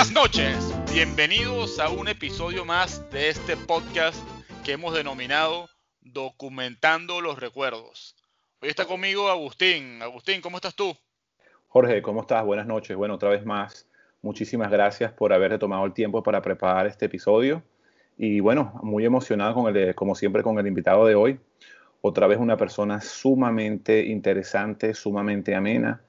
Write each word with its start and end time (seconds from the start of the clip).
Buenas 0.00 0.14
noches, 0.14 0.74
bienvenidos 0.94 1.78
a 1.78 1.90
un 1.90 2.08
episodio 2.08 2.64
más 2.64 3.04
de 3.10 3.28
este 3.28 3.54
podcast 3.54 4.18
que 4.64 4.72
hemos 4.72 4.94
denominado 4.94 5.68
Documentando 6.00 7.20
los 7.20 7.38
Recuerdos. 7.38 8.16
Hoy 8.62 8.70
está 8.70 8.86
conmigo 8.86 9.28
Agustín. 9.28 10.00
Agustín, 10.00 10.40
¿cómo 10.40 10.56
estás 10.56 10.74
tú? 10.74 10.96
Jorge, 11.68 12.00
¿cómo 12.00 12.22
estás? 12.22 12.46
Buenas 12.46 12.66
noches. 12.66 12.96
Bueno, 12.96 13.16
otra 13.16 13.28
vez 13.28 13.44
más, 13.44 13.86
muchísimas 14.22 14.70
gracias 14.70 15.12
por 15.12 15.34
haberte 15.34 15.58
tomado 15.58 15.84
el 15.84 15.92
tiempo 15.92 16.22
para 16.22 16.40
preparar 16.40 16.86
este 16.86 17.04
episodio. 17.04 17.62
Y 18.16 18.40
bueno, 18.40 18.80
muy 18.82 19.04
emocionado 19.04 19.52
con 19.52 19.76
el, 19.76 19.94
como 19.94 20.14
siempre, 20.14 20.42
con 20.42 20.58
el 20.58 20.66
invitado 20.66 21.04
de 21.04 21.14
hoy. 21.14 21.40
Otra 22.00 22.26
vez 22.26 22.38
una 22.38 22.56
persona 22.56 23.02
sumamente 23.02 24.06
interesante, 24.06 24.94
sumamente 24.94 25.54
amena. 25.54 26.00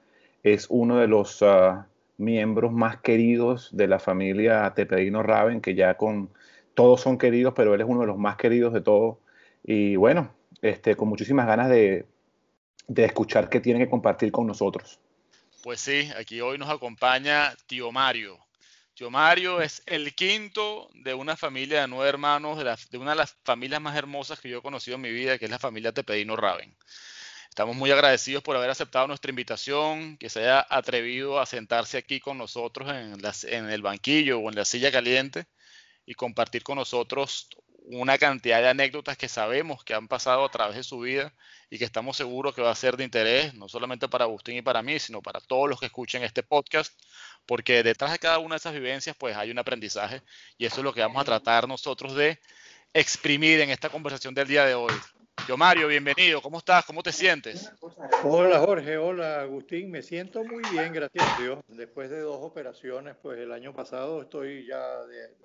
Es 0.42 0.66
uno 0.70 0.96
de 0.96 1.08
los 1.08 1.42
ah, 1.42 1.88
miembros 2.22 2.72
más 2.72 2.98
queridos 3.00 3.68
de 3.72 3.88
la 3.88 3.98
familia 3.98 4.72
Tepedino 4.74 5.22
Raven, 5.22 5.60
que 5.60 5.74
ya 5.74 5.96
con 5.96 6.30
todos 6.74 7.00
son 7.00 7.18
queridos, 7.18 7.52
pero 7.54 7.74
él 7.74 7.80
es 7.80 7.86
uno 7.86 8.00
de 8.00 8.06
los 8.06 8.18
más 8.18 8.36
queridos 8.36 8.72
de 8.72 8.80
todos. 8.80 9.18
Y 9.64 9.96
bueno, 9.96 10.32
este, 10.62 10.96
con 10.96 11.08
muchísimas 11.08 11.46
ganas 11.46 11.68
de, 11.68 12.06
de 12.86 13.04
escuchar 13.04 13.48
qué 13.48 13.60
tiene 13.60 13.80
que 13.80 13.90
compartir 13.90 14.32
con 14.32 14.46
nosotros. 14.46 14.98
Pues 15.62 15.80
sí, 15.80 16.10
aquí 16.18 16.40
hoy 16.40 16.58
nos 16.58 16.70
acompaña 16.70 17.54
tío 17.66 17.92
Mario. 17.92 18.38
Tío 18.94 19.10
Mario 19.10 19.60
es 19.60 19.82
el 19.86 20.14
quinto 20.14 20.90
de 20.94 21.14
una 21.14 21.36
familia 21.36 21.82
de 21.82 21.88
nueve 21.88 22.08
hermanos, 22.08 22.58
de, 22.58 22.64
de, 22.90 22.98
una 22.98 23.12
de 23.12 23.16
las 23.16 23.36
familias 23.44 23.80
más 23.80 23.96
hermosas 23.96 24.40
que 24.40 24.48
yo 24.48 24.58
he 24.58 24.62
conocido 24.62 24.96
en 24.96 25.02
mi 25.02 25.12
vida, 25.12 25.38
que 25.38 25.46
es 25.46 25.50
la 25.50 25.58
familia 25.58 25.92
Tepedino 25.92 26.36
Raven. 26.36 26.74
Estamos 27.52 27.76
muy 27.76 27.90
agradecidos 27.90 28.42
por 28.42 28.56
haber 28.56 28.70
aceptado 28.70 29.06
nuestra 29.06 29.28
invitación, 29.28 30.16
que 30.16 30.30
se 30.30 30.40
haya 30.40 30.66
atrevido 30.70 31.38
a 31.38 31.44
sentarse 31.44 31.98
aquí 31.98 32.18
con 32.18 32.38
nosotros 32.38 32.88
en, 32.88 33.68
el 33.68 33.82
banquillo 33.82 34.38
o 34.38 34.48
en 34.48 34.56
la 34.56 34.64
silla 34.64 34.90
caliente 34.90 35.44
y 36.06 36.14
compartir 36.14 36.62
con 36.62 36.76
nosotros 36.76 37.50
una 37.84 38.16
cantidad 38.16 38.62
de 38.62 38.70
anécdotas 38.70 39.18
que 39.18 39.28
sabemos 39.28 39.84
que 39.84 39.92
han 39.92 40.08
pasado 40.08 40.46
a 40.46 40.50
través 40.50 40.76
de 40.76 40.82
su 40.82 41.00
vida 41.00 41.34
y 41.68 41.76
que 41.76 41.84
estamos 41.84 42.16
seguros 42.16 42.54
que 42.54 42.62
va 42.62 42.70
a 42.70 42.74
ser 42.74 42.96
de 42.96 43.04
interés, 43.04 43.52
no 43.52 43.68
solamente 43.68 44.08
para 44.08 44.24
Agustín 44.24 44.56
y 44.56 44.62
para 44.62 44.80
mí, 44.82 44.98
sino 44.98 45.20
para 45.20 45.38
todos 45.38 45.68
los 45.68 45.78
que 45.78 45.86
escuchen 45.86 46.22
este 46.22 46.42
podcast, 46.42 46.98
porque 47.44 47.82
detrás 47.82 48.12
de 48.12 48.18
cada 48.18 48.38
una 48.38 48.54
de 48.54 48.60
esas 48.60 48.72
vivencias 48.72 49.14
pues 49.18 49.36
hay 49.36 49.50
un 49.50 49.58
aprendizaje 49.58 50.22
y 50.56 50.64
eso 50.64 50.76
es 50.76 50.84
lo 50.84 50.94
que 50.94 51.02
vamos 51.02 51.20
a 51.20 51.26
tratar 51.26 51.68
nosotros 51.68 52.14
de 52.14 52.40
exprimir 52.94 53.60
en 53.60 53.68
esta 53.68 53.90
conversación 53.90 54.32
del 54.32 54.48
día 54.48 54.64
de 54.64 54.74
hoy. 54.74 54.94
Yo 55.48 55.56
Mario, 55.56 55.88
bienvenido. 55.88 56.40
¿Cómo 56.40 56.58
estás? 56.58 56.84
¿Cómo 56.84 57.02
te 57.02 57.10
sientes? 57.10 57.72
Hola 58.22 58.60
Jorge, 58.60 58.96
hola 58.96 59.40
Agustín. 59.40 59.90
Me 59.90 60.00
siento 60.02 60.44
muy 60.44 60.62
bien, 60.70 60.92
gracias 60.92 61.26
a 61.26 61.42
Dios. 61.42 61.58
Después 61.66 62.10
de 62.10 62.20
dos 62.20 62.38
operaciones, 62.40 63.16
pues 63.20 63.40
el 63.40 63.50
año 63.50 63.74
pasado 63.74 64.22
estoy 64.22 64.66
ya, 64.66 64.80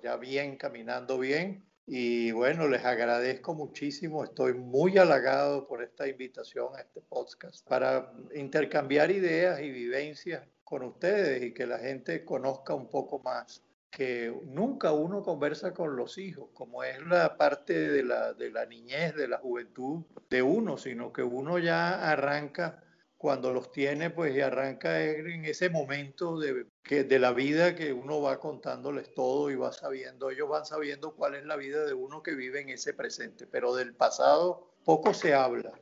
ya 0.00 0.16
bien, 0.16 0.56
caminando 0.56 1.18
bien. 1.18 1.64
Y 1.84 2.30
bueno, 2.30 2.68
les 2.68 2.84
agradezco 2.84 3.54
muchísimo. 3.54 4.22
Estoy 4.22 4.54
muy 4.54 4.98
halagado 4.98 5.66
por 5.66 5.82
esta 5.82 6.06
invitación 6.06 6.68
a 6.76 6.80
este 6.80 7.00
podcast 7.00 7.66
para 7.66 8.12
intercambiar 8.34 9.10
ideas 9.10 9.60
y 9.60 9.70
vivencias 9.70 10.46
con 10.62 10.84
ustedes 10.84 11.42
y 11.42 11.52
que 11.52 11.66
la 11.66 11.78
gente 11.78 12.24
conozca 12.24 12.72
un 12.74 12.88
poco 12.88 13.18
más 13.20 13.64
que 13.90 14.32
nunca 14.44 14.92
uno 14.92 15.22
conversa 15.22 15.72
con 15.72 15.96
los 15.96 16.18
hijos, 16.18 16.50
como 16.54 16.84
es 16.84 17.00
la 17.06 17.36
parte 17.36 17.88
de 17.88 18.02
la, 18.04 18.32
de 18.34 18.50
la 18.50 18.66
niñez, 18.66 19.14
de 19.14 19.28
la 19.28 19.38
juventud 19.38 20.04
de 20.28 20.42
uno, 20.42 20.76
sino 20.76 21.12
que 21.12 21.22
uno 21.22 21.58
ya 21.58 22.10
arranca 22.10 22.82
cuando 23.16 23.52
los 23.52 23.72
tiene, 23.72 24.10
pues 24.10 24.34
y 24.34 24.40
arranca 24.40 25.02
en 25.02 25.44
ese 25.44 25.70
momento 25.70 26.38
de, 26.38 26.66
que, 26.84 27.02
de 27.02 27.18
la 27.18 27.32
vida 27.32 27.74
que 27.74 27.92
uno 27.92 28.22
va 28.22 28.38
contándoles 28.38 29.12
todo 29.12 29.50
y 29.50 29.56
va 29.56 29.72
sabiendo, 29.72 30.30
ellos 30.30 30.48
van 30.48 30.64
sabiendo 30.64 31.14
cuál 31.14 31.34
es 31.34 31.44
la 31.44 31.56
vida 31.56 31.84
de 31.84 31.94
uno 31.94 32.22
que 32.22 32.36
vive 32.36 32.60
en 32.60 32.68
ese 32.68 32.94
presente, 32.94 33.46
pero 33.48 33.74
del 33.74 33.92
pasado 33.94 34.72
poco 34.84 35.12
se 35.12 35.34
habla. 35.34 35.72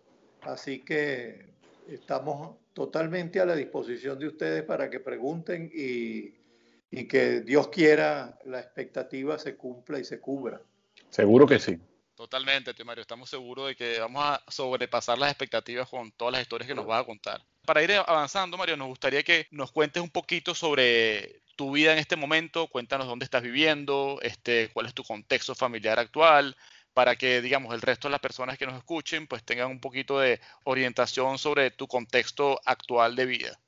Así 0.41 0.83
que 0.83 1.53
estamos 1.89 2.57
totalmente 2.73 3.41
a 3.41 3.45
la 3.47 3.55
disposición 3.55 4.19
de 4.19 4.29
ustedes 4.29 4.63
para 4.63 4.89
que 4.89 5.01
pregunten 5.01 5.71
y 5.75 6.35
y 6.91 7.09
que 7.09 7.41
Dios 7.41 7.69
quiera 7.69 8.39
la 8.45 8.61
expectativa 8.61 9.39
se 9.39 9.57
cumpla 9.57 9.99
y 9.99 10.05
se 10.05 10.21
cubra. 10.21 10.61
Seguro 11.11 11.47
que 11.47 11.59
sí. 11.59 11.79
Totalmente, 12.15 12.73
tío 12.73 12.85
Mario. 12.85 13.03
Estamos 13.03 13.29
seguros 13.29 13.69
de 13.69 13.77
que 13.77 14.01
vamos 14.01 14.25
a 14.25 14.43
sobrepasar 14.49 15.19
las 15.19 15.31
expectativas 15.31 15.89
con 15.89 16.11
todas 16.13 16.33
las 16.33 16.43
historias 16.43 16.67
que 16.67 16.75
nos 16.75 16.87
vas 16.87 17.03
a 17.03 17.07
contar. 17.07 17.43
Para 17.67 17.83
ir 17.83 17.93
avanzando, 17.93 18.57
Mario, 18.57 18.77
nos 18.77 18.89
gustaría 18.89 19.23
que 19.23 19.47
nos 19.51 19.71
cuentes 19.71 20.03
un 20.03 20.11
poquito 20.11 20.55
sobre 20.55 21.43
tu 21.57 21.73
vida 21.73 21.93
en 21.93 21.99
este 21.99 22.17
momento. 22.17 22.69
Cuéntanos 22.69 23.07
dónde 23.07 23.25
estás 23.25 23.43
viviendo, 23.43 24.19
este, 24.23 24.71
cuál 24.73 24.87
es 24.87 24.95
tu 24.95 25.05
contexto 25.05 25.55
familiar 25.55 25.99
actual, 25.99 26.57
para 26.95 27.17
que, 27.17 27.43
digamos, 27.43 27.75
el 27.75 27.83
resto 27.83 28.09
de 28.09 28.13
las 28.13 28.21
personas 28.21 28.57
que 28.57 28.67
nos 28.67 28.79
escuchen, 28.79 29.27
pues 29.27 29.45
tengan 29.45 29.71
un 29.71 29.81
poquito 29.81 30.19
de 30.19 30.41
orientación 30.65 31.37
sobre 31.37 31.71
tu 31.71 31.87
contexto 31.87 32.59
actual 32.65 33.15
de 33.17 33.27
vida. 33.27 33.61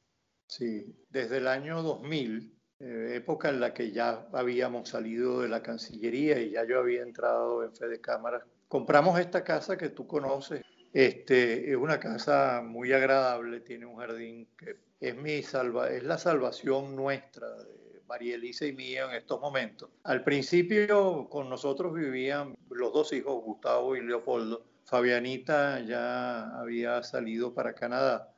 Sí, 0.46 0.86
desde 1.10 1.36
el 1.36 1.48
año 1.48 1.82
2000 1.82 2.57
eh, 2.80 3.14
época 3.16 3.48
en 3.48 3.60
la 3.60 3.74
que 3.74 3.90
ya 3.90 4.28
habíamos 4.32 4.88
salido 4.88 5.40
de 5.40 5.48
la 5.48 5.62
Cancillería 5.62 6.40
y 6.40 6.50
ya 6.50 6.64
yo 6.64 6.78
había 6.78 7.02
entrado 7.02 7.64
en 7.64 7.74
fe 7.74 7.88
de 7.88 8.00
cámara. 8.00 8.44
Compramos 8.68 9.18
esta 9.18 9.42
casa 9.42 9.76
que 9.76 9.88
tú 9.88 10.06
conoces. 10.06 10.62
Este, 10.92 11.70
es 11.70 11.76
una 11.76 11.98
casa 11.98 12.62
muy 12.64 12.92
agradable, 12.92 13.60
tiene 13.60 13.86
un 13.86 13.96
jardín 13.96 14.48
que 14.56 14.76
es, 15.00 15.16
mi 15.16 15.42
salva, 15.42 15.90
es 15.90 16.02
la 16.04 16.18
salvación 16.18 16.94
nuestra 16.94 17.48
de 17.48 18.00
María 18.06 18.36
Elisa 18.36 18.64
y 18.64 18.72
mía 18.72 19.06
en 19.10 19.16
estos 19.16 19.40
momentos. 19.40 19.90
Al 20.04 20.22
principio 20.22 21.28
con 21.28 21.50
nosotros 21.50 21.94
vivían 21.94 22.56
los 22.70 22.92
dos 22.92 23.12
hijos, 23.12 23.42
Gustavo 23.44 23.96
y 23.96 24.02
Leopoldo. 24.02 24.64
Fabianita 24.84 25.80
ya 25.80 26.58
había 26.58 27.02
salido 27.02 27.52
para 27.52 27.74
Canadá 27.74 28.32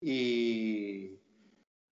y 0.00 1.18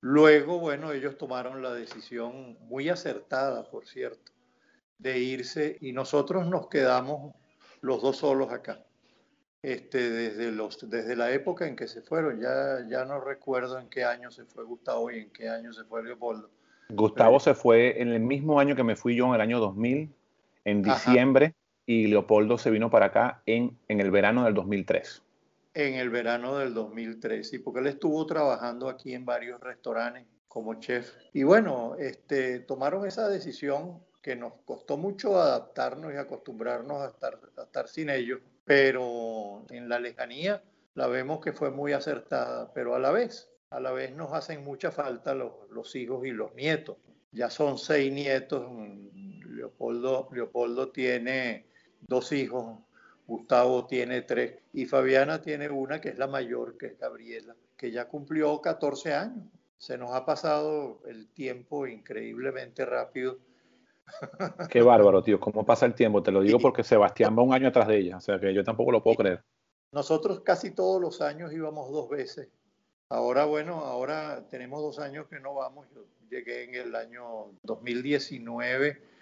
Luego, 0.07 0.59
bueno, 0.59 0.93
ellos 0.93 1.17
tomaron 1.17 1.63
la 1.63 1.73
decisión 1.73 2.59
muy 2.69 2.91
acertada, 2.91 3.71
por 3.71 3.87
cierto, 3.87 4.33
de 4.99 5.19
irse 5.19 5.79
y 5.81 5.93
nosotros 5.93 6.47
nos 6.47 6.69
quedamos 6.69 7.35
los 7.81 8.03
dos 8.03 8.19
solos 8.19 8.53
acá. 8.53 8.85
Este, 9.63 10.11
desde, 10.11 10.53
los, 10.53 10.91
desde 10.91 11.17
la 11.17 11.33
época 11.33 11.67
en 11.67 11.75
que 11.75 11.89
se 11.89 12.03
fueron, 12.03 12.39
ya, 12.39 12.87
ya 12.87 13.07
no 13.07 13.19
recuerdo 13.19 13.79
en 13.79 13.89
qué 13.89 14.05
año 14.05 14.31
se 14.31 14.45
fue 14.45 14.65
Gustavo 14.65 15.11
y 15.11 15.21
en 15.21 15.31
qué 15.31 15.49
año 15.49 15.73
se 15.73 15.85
fue 15.85 16.05
Leopoldo. 16.05 16.51
Gustavo 16.91 17.41
se 17.41 17.55
fue 17.55 18.03
en 18.03 18.09
el 18.09 18.21
mismo 18.21 18.61
año 18.61 18.77
que 18.77 18.85
me 18.85 18.97
fui 18.97 19.17
yo, 19.17 19.29
en 19.29 19.37
el 19.37 19.41
año 19.41 19.59
2000, 19.59 20.15
en 20.67 20.83
diciembre, 20.83 21.55
y 21.87 22.09
Leopoldo 22.09 22.59
se 22.59 22.71
vino 22.71 22.91
para 22.91 23.07
acá 23.07 23.43
en, 23.47 23.79
en 23.89 24.01
el 24.01 24.11
verano 24.11 24.45
del 24.45 24.53
2003 24.53 25.24
en 25.75 25.95
el 25.95 26.09
verano 26.09 26.59
del 26.59 26.73
2003, 26.73 27.53
y 27.53 27.59
porque 27.59 27.81
él 27.81 27.89
estuvo 27.89 28.25
trabajando 28.27 28.89
aquí 28.89 29.13
en 29.13 29.25
varios 29.25 29.61
restaurantes 29.61 30.25
como 30.47 30.75
chef. 30.75 31.13
Y 31.33 31.43
bueno, 31.43 31.97
este, 31.99 32.61
tomaron 32.61 33.07
esa 33.07 33.29
decisión 33.29 34.01
que 34.23 34.37
nos 34.37 34.55
costó 34.65 34.97
mucho 34.97 35.39
adaptarnos 35.39 36.15
y 36.15 36.17
acostumbrarnos 36.17 37.03
a 37.03 37.09
estar, 37.09 37.39
a 37.57 37.63
estar 37.65 37.89
sin 37.89 38.09
ellos, 38.09 38.41
pero 38.65 39.65
en 39.71 39.89
la 39.89 39.99
lejanía 39.99 40.63
la 40.95 41.09
vemos 41.09 41.41
que 41.41 41.53
fue 41.53 41.71
muy 41.71 41.93
acertada, 41.93 42.73
pero 42.73 42.95
a 42.95 43.01
la 43.01 43.11
vez, 43.11 43.51
a 43.71 43.81
la 43.81 43.91
vez 43.91 44.15
nos 44.15 44.33
hacen 44.33 44.65
mucha 44.65 44.93
falta 44.93 45.35
los, 45.35 45.53
los 45.71 45.95
hijos 45.97 46.25
y 46.25 46.31
los 46.31 46.55
nietos. 46.55 46.97
Ya 47.33 47.51
son 47.51 47.79
seis 47.79 48.13
nietos, 48.13 48.65
Leopoldo, 49.45 50.29
Leopoldo 50.33 50.91
tiene 50.91 51.67
dos 52.07 52.31
hijos, 52.31 52.79
Gustavo 53.27 53.87
tiene 53.87 54.23
tres 54.23 54.59
y 54.73 54.87
Fabiana 54.87 55.41
tiene 55.41 55.71
una 55.71 56.01
que 56.01 56.11
es 56.11 56.19
la 56.19 56.27
mayor, 56.27 56.77
que 56.77 56.87
es 56.87 56.99
Gabriela, 56.99 57.55
que 57.77 57.91
ya 57.91 58.07
cumplió 58.07 58.61
14 58.61 59.15
años. 59.15 59.47
Se 59.79 59.99
nos 59.99 60.13
ha 60.13 60.25
pasado 60.25 61.01
el 61.07 61.29
tiempo 61.29 61.87
increíblemente 61.87 62.85
rápido. 62.85 63.39
Qué 64.71 64.83
bárbaro, 64.83 65.23
tío. 65.23 65.41
¿Cómo 65.41 65.65
pasa 65.65 65.87
el 65.87 65.95
tiempo? 65.95 66.23
Te 66.23 66.31
lo 66.33 66.43
digo 66.43 66.59
porque 66.59 66.85
Sebastián 66.85 67.37
va 67.37 67.43
un 67.43 67.55
año 67.55 67.69
atrás 67.69 67.89
de 67.89 67.99
ella. 67.99 68.19
O 68.19 68.21
sea 68.21 68.39
que 68.39 68.53
yo 68.53 68.63
tampoco 68.63 68.93
lo 68.93 69.03
puedo 69.03 69.17
creer. 69.17 69.43
Nosotros 69.93 70.41
casi 70.41 70.73
todos 70.73 71.01
los 71.01 71.21
años 71.21 71.53
íbamos 71.53 71.91
dos 71.91 72.09
veces. 72.09 72.49
Ahora, 73.09 73.45
bueno, 73.45 73.81
ahora 73.81 74.47
tenemos 74.51 74.83
dos 74.83 74.99
años 74.99 75.27
que 75.29 75.41
no 75.41 75.55
vamos. 75.55 75.87
Yo 75.95 76.05
llegué 76.29 76.65
en 76.65 76.75
el 76.75 76.95
año 76.95 77.53
2019 77.63 79.14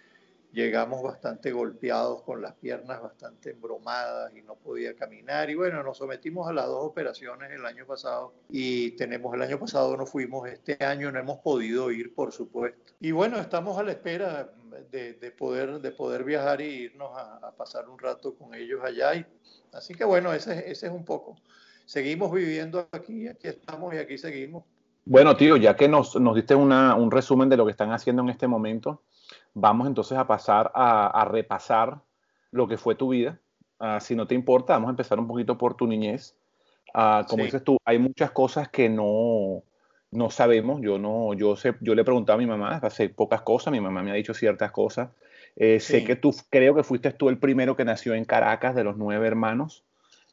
llegamos 0.53 1.03
bastante 1.03 1.51
golpeados 1.51 2.23
con 2.23 2.43
las 2.43 2.53
piernas 2.55 3.01
bastante 3.03 3.51
embromadas 3.51 4.33
y 4.37 4.43
no 4.43 4.55
podía 4.55 4.95
caminar 4.95 5.51
y 5.51 5.55
bueno, 5.55 5.83
nos 5.83 5.99
sometimos 5.99 6.49
a 6.49 6.53
las 6.53 6.67
dos 6.67 6.85
operaciones 6.85 7.51
el 7.51 7.65
año 7.65 7.87
pasado 7.87 8.35
y 8.51 8.93
tenemos 8.93 9.35
el 9.35 9.43
año 9.43 9.59
pasado 9.59 9.97
no 9.97 10.07
fuimos, 10.07 10.49
este 10.49 10.85
año 10.85 11.11
no 11.11 11.19
hemos 11.19 11.39
podido 11.39 11.91
ir 11.91 12.15
por 12.15 12.33
supuesto. 12.33 12.93
Y 13.01 13.11
bueno, 13.13 13.39
estamos 13.39 13.79
a 13.79 13.83
la 13.83 13.93
espera 13.93 14.53
de, 14.91 15.15
de 15.15 15.31
poder, 15.31 15.81
de 15.81 15.91
poder 15.91 16.25
viajar 16.25 16.61
y 16.61 16.85
irnos 16.85 17.11
a, 17.17 17.37
a, 17.37 17.53
pasar 17.53 17.89
un 17.89 17.99
rato 17.99 18.35
con 18.35 18.55
ellos 18.55 18.81
allá. 18.85 19.15
Y, 19.15 19.27
así 19.73 19.95
que 19.95 20.05
bueno, 20.05 20.33
ese, 20.33 20.71
ese 20.71 20.87
es 20.87 20.93
un 20.93 21.05
poco. 21.05 21.37
Seguimos 21.85 22.33
viviendo 22.33 22.89
aquí, 22.93 23.29
aquí 23.29 23.49
estamos 23.49 23.95
y 23.95 23.99
aquí 23.99 24.19
seguimos. 24.19 24.65
Bueno, 25.05 25.37
tío, 25.37 25.57
ya 25.57 25.75
que 25.75 25.89
nos, 25.89 26.15
nos 26.21 26.37
diste 26.37 26.55
un 26.55 27.11
resumen 27.11 27.49
de 27.49 27.57
lo 27.57 27.65
que 27.65 27.73
están 27.73 27.91
haciendo 27.91 28.23
en 28.23 28.29
este 28.29 28.47
momento, 28.47 29.03
vamos 29.55 29.87
entonces 29.87 30.19
a 30.19 30.27
pasar 30.27 30.71
a, 30.75 31.27
repasar 31.31 32.01
lo 32.51 32.69
que 32.69 32.79
fue 32.79 32.95
tu 32.95 33.11
vida. 33.11 33.39
Ah, 33.79 34.01
si 34.01 34.15
no 34.15 34.27
te 34.27 34.35
importa, 34.35 34.75
vamos 34.75 34.89
a 34.89 34.93
empezar 34.93 35.19
un 35.19 35.27
poquito 35.27 35.59
por 35.59 35.75
tu 35.75 35.87
niñez. 35.87 36.37
Ah, 36.95 37.25
como 37.29 37.45
dices 37.45 37.65
tú, 37.65 37.79
hay 37.85 37.99
muchas 37.99 38.31
cosas 38.31 38.69
que 38.69 38.89
no, 38.89 39.63
no 40.11 40.31
sabemos. 40.31 40.81
Yo 40.83 40.99
no, 40.99 41.35
yo 41.35 41.57
sé, 41.57 41.75
yo 41.81 41.95
le 41.95 42.03
he 42.03 42.05
preguntado 42.05 42.37
a 42.37 42.41
mi 42.41 42.47
mamá 42.47 42.81
hace 42.83 43.09
pocas 43.09 43.43
cosas, 43.43 43.73
mi 43.73 43.81
mamá 43.81 44.03
me 44.03 44.11
ha 44.11 44.15
dicho 44.15 44.35
ciertas 44.35 44.71
cosas. 44.71 45.11
Eh, 45.57 45.81
sé 45.81 46.05
que 46.05 46.17
tú, 46.17 46.35
creo 46.49 46.75
que 46.75 46.83
fuiste 46.83 47.11
tú 47.13 47.29
el 47.29 47.39
primero 47.39 47.77
que 47.77 47.85
nació 47.85 48.15
en 48.15 48.25
Caracas 48.25 48.75
de 48.75 48.85
los 48.85 48.97
nueve 48.97 49.27
hermanos. 49.27 49.85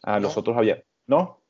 A 0.03 0.15
ah, 0.15 0.19
los 0.19 0.37
otros 0.37 0.55
había, 0.55 0.81
¿no? 1.07 1.41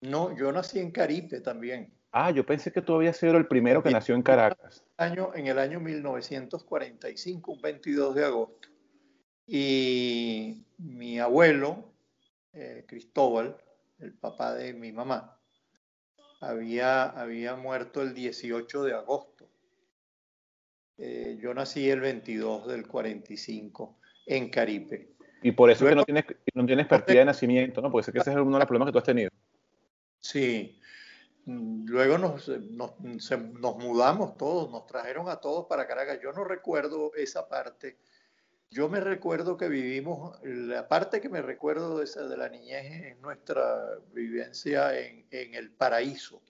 No, 0.00 0.36
yo 0.36 0.52
nací 0.52 0.78
en 0.78 0.92
Caripe 0.92 1.40
también. 1.40 1.95
Ah, 2.18 2.30
yo 2.30 2.46
pensé 2.46 2.72
que 2.72 2.80
tú 2.80 2.94
habías 2.94 3.18
sido 3.18 3.36
el 3.36 3.46
primero 3.46 3.82
que 3.82 3.90
nació 3.90 4.14
en 4.14 4.22
Caracas. 4.22 4.82
Año, 4.96 5.32
en 5.34 5.48
el 5.48 5.58
año 5.58 5.80
1945, 5.80 7.52
un 7.52 7.60
22 7.60 8.14
de 8.14 8.24
agosto. 8.24 8.70
Y 9.46 10.64
mi 10.78 11.18
abuelo, 11.18 11.92
eh, 12.54 12.86
Cristóbal, 12.88 13.58
el 13.98 14.14
papá 14.14 14.54
de 14.54 14.72
mi 14.72 14.92
mamá, 14.92 15.38
había, 16.40 17.04
había 17.04 17.54
muerto 17.54 18.00
el 18.00 18.14
18 18.14 18.84
de 18.84 18.94
agosto. 18.94 19.50
Eh, 20.96 21.36
yo 21.38 21.52
nací 21.52 21.90
el 21.90 22.00
22 22.00 22.66
del 22.66 22.86
45 22.86 23.98
en 24.24 24.48
Caripe. 24.48 25.10
Y 25.42 25.52
por 25.52 25.70
eso 25.70 25.84
es 25.84 25.90
que 25.90 25.96
no 25.96 26.04
tienes, 26.04 26.24
no 26.54 26.64
tienes 26.64 26.86
partida 26.86 27.18
de 27.18 27.26
nacimiento, 27.26 27.82
¿no? 27.82 27.92
Puede 27.92 28.04
ser 28.04 28.14
que 28.14 28.20
ese 28.20 28.30
es 28.30 28.36
uno 28.38 28.52
de 28.52 28.60
los 28.60 28.66
problemas 28.66 28.86
que 28.86 28.92
tú 28.92 28.98
has 29.00 29.04
tenido. 29.04 29.30
Sí. 30.20 30.80
Luego 31.46 32.18
nos, 32.18 32.48
nos, 32.48 33.76
mudamos 33.78 34.36
todos, 34.36 34.68
nos 34.68 34.84
trajeron 34.86 35.28
a 35.28 35.36
todos 35.36 35.66
para 35.66 35.86
Caracas. 35.86 36.18
Yo 36.20 36.32
no 36.32 36.42
recuerdo 36.42 37.14
esa 37.14 37.48
parte. 37.48 37.98
Yo 38.68 38.88
me 38.88 38.98
recuerdo 38.98 39.56
que 39.56 39.68
vivimos, 39.68 40.36
la 40.42 40.88
parte 40.88 41.20
que 41.20 41.28
me 41.28 41.40
recuerdo 41.40 42.00
de, 42.00 42.06
de 42.06 42.36
la 42.36 42.48
niñez 42.48 43.12
es 43.12 43.20
nuestra 43.20 43.96
vivencia 44.12 44.98
en, 44.98 45.24
en 45.30 45.54
el 45.54 45.70
paraíso. 45.70 46.42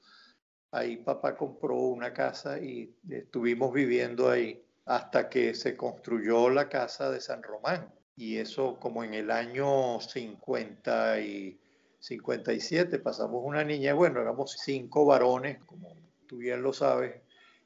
Ahí 0.71 0.97
papá 0.97 1.37
compró 1.37 1.77
una 1.77 2.15
casa 2.15 2.59
y 2.59 2.97
estuvimos 3.11 3.75
viviendo 3.75 4.31
ahí 4.31 4.65
hasta 4.87 5.29
que 5.29 5.55
se 5.55 5.77
construyó 5.77 6.49
la 6.49 6.71
casa 6.71 7.11
de 7.11 7.21
San 7.21 7.43
Román. 7.43 7.93
Y 8.17 8.39
eso 8.39 8.81
como 8.81 9.05
en 9.05 9.13
el 9.13 9.31
año 9.31 10.01
50 10.01 11.21
y 11.21 11.61
57 12.07 13.01
pasamos 13.01 13.43
una 13.45 13.65
niña, 13.65 13.93
bueno, 13.93 14.21
éramos 14.21 14.57
cinco 14.61 15.05
varones, 15.05 15.59
como 15.65 15.93
tú 16.29 16.37
bien 16.37 16.63
lo 16.63 16.73
sabes, 16.73 17.17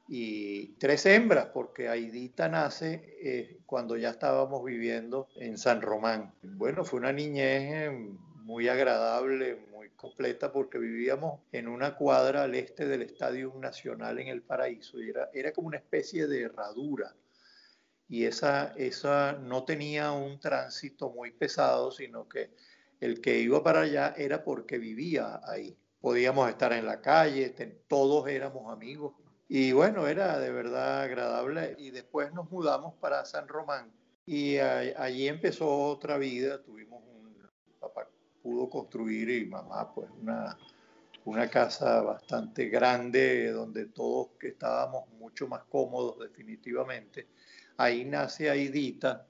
y 0.07 0.69
tres 0.79 1.05
hembras, 1.05 1.49
porque 1.53 1.87
Aidita 1.87 2.49
nace 2.49 3.19
eh, 3.21 3.59
cuando 3.67 3.97
ya 3.97 4.09
estábamos 4.09 4.65
viviendo 4.65 5.27
en 5.35 5.59
San 5.59 5.83
Román. 5.83 6.33
Bueno, 6.41 6.83
fue 6.83 6.99
una 6.99 7.13
niñez 7.13 7.71
eh, 7.71 7.91
muy 8.37 8.67
agradable, 8.67 9.57
muy 9.71 9.89
completa, 9.89 10.51
porque 10.51 10.79
vivíamos 10.79 11.41
en 11.51 11.67
una 11.67 11.95
cuadra 11.95 12.41
al 12.41 12.55
este 12.55 12.87
del 12.87 13.03
Estadio 13.03 13.53
Nacional 13.59 14.17
en 14.17 14.29
el 14.29 14.41
Paraíso, 14.41 14.99
y 14.99 15.11
era, 15.11 15.29
era 15.35 15.53
como 15.53 15.67
una 15.67 15.77
especie 15.77 16.25
de 16.25 16.41
herradura. 16.41 17.13
Y 18.09 18.25
esa, 18.25 18.73
esa 18.75 19.33
no 19.33 19.65
tenía 19.65 20.11
un 20.11 20.39
tránsito 20.39 21.11
muy 21.11 21.29
pesado, 21.29 21.91
sino 21.91 22.27
que 22.27 22.49
el 23.01 23.19
que 23.19 23.39
iba 23.39 23.61
para 23.63 23.81
allá 23.81 24.13
era 24.15 24.43
porque 24.43 24.77
vivía 24.77 25.41
ahí. 25.43 25.77
Podíamos 25.99 26.49
estar 26.49 26.71
en 26.71 26.85
la 26.85 27.01
calle, 27.01 27.49
todos 27.87 28.27
éramos 28.29 28.71
amigos. 28.71 29.13
Y 29.49 29.73
bueno, 29.73 30.07
era 30.07 30.39
de 30.39 30.51
verdad 30.51 31.01
agradable. 31.01 31.75
Y 31.77 31.91
después 31.91 32.31
nos 32.33 32.49
mudamos 32.49 32.93
para 32.95 33.25
San 33.25 33.47
Román. 33.47 33.91
Y 34.25 34.57
allí 34.57 35.27
empezó 35.27 35.67
otra 35.87 36.17
vida. 36.17 36.63
Tuvimos 36.63 37.03
un... 37.03 37.35
Papá 37.79 38.07
pudo 38.41 38.69
construir 38.69 39.29
y 39.29 39.45
mamá 39.45 39.93
pues 39.93 40.07
una, 40.19 40.57
una 41.25 41.49
casa 41.49 42.01
bastante 42.01 42.69
grande 42.69 43.51
donde 43.51 43.85
todos 43.87 44.29
estábamos 44.41 45.07
mucho 45.19 45.47
más 45.47 45.63
cómodos 45.65 46.19
definitivamente. 46.19 47.27
Ahí 47.77 48.05
nace 48.05 48.49
Aidita, 48.49 49.27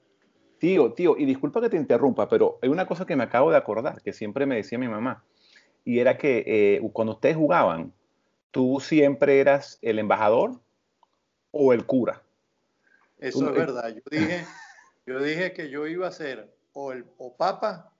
Tío, 0.62 0.92
tío, 0.92 1.16
y 1.18 1.24
disculpa 1.24 1.60
que 1.60 1.70
te 1.70 1.76
interrumpa, 1.76 2.28
pero 2.28 2.60
hay 2.62 2.68
una 2.68 2.86
cosa 2.86 3.04
que 3.04 3.16
me 3.16 3.24
acabo 3.24 3.50
de 3.50 3.56
acordar, 3.56 4.00
que 4.00 4.12
siempre 4.12 4.46
me 4.46 4.54
decía 4.54 4.78
mi 4.78 4.86
mamá, 4.86 5.24
y 5.84 5.98
era 5.98 6.16
que 6.16 6.44
eh, 6.46 6.90
cuando 6.92 7.14
ustedes 7.14 7.34
jugaban, 7.34 7.92
tú 8.52 8.78
siempre 8.78 9.40
eras 9.40 9.80
el 9.82 9.98
embajador 9.98 10.60
o 11.50 11.72
el 11.72 11.84
cura. 11.84 12.22
Eso 13.18 13.48
es 13.48 13.56
verdad. 13.56 13.88
Yo 13.88 14.02
dije, 14.08 14.46
yo 15.04 15.20
dije 15.20 15.52
que 15.52 15.68
yo 15.68 15.88
iba 15.88 16.06
a 16.06 16.12
ser 16.12 16.54
o 16.74 16.92
el 16.92 17.06
o 17.18 17.36
papa, 17.36 17.92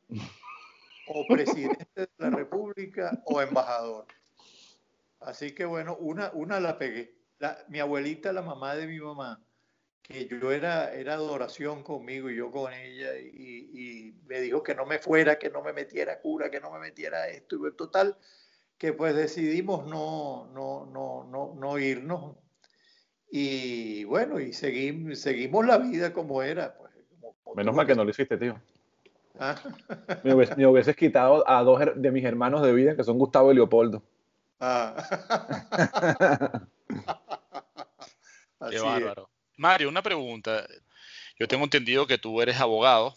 o 1.08 1.26
presidente 1.29 1.88
de 1.97 2.08
la 2.19 2.31
república, 2.31 3.20
o 3.25 3.43
embajador. 3.43 4.06
Así 5.19 5.53
que 5.53 5.65
bueno, 5.65 5.97
una, 5.97 6.31
una 6.32 6.61
la 6.61 6.79
pegué. 6.79 7.12
mi 7.67 7.81
abuelita, 7.81 8.32
la 8.32 8.43
mamá 8.43 8.76
de 8.76 8.87
mi 8.87 9.00
mamá, 9.00 9.43
que 10.02 10.26
yo 10.26 10.50
era, 10.52 10.93
era 10.93 11.14
adoración 11.14 11.82
conmigo 11.82 12.28
y 12.28 12.37
yo 12.37 12.50
con 12.50 12.72
ella 12.72 13.16
y, 13.19 14.14
me 14.26 14.40
dijo 14.40 14.62
que 14.62 14.75
no 14.75 14.87
me 14.87 14.99
fuera, 14.99 15.38
que 15.38 15.50
no 15.50 15.62
me 15.62 15.72
metiera 15.72 16.20
cura, 16.20 16.50
que 16.50 16.60
no 16.60 16.70
me 16.70 16.78
metiera 16.78 17.28
esto 17.28 17.56
y 17.66 17.76
total 17.76 18.16
que 18.78 18.93
pues 18.94 19.14
decidimos 19.14 19.87
no, 19.87 20.50
no, 20.54 20.87
no, 20.87 21.25
no, 21.25 21.54
no 21.54 21.78
irnos 21.78 22.37
y 23.34 24.04
bueno, 24.04 24.38
y 24.38 24.52
seguimos, 24.52 25.19
seguimos 25.19 25.64
la 25.64 25.78
vida 25.78 26.12
como 26.12 26.43
era. 26.43 26.76
Pues, 26.76 27.56
Menos 27.56 27.75
mal 27.75 27.87
que 27.87 27.94
no 27.94 28.05
lo 28.05 28.10
hiciste, 28.10 28.37
tío. 28.37 28.60
¿Ah? 29.38 29.56
Me, 30.22 30.34
hubieses, 30.66 30.94
quitado 30.94 31.48
a 31.48 31.62
dos 31.62 31.81
de 31.96 32.10
mis 32.10 32.25
hermanos 32.26 32.60
de 32.60 32.75
vida, 32.75 32.94
que 32.94 33.05
son 33.05 33.19
Gustavo 33.19 33.50
y 33.50 33.55
Leopoldo. 33.55 34.02
Ah. 34.60 34.94
Qué 38.70 38.78
bárbaro. 38.78 39.31
Mario, 39.62 39.88
una 39.88 40.03
pregunta. 40.03 40.67
Yo 41.38 41.47
tengo 41.47 41.64
entendido 41.64 42.06
que 42.09 42.19
tú 42.19 42.43
eres 42.43 42.59
abogado, 42.61 43.17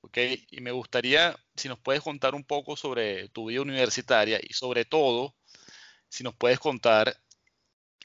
¿ok? 0.00 0.18
Y 0.50 0.60
me 0.60 0.72
gustaría 0.72 1.36
si 1.54 1.68
nos 1.68 1.78
puedes 1.78 2.02
contar 2.02 2.34
un 2.34 2.44
poco 2.44 2.76
sobre 2.76 3.28
tu 3.28 3.46
vida 3.46 3.62
universitaria 3.62 4.40
y 4.42 4.54
sobre 4.54 4.84
todo, 4.84 5.36
si 6.08 6.24
nos 6.24 6.34
puedes 6.34 6.58
contar 6.58 7.16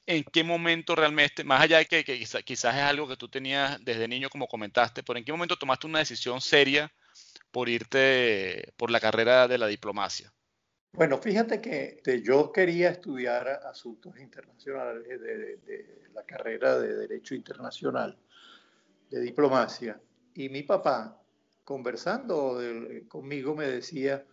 en 0.05 0.23
qué 0.23 0.43
momento 0.43 0.95
realmente, 0.95 1.43
más 1.43 1.61
allá 1.61 1.79
de 1.79 1.87
que, 1.87 2.03
quizás 2.45 2.75
es 2.75 2.81
algo 2.83 3.07
que 3.07 3.17
tú 3.17 3.27
tenías 3.27 3.83
desde 3.83 4.07
niño, 4.07 4.29
como 4.29 4.47
comentaste, 4.47 5.01
pero 5.03 5.17
en 5.17 5.25
qué 5.25 5.31
momento 5.31 5.57
tomaste 5.57 5.87
una 5.87 5.99
decisión 5.99 6.41
seria 6.41 6.93
por 7.51 7.69
irte 7.69 8.71
por 8.77 8.91
la 8.91 8.99
carrera 8.99 9.47
de 9.47 9.57
la 9.57 9.67
diplomacia. 9.67 10.31
Bueno, 10.91 11.17
fíjate 11.17 11.61
que 11.61 12.21
yo 12.23 12.51
quería 12.51 12.89
estudiar 12.89 13.47
asuntos 13.47 14.19
internacionales 14.19 15.07
de, 15.07 16.09
la 16.13 16.23
carrera 16.23 16.77
de 16.79 16.95
Derecho 16.95 17.35
Internacional, 17.35 18.17
de 19.09 19.21
diplomacia, 19.21 19.99
y 20.33 20.49
mi 20.49 20.63
papá, 20.63 21.21
conversando 21.63 22.59
conmigo, 23.07 23.55
me 23.55 23.67
decía 23.67 24.25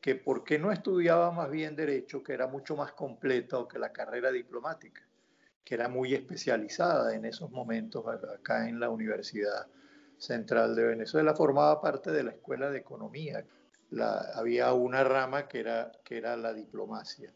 que 0.00 0.14
por 0.14 0.44
qué 0.44 0.58
no 0.58 0.72
estudiaba 0.72 1.30
más 1.30 1.50
bien 1.50 1.76
Derecho, 1.76 2.22
que 2.22 2.32
era 2.32 2.46
mucho 2.46 2.74
más 2.74 2.92
completo 2.92 3.68
que 3.68 3.78
la 3.78 3.92
carrera 3.92 4.32
diplomática, 4.32 5.06
que 5.62 5.74
era 5.74 5.88
muy 5.88 6.14
especializada 6.14 7.14
en 7.14 7.26
esos 7.26 7.50
momentos 7.50 8.04
acá 8.06 8.68
en 8.68 8.80
la 8.80 8.88
Universidad 8.88 9.66
Central 10.16 10.74
de 10.74 10.84
Venezuela, 10.84 11.34
formaba 11.34 11.80
parte 11.80 12.10
de 12.10 12.24
la 12.24 12.30
Escuela 12.30 12.70
de 12.70 12.78
Economía 12.78 13.44
había 14.34 14.72
una 14.72 15.04
rama 15.04 15.48
que 15.48 15.60
era, 15.60 15.92
que 16.04 16.18
era 16.18 16.36
la 16.36 16.52
diplomacia. 16.52 17.32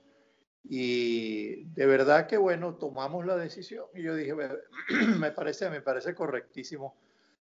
Y 0.64 1.64
de 1.64 1.86
verdad 1.86 2.26
que 2.26 2.36
bueno, 2.36 2.74
tomamos 2.74 3.26
la 3.26 3.36
decisión 3.36 3.86
y 3.94 4.02
yo 4.02 4.14
dije, 4.14 4.34
me 5.18 5.32
parece, 5.32 5.68
me 5.70 5.80
parece 5.80 6.14
correctísimo 6.14 6.94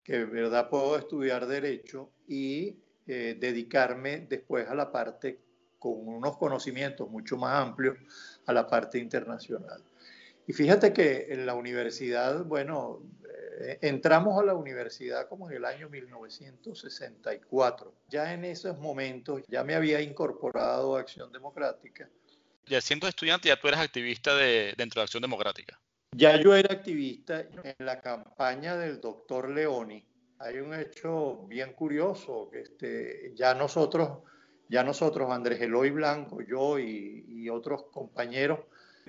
que 0.04 0.20
de 0.20 0.26
verdad 0.26 0.70
puedo 0.70 0.98
estudiar 0.98 1.48
derecho 1.48 2.12
y 2.28 2.78
eh, 3.08 3.38
dedicarme 3.40 4.28
después 4.30 4.68
a 4.68 4.76
la 4.76 4.92
parte 4.92 5.40
con 5.80 6.08
unos 6.08 6.38
conocimientos 6.38 7.10
mucho 7.10 7.36
más 7.36 7.62
amplios 7.62 7.98
a 8.46 8.54
la 8.54 8.68
parte 8.68 9.00
internacional. 9.00 9.84
Y 10.48 10.54
fíjate 10.54 10.94
que 10.94 11.28
en 11.30 11.46
la 11.46 11.56
universidad, 11.56 12.44
bueno, 12.46 13.02
entramos 13.82 14.42
a 14.42 14.46
la 14.46 14.54
universidad 14.54 15.28
como 15.28 15.50
en 15.50 15.58
el 15.58 15.66
año 15.66 15.90
1964. 15.90 17.94
Ya 18.10 18.34
en 18.34 18.46
esos 18.46 18.80
momentos 18.80 19.42
ya 19.48 19.64
me 19.64 19.74
había 19.76 20.02
incorporado 20.02 20.96
a 20.96 21.02
Acción 21.02 21.32
Democrática. 21.32 22.10
Ya 22.66 22.82
siendo 22.82 23.08
estudiante, 23.08 23.50
ya 23.50 23.60
tú 23.60 23.68
eras 23.68 23.82
activista 23.82 24.36
de, 24.36 24.74
dentro 24.78 25.02
de 25.02 25.04
Acción 25.04 25.22
Democrática. 25.22 25.78
Ya 26.16 26.40
yo 26.40 26.56
era 26.56 26.74
activista 26.74 27.42
en 27.42 27.76
la 27.80 28.00
campaña 28.00 28.78
del 28.78 29.02
doctor 29.02 29.50
Leoni. 29.50 30.06
Hay 30.40 30.60
un 30.60 30.74
hecho 30.74 31.46
bien 31.48 31.74
curioso, 31.74 32.50
que 32.52 32.62
este, 32.62 33.34
ya 33.36 33.54
nosotros, 33.54 34.20
ya 34.70 34.84
nosotros, 34.84 35.30
Andrés 35.32 35.62
Eloy 35.62 35.90
Blanco, 35.90 36.42
yo 36.42 36.80
y, 36.80 37.26
y 37.28 37.50
otros 37.50 37.84
compañeros, 37.92 38.60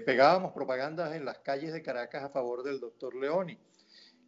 Pegábamos 0.05 0.53
propagandas 0.53 1.15
en 1.15 1.25
las 1.25 1.39
calles 1.39 1.73
de 1.73 1.83
Caracas 1.83 2.25
a 2.25 2.29
favor 2.29 2.63
del 2.63 2.81
doctor 2.81 3.15
Leoni. 3.15 3.57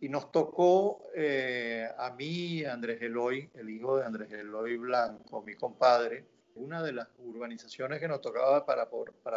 Y 0.01 0.09
nos 0.09 0.31
tocó 0.31 1.03
eh, 1.15 1.89
a 1.97 2.11
mí, 2.11 2.65
Andrés 2.65 3.01
Eloy, 3.01 3.51
el 3.55 3.71
hijo 3.71 3.97
de 3.99 4.05
Andrés 4.05 4.31
Eloy 4.31 4.77
Blanco, 4.77 5.43
mi 5.43 5.55
compadre, 5.55 6.27
una 6.57 6.83
de 6.83 6.93
las 6.93 7.09
urbanizaciones 7.19 8.01
que 8.01 8.09
nos 8.09 8.21
tocaba 8.21 8.65
para, 8.65 8.89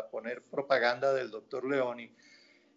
poner 0.10 0.42
propaganda 0.44 1.14
del 1.14 1.30
doctor 1.30 1.66
Leoni 1.66 2.12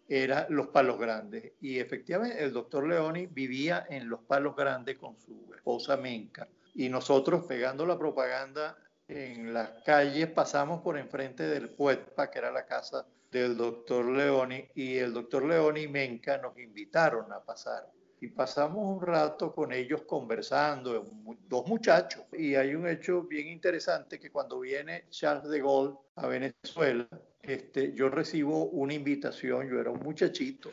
era 0.07 0.47
Los 0.49 0.67
Palos 0.67 0.99
Grandes. 0.99 1.53
Y 1.61 1.79
efectivamente 1.79 2.43
el 2.43 2.51
doctor 2.51 2.87
Leoni 2.87 3.27
vivía 3.27 3.85
en 3.89 4.09
Los 4.09 4.21
Palos 4.21 4.55
Grandes 4.55 4.97
con 4.97 5.17
su 5.19 5.51
esposa 5.55 5.97
Menca. 5.97 6.47
Y 6.75 6.89
nosotros 6.89 7.45
pegando 7.45 7.85
la 7.85 7.97
propaganda 7.97 8.77
en 9.07 9.53
las 9.53 9.69
calles 9.83 10.27
pasamos 10.27 10.81
por 10.81 10.97
enfrente 10.97 11.43
del 11.43 11.69
Puetpa, 11.69 12.29
que 12.29 12.39
era 12.39 12.51
la 12.51 12.65
casa 12.65 13.05
del 13.33 13.57
doctor 13.57 14.05
Leoni, 14.05 14.69
y 14.75 14.97
el 14.97 15.11
doctor 15.11 15.43
Leoni 15.43 15.81
y 15.81 15.87
Menca 15.87 16.37
nos 16.37 16.57
invitaron 16.57 17.33
a 17.33 17.43
pasar. 17.43 17.91
Y 18.21 18.27
pasamos 18.27 18.77
un 18.77 19.01
rato 19.01 19.53
con 19.53 19.73
ellos 19.73 20.03
conversando, 20.03 21.03
dos 21.49 21.67
muchachos. 21.67 22.23
Y 22.31 22.55
hay 22.55 22.73
un 22.75 22.87
hecho 22.87 23.23
bien 23.23 23.47
interesante 23.47 24.17
que 24.17 24.31
cuando 24.31 24.61
viene 24.61 25.05
Charles 25.09 25.49
de 25.49 25.59
Gaulle 25.59 25.97
a 26.15 26.27
Venezuela, 26.27 27.09
este, 27.41 27.91
yo 27.93 28.07
recibo 28.07 28.67
una 28.67 28.93
invitación, 28.93 29.67
yo 29.67 29.77
era 29.77 29.89
un 29.89 29.99
muchachito, 29.99 30.71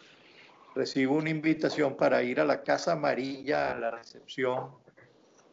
recibo 0.77 1.17
una 1.17 1.31
invitación 1.31 1.97
para 1.97 2.23
ir 2.23 2.39
a 2.39 2.45
la 2.45 2.63
Casa 2.63 2.93
Amarilla, 2.93 3.73
a 3.73 3.79
la 3.79 3.91
recepción 3.91 4.71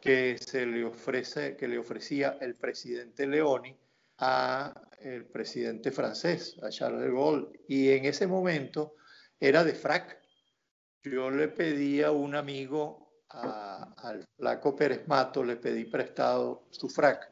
que 0.00 0.38
se 0.38 0.66
le 0.66 0.84
ofrece, 0.84 1.56
que 1.56 1.66
le 1.66 1.78
ofrecía 1.78 2.36
el 2.40 2.54
presidente 2.54 3.26
Leoni 3.26 3.76
a 4.18 4.87
el 5.00 5.26
presidente 5.26 5.90
francés, 5.90 6.56
a 6.62 6.70
Charles 6.70 7.02
de 7.02 7.10
Gaulle, 7.10 7.60
y 7.68 7.90
en 7.90 8.04
ese 8.04 8.26
momento 8.26 8.96
era 9.38 9.64
de 9.64 9.74
frac. 9.74 10.18
Yo 11.02 11.30
le 11.30 11.48
pedí 11.48 12.02
a 12.02 12.10
un 12.10 12.34
amigo, 12.34 13.24
al 13.28 14.26
flaco 14.36 14.74
Pérez 14.74 15.06
Mato, 15.06 15.44
le 15.44 15.56
pedí 15.56 15.84
prestado 15.84 16.66
su 16.70 16.88
frac. 16.88 17.30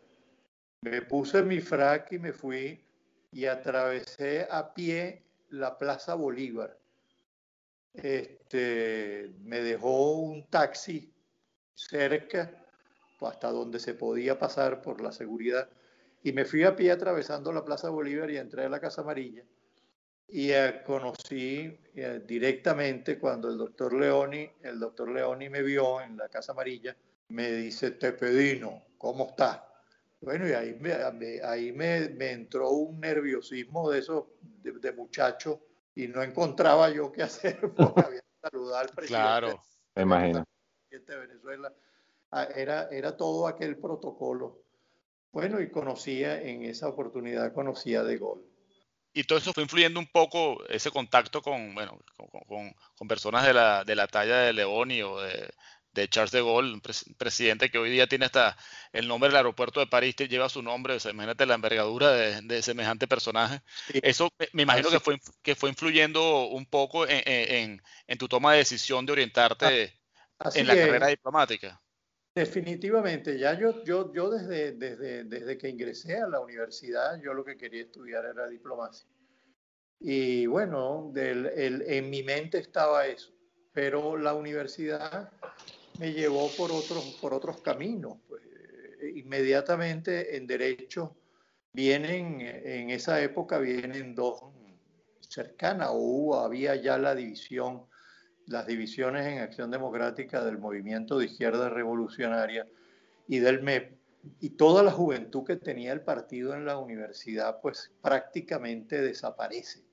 Me 0.82 1.02
puse 1.02 1.42
mi 1.42 1.60
frac 1.60 2.12
y 2.12 2.18
me 2.18 2.32
fui 2.32 2.84
y 3.32 3.46
atravesé 3.46 4.46
a 4.50 4.72
pie 4.72 5.26
la 5.50 5.76
Plaza 5.76 6.14
Bolívar. 6.14 6.78
Este, 7.92 9.34
me 9.40 9.60
dejó 9.60 10.12
un 10.12 10.48
taxi 10.48 11.12
cerca, 11.74 12.52
hasta 13.20 13.50
donde 13.50 13.78
se 13.78 13.94
podía 13.94 14.38
pasar 14.38 14.82
por 14.82 15.00
la 15.00 15.12
seguridad, 15.12 15.68
y 16.26 16.32
me 16.32 16.44
fui 16.44 16.64
a 16.64 16.74
pie 16.74 16.90
atravesando 16.90 17.52
la 17.52 17.64
Plaza 17.64 17.88
Bolívar 17.88 18.28
y 18.32 18.36
entré 18.36 18.64
a 18.64 18.68
la 18.68 18.80
Casa 18.80 19.02
Amarilla. 19.02 19.44
Y 20.26 20.50
eh, 20.50 20.82
conocí 20.84 21.78
eh, 21.94 22.20
directamente 22.26 23.16
cuando 23.16 23.48
el 23.48 23.56
doctor 23.56 23.92
Leoni, 23.92 24.50
el 24.64 24.80
doctor 24.80 25.08
Leoni 25.08 25.48
me 25.48 25.62
vio 25.62 26.00
en 26.00 26.16
la 26.16 26.28
Casa 26.28 26.50
Amarilla, 26.50 26.96
me 27.28 27.52
dice, 27.52 27.92
Tepedino, 27.92 28.86
¿cómo 28.98 29.28
estás? 29.28 29.60
Bueno, 30.20 30.48
y 30.48 30.52
ahí 30.52 30.76
me, 30.80 30.94
ahí 31.44 31.70
me, 31.70 32.08
me 32.08 32.32
entró 32.32 32.70
un 32.70 32.98
nerviosismo 32.98 33.88
de 33.88 34.00
esos 34.00 34.24
de, 34.40 34.72
de 34.72 34.92
muchacho 34.94 35.60
y 35.94 36.08
no 36.08 36.24
encontraba 36.24 36.90
yo 36.90 37.12
qué 37.12 37.22
hacer 37.22 37.60
porque 37.76 38.00
había 38.00 38.20
que 38.20 38.50
saludar 38.50 38.82
al 38.82 38.92
presidente. 38.92 39.22
Claro, 39.22 39.62
me 39.94 40.02
imagino. 40.02 40.44
De 40.90 41.16
Venezuela. 41.18 41.72
Ah, 42.32 42.48
era, 42.52 42.88
era 42.90 43.16
todo 43.16 43.46
aquel 43.46 43.76
protocolo. 43.76 44.65
Bueno, 45.36 45.60
y 45.60 45.68
conocía, 45.68 46.40
en 46.40 46.64
esa 46.64 46.88
oportunidad 46.88 47.52
conocía 47.52 48.02
de 48.02 48.16
Gol. 48.16 48.42
Y 49.12 49.24
todo 49.24 49.36
eso 49.36 49.52
fue 49.52 49.64
influyendo 49.64 50.00
un 50.00 50.06
poco 50.06 50.66
ese 50.66 50.90
contacto 50.90 51.42
con, 51.42 51.74
bueno, 51.74 52.00
con, 52.16 52.28
con, 52.48 52.74
con 52.96 53.06
personas 53.06 53.44
de 53.44 53.52
la, 53.52 53.84
de 53.84 53.94
la 53.96 54.06
talla 54.06 54.38
de 54.38 54.54
Leoni 54.54 55.02
o 55.02 55.20
de, 55.20 55.50
de 55.92 56.08
Charles 56.08 56.30
de 56.30 56.40
Gaulle, 56.40 56.72
un 56.72 56.80
pres 56.80 57.04
presidente 57.18 57.68
que 57.70 57.76
hoy 57.76 57.90
día 57.90 58.06
tiene 58.06 58.24
hasta 58.24 58.56
el 58.94 59.06
nombre 59.08 59.28
del 59.28 59.36
aeropuerto 59.36 59.80
de 59.80 59.88
París, 59.88 60.16
que 60.16 60.26
lleva 60.26 60.48
su 60.48 60.62
nombre, 60.62 60.94
o 60.94 61.00
sea, 61.00 61.10
imagínate 61.10 61.44
la 61.44 61.56
envergadura 61.56 62.12
de, 62.12 62.40
de 62.40 62.62
semejante 62.62 63.06
personaje. 63.06 63.60
Sí. 63.92 64.00
Eso 64.02 64.30
me 64.54 64.62
imagino 64.62 64.88
que 64.88 65.00
fue, 65.00 65.20
que 65.42 65.54
fue 65.54 65.68
influyendo 65.68 66.46
un 66.46 66.64
poco 66.64 67.06
en, 67.06 67.20
en, 67.26 67.82
en 68.06 68.18
tu 68.18 68.26
toma 68.26 68.52
de 68.52 68.58
decisión 68.60 69.04
de 69.04 69.12
orientarte 69.12 70.00
Así 70.38 70.60
en 70.60 70.66
la 70.66 70.72
es. 70.72 70.86
carrera 70.86 71.08
diplomática. 71.08 71.82
Definitivamente, 72.36 73.38
ya 73.38 73.58
yo, 73.58 73.82
yo, 73.82 74.12
yo 74.12 74.28
desde, 74.28 74.72
desde, 74.72 75.24
desde 75.24 75.56
que 75.56 75.70
ingresé 75.70 76.18
a 76.18 76.28
la 76.28 76.38
universidad, 76.38 77.18
yo 77.22 77.32
lo 77.32 77.42
que 77.42 77.56
quería 77.56 77.80
estudiar 77.80 78.26
era 78.26 78.46
diplomacia. 78.46 79.08
Y 79.98 80.44
bueno, 80.44 81.10
el, 81.16 81.82
en 81.86 82.10
mi 82.10 82.22
mente 82.22 82.58
estaba 82.58 83.06
eso, 83.06 83.32
pero 83.72 84.18
la 84.18 84.34
universidad 84.34 85.32
me 85.98 86.12
llevó 86.12 86.50
por 86.58 86.70
otros, 86.72 87.16
por 87.22 87.32
otros 87.32 87.62
caminos. 87.62 88.18
Pues, 88.28 88.42
inmediatamente 89.14 90.36
en 90.36 90.46
derecho 90.46 91.16
vienen, 91.72 92.42
en 92.42 92.90
esa 92.90 93.22
época 93.22 93.56
vienen 93.56 94.14
dos 94.14 94.42
cercanas, 95.20 95.88
o 95.90 96.34
había 96.38 96.76
ya 96.76 96.98
la 96.98 97.14
división 97.14 97.86
las 98.46 98.66
divisiones 98.66 99.26
en 99.26 99.38
Acción 99.40 99.70
Democrática 99.70 100.44
del 100.44 100.58
Movimiento 100.58 101.18
de 101.18 101.26
Izquierda 101.26 101.68
Revolucionaria 101.68 102.66
y 103.26 103.40
del 103.40 103.62
MEP, 103.62 103.96
y 104.40 104.50
toda 104.50 104.82
la 104.82 104.92
juventud 104.92 105.44
que 105.44 105.56
tenía 105.56 105.92
el 105.92 106.00
partido 106.00 106.54
en 106.54 106.64
la 106.64 106.78
universidad, 106.78 107.60
pues 107.60 107.92
prácticamente 108.00 109.00
desaparece. 109.00 109.84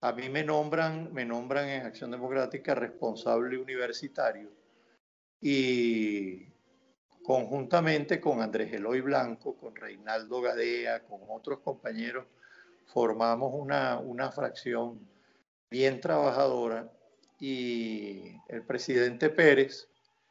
A 0.00 0.12
mí 0.12 0.28
me 0.28 0.44
nombran, 0.44 1.12
me 1.12 1.24
nombran 1.24 1.68
en 1.68 1.86
Acción 1.86 2.10
Democrática 2.10 2.74
responsable 2.74 3.58
universitario 3.58 4.50
y 5.40 6.46
conjuntamente 7.22 8.20
con 8.20 8.40
Andrés 8.40 8.72
Eloy 8.72 9.00
Blanco, 9.00 9.56
con 9.56 9.74
Reinaldo 9.74 10.40
Gadea, 10.40 11.02
con 11.04 11.20
otros 11.28 11.60
compañeros, 11.60 12.26
formamos 12.86 13.52
una, 13.54 13.98
una 13.98 14.30
fracción 14.30 15.00
bien 15.68 16.00
trabajadora 16.00 16.90
y 17.38 18.36
el 18.48 18.62
presidente 18.62 19.30
Pérez, 19.30 19.88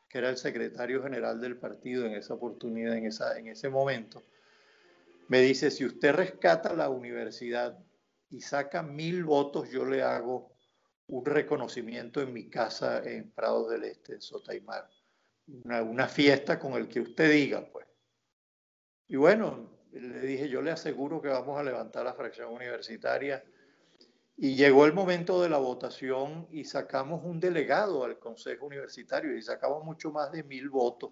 que 0.09 0.17
era 0.17 0.29
el 0.29 0.37
secretario 0.37 1.03
general 1.03 1.39
del 1.39 1.57
partido 1.57 2.05
en 2.05 2.13
esa 2.13 2.33
oportunidad, 2.33 2.95
en, 2.95 3.05
esa, 3.05 3.37
en 3.37 3.47
ese 3.47 3.69
momento, 3.69 4.23
me 5.27 5.41
dice, 5.41 5.71
si 5.71 5.85
usted 5.85 6.13
rescata 6.13 6.73
la 6.73 6.89
universidad 6.89 7.77
y 8.29 8.41
saca 8.41 8.81
mil 8.81 9.23
votos, 9.23 9.69
yo 9.69 9.85
le 9.85 10.01
hago 10.01 10.51
un 11.07 11.25
reconocimiento 11.25 12.21
en 12.21 12.33
mi 12.33 12.49
casa 12.49 13.01
en 13.03 13.31
Prados 13.31 13.69
del 13.69 13.85
Este, 13.85 14.13
en 14.13 14.21
Sotaimar. 14.21 14.89
Una, 15.63 15.81
una 15.81 16.07
fiesta 16.07 16.59
con 16.59 16.73
el 16.73 16.87
que 16.87 16.99
usted 16.99 17.31
diga, 17.31 17.65
pues. 17.71 17.87
Y 19.07 19.15
bueno, 19.15 19.69
le 19.91 20.19
dije, 20.21 20.49
yo 20.49 20.61
le 20.61 20.71
aseguro 20.71 21.21
que 21.21 21.29
vamos 21.29 21.57
a 21.57 21.63
levantar 21.63 22.03
la 22.03 22.13
fracción 22.13 22.53
universitaria 22.53 23.43
y 24.39 24.55
llegó 24.55 24.85
el 24.85 24.93
momento 24.93 25.41
de 25.41 25.49
la 25.49 25.57
votación 25.57 26.47
y 26.51 26.63
sacamos 26.63 27.23
un 27.23 27.39
delegado 27.39 28.03
al 28.03 28.19
Consejo 28.19 28.67
Universitario 28.67 29.35
y 29.35 29.41
sacamos 29.41 29.83
mucho 29.83 30.11
más 30.11 30.31
de 30.31 30.43
mil 30.43 30.69
votos. 30.69 31.11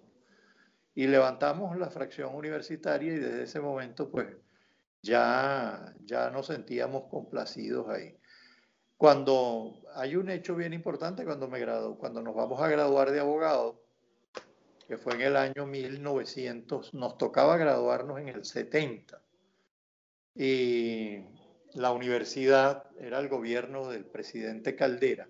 Y 0.94 1.08
levantamos 1.08 1.76
la 1.76 1.90
fracción 1.90 2.34
universitaria 2.36 3.12
y 3.12 3.18
desde 3.18 3.42
ese 3.42 3.60
momento 3.60 4.08
pues 4.08 4.28
ya, 5.02 5.92
ya 6.04 6.30
nos 6.30 6.46
sentíamos 6.46 7.10
complacidos 7.10 7.88
ahí. 7.88 8.16
Cuando 8.96 9.82
hay 9.96 10.14
un 10.14 10.30
hecho 10.30 10.54
bien 10.54 10.72
importante 10.72 11.24
cuando 11.24 11.48
me 11.48 11.58
graduó, 11.58 11.98
cuando 11.98 12.22
nos 12.22 12.34
vamos 12.34 12.62
a 12.62 12.68
graduar 12.68 13.10
de 13.10 13.20
abogado, 13.20 13.82
que 14.86 14.98
fue 14.98 15.14
en 15.14 15.22
el 15.22 15.36
año 15.36 15.66
1900, 15.66 16.94
nos 16.94 17.18
tocaba 17.18 17.56
graduarnos 17.56 18.20
en 18.20 18.28
el 18.28 18.44
70. 18.44 19.20
Y 20.36 21.35
la 21.76 21.92
universidad 21.92 22.84
era 22.98 23.18
el 23.18 23.28
gobierno 23.28 23.90
del 23.90 24.06
presidente 24.06 24.74
Caldera. 24.74 25.28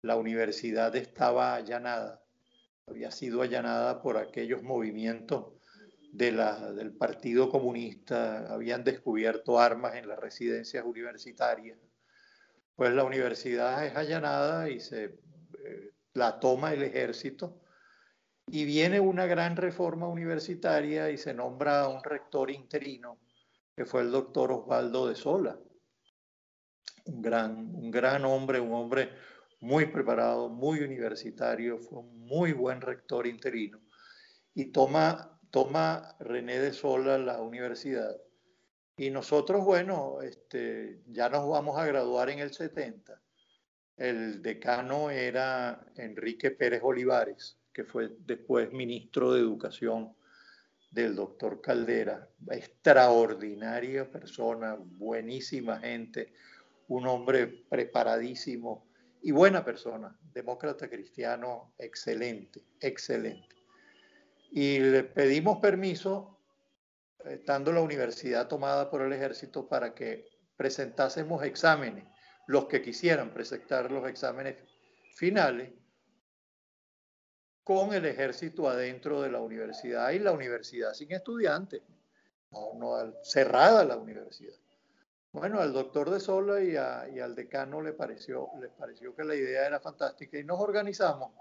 La 0.00 0.16
universidad 0.16 0.96
estaba 0.96 1.54
allanada, 1.54 2.22
había 2.86 3.10
sido 3.10 3.42
allanada 3.42 4.00
por 4.00 4.16
aquellos 4.16 4.62
movimientos 4.62 5.52
del 6.12 6.96
Partido 6.98 7.50
Comunista, 7.50 8.50
habían 8.50 8.84
descubierto 8.84 9.58
armas 9.58 9.96
en 9.96 10.08
las 10.08 10.18
residencias 10.18 10.82
universitarias. 10.82 11.78
Pues 12.74 12.94
la 12.94 13.04
universidad 13.04 13.84
es 13.84 13.94
allanada 13.96 14.70
y 14.70 14.80
se 14.80 15.04
eh, 15.04 15.92
la 16.14 16.40
toma 16.40 16.72
el 16.72 16.84
ejército 16.84 17.60
y 18.46 18.64
viene 18.64 18.98
una 18.98 19.26
gran 19.26 19.56
reforma 19.56 20.08
universitaria 20.08 21.10
y 21.10 21.18
se 21.18 21.34
nombra 21.34 21.86
un 21.88 22.02
rector 22.02 22.50
interino 22.50 23.18
que 23.76 23.84
fue 23.84 24.02
el 24.02 24.10
doctor 24.10 24.50
Osvaldo 24.50 25.06
de 25.08 25.14
Sola 25.14 25.58
un 27.06 27.22
gran, 27.22 27.74
un 27.74 27.90
gran 27.90 28.24
hombre, 28.24 28.60
un 28.60 28.72
hombre 28.72 29.10
muy 29.60 29.86
preparado, 29.86 30.48
muy 30.48 30.80
universitario, 30.80 31.78
fue 31.78 32.00
un 32.00 32.26
muy 32.26 32.52
buen 32.52 32.80
rector 32.80 33.26
interino. 33.26 33.80
Y 34.54 34.66
toma, 34.66 35.38
toma 35.50 36.16
René 36.20 36.58
de 36.58 36.72
Sola 36.72 37.18
la 37.18 37.40
universidad 37.40 38.16
Y 38.96 39.10
nosotros, 39.10 39.64
bueno, 39.64 40.22
este, 40.22 41.02
ya 41.06 41.28
nos 41.28 41.48
vamos 41.48 41.78
a 41.78 41.84
graduar 41.84 42.30
en 42.30 42.38
el 42.38 42.52
70. 42.52 43.20
El 43.96 44.42
decano 44.42 45.10
era 45.10 45.86
Enrique 45.96 46.50
Pérez 46.50 46.80
Olivares, 46.82 47.58
que 47.72 47.84
fue 47.84 48.10
después 48.20 48.72
ministro 48.72 49.32
de 49.32 49.40
Educación 49.40 50.16
del 50.96 51.14
doctor 51.14 51.60
Caldera. 51.60 52.26
Extraordinaria 52.50 54.10
persona, 54.10 54.76
buenísima 54.80 55.78
gente, 55.78 56.32
un 56.88 57.06
hombre 57.06 57.46
preparadísimo 57.68 58.88
y 59.20 59.30
buena 59.30 59.62
persona, 59.62 60.18
demócrata 60.32 60.88
cristiano, 60.88 61.74
excelente, 61.78 62.62
excelente. 62.80 63.54
Y 64.50 64.78
le 64.78 65.04
pedimos 65.04 65.58
permiso 65.58 66.40
estando 67.26 67.72
la 67.72 67.82
universidad 67.82 68.48
tomada 68.48 68.90
por 68.90 69.02
el 69.02 69.12
ejército 69.12 69.68
para 69.68 69.94
que 69.94 70.24
presentásemos 70.56 71.44
exámenes, 71.44 72.04
los 72.46 72.68
que 72.68 72.80
quisieran 72.80 73.34
presentar 73.34 73.92
los 73.92 74.08
exámenes 74.08 74.56
finales, 75.14 75.74
con 77.66 77.92
el 77.92 78.06
ejército 78.06 78.68
adentro 78.68 79.20
de 79.20 79.28
la 79.28 79.40
universidad 79.40 80.12
y 80.12 80.20
la 80.20 80.30
universidad 80.30 80.94
sin 80.94 81.10
estudiantes, 81.10 81.82
no, 82.52 83.12
cerrada 83.24 83.84
la 83.84 83.96
universidad. 83.96 84.54
Bueno, 85.32 85.58
al 85.58 85.72
doctor 85.72 86.10
de 86.10 86.20
Sola 86.20 86.62
y, 86.62 86.76
al 86.76 87.34
decano 87.34 87.82
le 87.82 87.92
pareció, 87.92 88.50
les 88.60 88.70
pareció 88.70 89.16
que 89.16 89.24
la 89.24 89.34
idea 89.34 89.66
era 89.66 89.80
fantástica 89.80 90.38
y 90.38 90.44
nos 90.44 90.60
organizamos. 90.60 91.32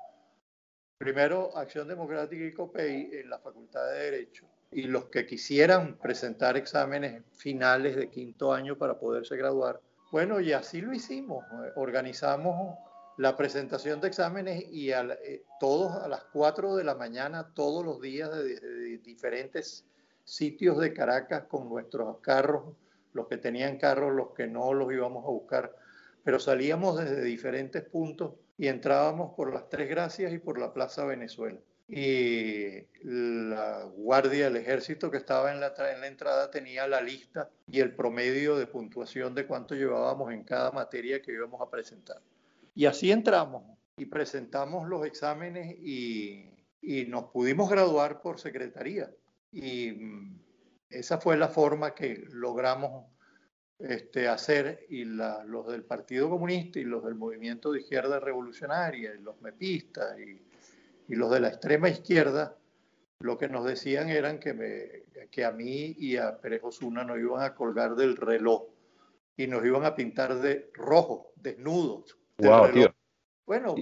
Primero, 0.97 1.55
Acción 1.55 1.87
Democrática 1.87 2.43
y 2.43 2.53
COPEI 2.53 3.19
en 3.19 3.29
la 3.29 3.37
Facultad 3.37 3.85
de 3.91 3.99
Derecho 3.99 4.47
y 4.71 4.87
los 4.87 5.05
que 5.09 5.27
quisieran 5.27 5.99
presentar 5.99 6.57
exámenes 6.57 7.21
finales 7.33 7.95
de 7.95 8.09
quinto 8.09 8.51
año 8.51 8.79
para 8.79 8.97
poderse 8.97 9.37
graduar. 9.37 9.79
Bueno, 10.11 10.39
y 10.39 10.53
así 10.53 10.81
lo 10.81 10.91
hicimos. 10.91 11.45
Organizamos 11.75 12.79
la 13.17 13.35
presentación 13.35 14.01
de 14.01 14.07
exámenes 14.07 14.65
y 14.71 14.91
eh, 14.91 15.43
todos 15.59 15.93
a 16.03 16.07
las 16.07 16.23
4 16.25 16.75
de 16.75 16.83
la 16.83 16.95
mañana, 16.95 17.51
todos 17.53 17.85
los 17.85 18.01
días 18.01 18.31
de, 18.31 18.97
diferentes 18.99 19.85
sitios 20.23 20.79
de 20.79 20.93
Caracas 20.93 21.43
con 21.47 21.69
nuestros 21.69 22.19
carros, 22.19 22.75
los 23.13 23.27
que 23.27 23.37
tenían 23.37 23.77
carros, 23.77 24.13
los 24.13 24.33
que 24.33 24.47
no 24.47 24.73
los 24.73 24.91
íbamos 24.91 25.23
a 25.23 25.29
buscar, 25.29 25.75
pero 26.23 26.39
salíamos 26.39 26.99
desde 26.99 27.23
diferentes 27.23 27.83
puntos 27.83 28.33
y 28.57 28.67
entrábamos 28.67 29.33
por 29.35 29.53
las 29.53 29.69
Tres 29.69 29.89
Gracias 29.89 30.33
y 30.33 30.39
por 30.39 30.59
la 30.59 30.73
Plaza 30.73 31.05
Venezuela 31.05 31.59
y 31.87 32.83
la 33.03 33.83
guardia 33.95 34.45
del 34.45 34.55
ejército 34.57 35.11
que 35.11 35.17
estaba 35.17 35.51
en 35.51 35.59
la, 35.59 35.73
en 35.93 36.01
la 36.01 36.07
entrada 36.07 36.49
tenía 36.49 36.87
la 36.87 36.99
lista 36.99 37.49
y 37.67 37.79
el 37.79 37.93
promedio 37.93 38.55
de 38.57 38.65
puntuación 38.65 39.35
de 39.35 39.45
cuánto 39.45 39.75
llevábamos 39.75 40.33
en 40.33 40.43
cada 40.43 40.71
materia 40.71 41.21
que 41.21 41.33
íbamos 41.33 41.61
a 41.61 41.69
presentar. 41.69 42.21
Y 42.75 42.85
así 42.85 43.11
entramos 43.11 43.63
y 43.97 44.05
presentamos 44.05 44.87
los 44.87 45.05
exámenes 45.05 45.75
y, 45.79 46.51
y 46.81 47.05
nos 47.05 47.31
pudimos 47.31 47.69
graduar 47.69 48.21
por 48.21 48.39
secretaría. 48.39 49.09
Y 49.51 49.91
mm, 49.91 50.39
esa 50.89 51.17
fue 51.17 51.37
la 51.37 51.47
forma 51.47 51.95
que 51.95 52.25
logramos 52.29 53.05
este, 53.79 54.27
hacer 54.27 54.85
y 54.89 55.05
los 55.05 55.67
del 55.67 55.83
Partido 55.83 56.29
Comunista 56.29 56.79
y 56.79 56.83
los 56.83 57.03
del 57.03 57.15
Movimiento 57.15 57.71
de 57.71 57.79
Izquierda 57.79 58.19
Revolucionaria 58.19 59.15
y 59.15 59.21
los 59.21 59.41
MEPistas 59.41 60.19
y 60.19 60.45
y 61.07 61.15
los 61.15 61.31
de 61.31 61.39
la 61.39 61.49
extrema 61.49 61.89
izquierda 61.89 62.57
lo 63.19 63.37
que 63.37 63.47
nos 63.47 63.65
decían 63.65 64.09
eran 64.09 64.39
que, 64.39 64.53
me, 64.53 65.27
que 65.29 65.45
a 65.45 65.51
mí 65.51 65.95
y 65.97 66.17
a 66.17 66.39
Pérez 66.39 66.61
Osuna 66.63 67.03
nos 67.03 67.17
iban 67.17 67.43
a 67.43 67.55
colgar 67.55 67.95
del 67.95 68.17
reloj 68.17 68.65
y 69.37 69.47
nos 69.47 69.65
iban 69.65 69.85
a 69.85 69.95
pintar 69.95 70.35
de 70.39 70.69
rojo, 70.73 71.31
desnudos. 71.35 72.17
Bueno, 73.45 73.75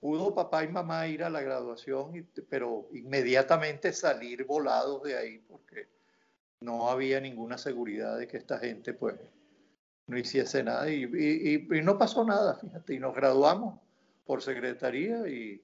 pudo 0.00 0.34
papá 0.34 0.64
y 0.64 0.68
mamá 0.68 1.06
ir 1.08 1.24
a 1.24 1.30
la 1.30 1.40
graduación, 1.40 2.28
pero 2.48 2.88
inmediatamente 2.92 3.92
salir 3.92 4.44
volados 4.44 5.02
de 5.02 5.16
ahí 5.16 5.38
porque 5.38 5.88
no 6.60 6.88
había 6.90 7.20
ninguna 7.20 7.58
seguridad 7.58 8.18
de 8.18 8.28
que 8.28 8.36
esta 8.36 8.58
gente 8.58 8.92
pues 8.92 9.16
no 10.06 10.18
hiciese 10.18 10.62
nada. 10.62 10.90
Y, 10.90 11.04
y 11.70 11.82
no 11.82 11.98
pasó 11.98 12.24
nada, 12.24 12.54
fíjate, 12.54 12.94
y 12.94 12.98
nos 12.98 13.14
graduamos 13.14 13.80
por 14.24 14.42
secretaría 14.42 15.26
y, 15.28 15.62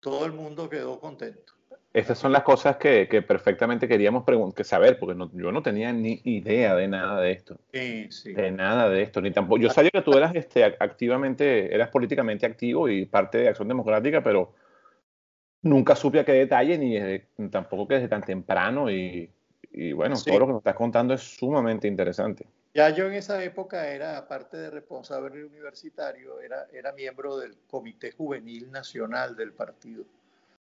todo 0.00 0.26
el 0.26 0.32
mundo 0.32 0.68
quedó 0.68 1.00
contento. 1.00 1.54
Estas 1.98 2.16
son 2.16 2.30
las 2.30 2.44
cosas 2.44 2.76
que, 2.76 3.06
perfectamente 3.26 3.88
queríamos 3.88 4.24
saber, 4.62 5.00
porque 5.00 5.18
yo 5.32 5.50
no 5.50 5.62
tenía 5.62 5.92
ni 5.92 6.20
idea 6.22 6.76
de 6.76 6.86
nada 6.86 7.20
de 7.20 7.32
esto. 7.32 7.58
Sí, 7.72 8.06
sí. 8.12 8.32
De 8.32 8.52
nada 8.52 8.88
de 8.88 9.02
esto, 9.02 9.20
ni 9.20 9.32
tampoco. 9.32 9.60
Yo 9.60 9.68
sabía 9.68 9.90
que 9.90 10.02
tú 10.02 10.12
eras 10.16 10.32
este, 10.36 10.64
activamente, 10.64 11.74
eras 11.74 11.88
políticamente 11.88 12.46
activo 12.46 12.88
y 12.88 13.04
parte 13.04 13.38
de 13.38 13.48
Acción 13.48 13.66
Democrática, 13.66 14.22
pero 14.22 14.54
nunca 15.62 15.96
supe 15.96 16.20
a 16.20 16.24
qué 16.24 16.34
detalle, 16.34 16.78
ni 16.78 17.48
tampoco 17.48 17.88
que 17.88 17.94
desde 17.94 18.08
tan 18.08 18.22
temprano. 18.22 18.88
Y, 18.88 19.28
bueno, 19.96 20.14
todo 20.24 20.38
lo 20.38 20.46
que 20.46 20.52
nos 20.52 20.60
estás 20.60 20.76
contando 20.76 21.14
es 21.14 21.22
sumamente 21.22 21.88
interesante. 21.88 22.46
Ya 22.74 22.90
yo 22.90 23.08
en 23.08 23.14
esa 23.14 23.42
época 23.42 23.88
era, 23.88 24.16
aparte 24.18 24.56
de 24.56 24.70
responsable 24.70 25.44
universitario, 25.44 26.40
era, 26.40 26.68
era 26.72 26.92
miembro 26.92 27.38
del 27.38 27.56
Comité 27.66 28.12
Juvenil 28.12 28.70
Nacional 28.70 29.34
del 29.34 29.52
partido, 29.52 30.04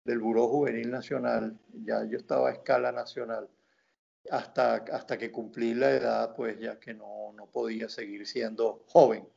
del 0.04 0.20
Buró 0.20 0.48
Juvenil 0.48 0.92
Nacional. 0.92 1.58
Ya 1.84 2.04
yo 2.06 2.18
estaba 2.18 2.50
a 2.50 2.54
escala 2.54 2.92
nacional. 2.92 3.50
Hasta, 4.30 4.76
hasta 4.76 5.18
que 5.18 5.32
cumplí 5.32 5.74
la 5.74 5.92
edad, 5.92 6.36
pues 6.36 6.58
ya 6.60 6.80
que 6.80 6.94
no, 6.94 7.34
no 7.34 7.48
podía 7.48 7.90
seguir 7.90 8.26
siendo 8.26 8.84
joven, 8.88 9.28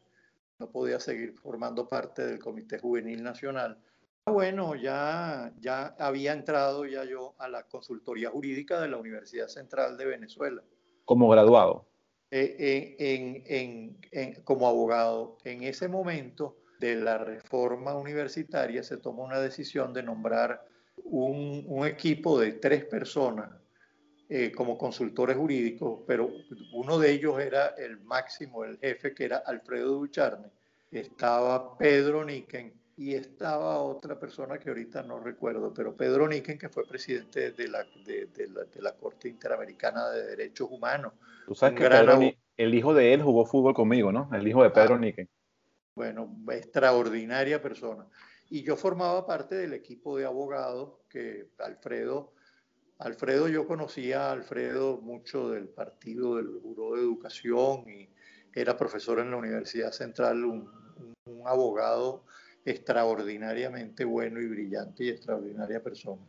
no 0.61 0.71
podía 0.71 1.01
seguir 1.01 1.35
formando 1.35 1.89
parte 1.89 2.25
del 2.25 2.39
Comité 2.39 2.79
Juvenil 2.79 3.23
Nacional. 3.23 3.79
Bueno, 4.27 4.75
ya, 4.75 5.53
ya 5.61 5.95
había 5.99 6.33
entrado 6.33 6.85
ya 6.85 7.05
yo 7.05 7.35
a 7.39 7.49
la 7.49 7.63
consultoría 7.65 8.31
jurídica 8.31 8.81
de 8.81 8.89
la 8.89 8.97
Universidad 8.97 9.47
Central 9.47 9.97
de 9.97 10.05
Venezuela. 10.05 10.63
Como 11.05 11.29
graduado. 11.29 11.87
Eh, 12.33 12.97
en, 12.99 14.43
como 14.43 14.67
abogado. 14.67 15.39
En 15.45 15.63
ese 15.63 15.87
momento 15.87 16.57
de 16.79 16.97
la 16.97 17.19
reforma 17.19 17.95
universitaria 17.95 18.83
se 18.83 18.97
tomó 18.99 19.25
una 19.25 19.41
decisión 19.41 19.93
de 19.93 20.03
nombrar 20.03 20.65
un, 21.05 21.87
equipo 21.87 22.39
de 22.41 22.53
tres 22.53 22.85
personas 22.85 23.51
eh, 24.29 24.51
como 24.53 24.77
consultores 24.77 25.37
jurídicos, 25.37 26.01
pero 26.07 26.31
uno 26.73 26.99
de 26.99 27.13
ellos 27.13 27.39
era 27.39 27.69
el 27.79 28.01
máximo, 28.01 28.65
el 28.65 28.79
jefe, 28.79 29.15
que 29.15 29.25
era 29.25 29.39
Alfredo 29.39 29.93
Ducharne. 29.93 30.49
Estaba 30.91 31.77
Pedro 31.79 32.25
Niquen 32.25 32.73
y 32.97 33.15
estaba 33.15 33.79
otra 33.83 34.19
persona 34.19 34.59
que 34.59 34.71
ahorita 34.71 35.03
no 35.03 35.21
recuerdo, 35.21 35.73
pero 35.73 35.95
Pedro 35.95 36.27
Niquen, 36.27 36.59
que 36.59 36.69
fue 36.69 36.87
presidente 36.87 37.53
de 37.53 37.69
la, 37.69 37.85
de, 38.05 38.49
la, 38.49 38.65
de 38.65 38.83
la 38.83 38.93
Corte 38.93 39.29
Interamericana 39.29 40.09
de 40.11 40.27
Derechos 40.27 40.69
Humanos 40.71 41.13
Tú 41.47 41.55
sabes 41.55 41.79
que 41.79 42.37
el 42.57 42.75
hijo 42.75 42.93
de 42.93 43.15
él 43.15 43.23
jugó 43.23 43.47
fútbol 43.47 43.75
conmigo, 43.75 44.11
¿no? 44.11 44.29
El 44.33 44.47
hijo 44.49 44.63
de 44.63 44.71
Pedro 44.71 44.97
ah, 44.97 44.99
Bueno, 45.97 46.37
extraordinaria 46.53 47.61
persona. 47.61 48.07
Y 48.49 48.63
yo 48.63 48.77
formaba 48.77 49.27
parte 49.27 49.57
del 49.57 49.73
equipo 49.73 50.17
de 50.17 50.27
abogados 50.27 50.99
que 51.09 51.49
Alfredo, 51.59 52.35
Alfredo, 52.99 53.49
yo 53.49 53.67
conocía 53.67 54.29
a 54.29 54.33
Alfredo 54.33 55.01
mucho 55.01 55.51
del 55.51 55.69
partido 55.69 56.37
del 56.37 56.49
Buró 56.49 56.95
de 56.95 57.01
Educación 57.01 57.89
y 57.89 58.09
era 58.55 58.77
profesor 58.77 59.19
en 59.19 59.31
la 59.31 59.39
Universidad 59.39 59.91
Central, 59.91 60.45
un, 60.45 60.71
abogado 61.45 62.25
extraordinariamente 62.65 64.05
bueno 64.05 64.41
y 64.41 64.47
brillante 64.47 65.05
y 65.05 65.09
extraordinaria 65.09 65.83
persona. 65.83 66.23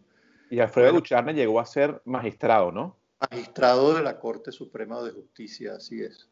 Y 0.49 0.59
Alfredo 0.59 0.93
Ducharme 0.93 1.33
llegó 1.33 1.59
a 1.59 1.65
ser 1.65 2.01
magistrado, 2.05 2.71
¿no? 2.71 2.97
magistrado 3.19 3.95
de 3.95 4.03
la 4.03 4.19
Corte 4.19 4.51
Suprema 4.51 5.01
de 5.01 5.11
Justicia, 5.11 5.75
así 5.75 6.01
es. 6.01 6.29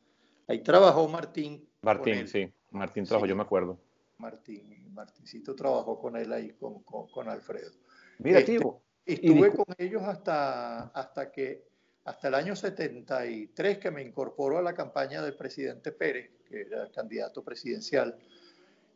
Ahí 0.48 0.62
trabajó 0.62 1.08
Martín. 1.08 1.68
Martín, 1.82 2.28
sí, 2.28 2.52
Martín 2.76 3.06
trabajó, 3.06 3.26
yo 3.26 3.36
me 3.36 3.44
acuerdo. 3.44 3.80
Martín, 4.18 4.94
Martincito 4.94 5.56
trabajó 5.56 6.00
con 6.00 6.16
él 6.16 6.32
ahí, 6.32 6.52
con, 6.54 6.84
con, 6.84 7.30
Alfredo. 7.30 7.72
Mira, 8.20 8.40
este, 8.40 8.60
tío. 8.60 8.82
Estuve 9.06 9.52
con 9.52 9.66
ellos 9.78 10.02
hasta, 10.04 10.88
hasta 10.88 11.32
que, 11.32 11.68
hasta 12.06 12.28
el 12.28 12.34
año 12.34 12.56
73 12.56 13.78
que 13.78 13.92
me 13.92 14.02
incorporó 14.02 14.58
a 14.58 14.62
la 14.62 14.74
campaña 14.74 15.22
del 15.22 15.36
presidente 15.36 15.92
Pérez, 15.92 16.32
que 16.48 16.62
era 16.62 16.90
candidato 16.92 17.44
presidencial, 17.44 18.18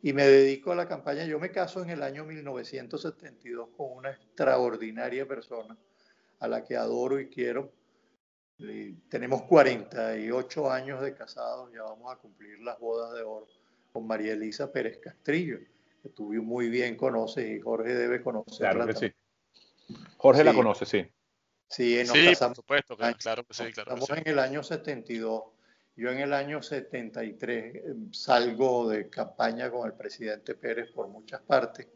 y 0.02 0.12
me 0.12 0.26
dedico 0.26 0.72
a 0.72 0.74
la 0.74 0.88
campaña. 0.88 1.24
Yo 1.26 1.38
me 1.38 1.52
caso 1.52 1.82
en 1.82 1.90
el 1.90 2.02
año 2.02 2.24
1972 2.24 3.68
con 3.76 3.92
una 3.92 4.10
extraordinaria 4.10 5.28
persona 5.28 5.76
a 6.40 6.48
la 6.48 6.64
que 6.64 6.76
adoro 6.76 7.20
y 7.20 7.28
quiero, 7.28 7.72
tenemos 9.08 9.42
48 9.42 10.70
años 10.70 11.00
de 11.02 11.14
casados, 11.14 11.70
ya 11.72 11.82
vamos 11.82 12.12
a 12.12 12.16
cumplir 12.16 12.58
las 12.60 12.78
bodas 12.78 13.14
de 13.14 13.22
oro 13.22 13.46
con 13.92 14.06
María 14.06 14.32
Elisa 14.32 14.70
Pérez 14.72 14.98
Castrillo, 14.98 15.58
que 16.02 16.08
tú 16.10 16.32
muy 16.32 16.68
bien 16.68 16.96
conoces 16.96 17.48
y 17.50 17.60
Jorge 17.60 17.94
debe 17.94 18.22
conocerla. 18.22 18.84
Claro 18.84 18.86
que 18.92 18.98
sí. 18.98 19.12
Jorge 20.16 20.44
la 20.44 20.54
conoce, 20.54 20.86
sí. 20.86 21.06
Sí, 21.68 21.98
nos 21.98 22.10
sí 22.10 22.32
por 22.38 22.56
supuesto, 22.56 22.96
claro, 22.96 23.44
que 23.44 23.54
sí, 23.54 23.72
claro. 23.72 23.94
Estamos 23.94 24.10
en 24.10 24.28
el 24.28 24.38
año 24.38 24.62
72. 24.62 25.42
Yo 25.96 26.10
en 26.10 26.18
el 26.18 26.32
año 26.32 26.62
73 26.62 27.74
eh, 27.74 27.82
salgo 28.10 28.88
de 28.88 29.08
campaña 29.08 29.70
con 29.70 29.86
el 29.86 29.94
presidente 29.94 30.54
Pérez 30.54 30.90
por 30.90 31.08
muchas 31.08 31.42
partes 31.42 31.86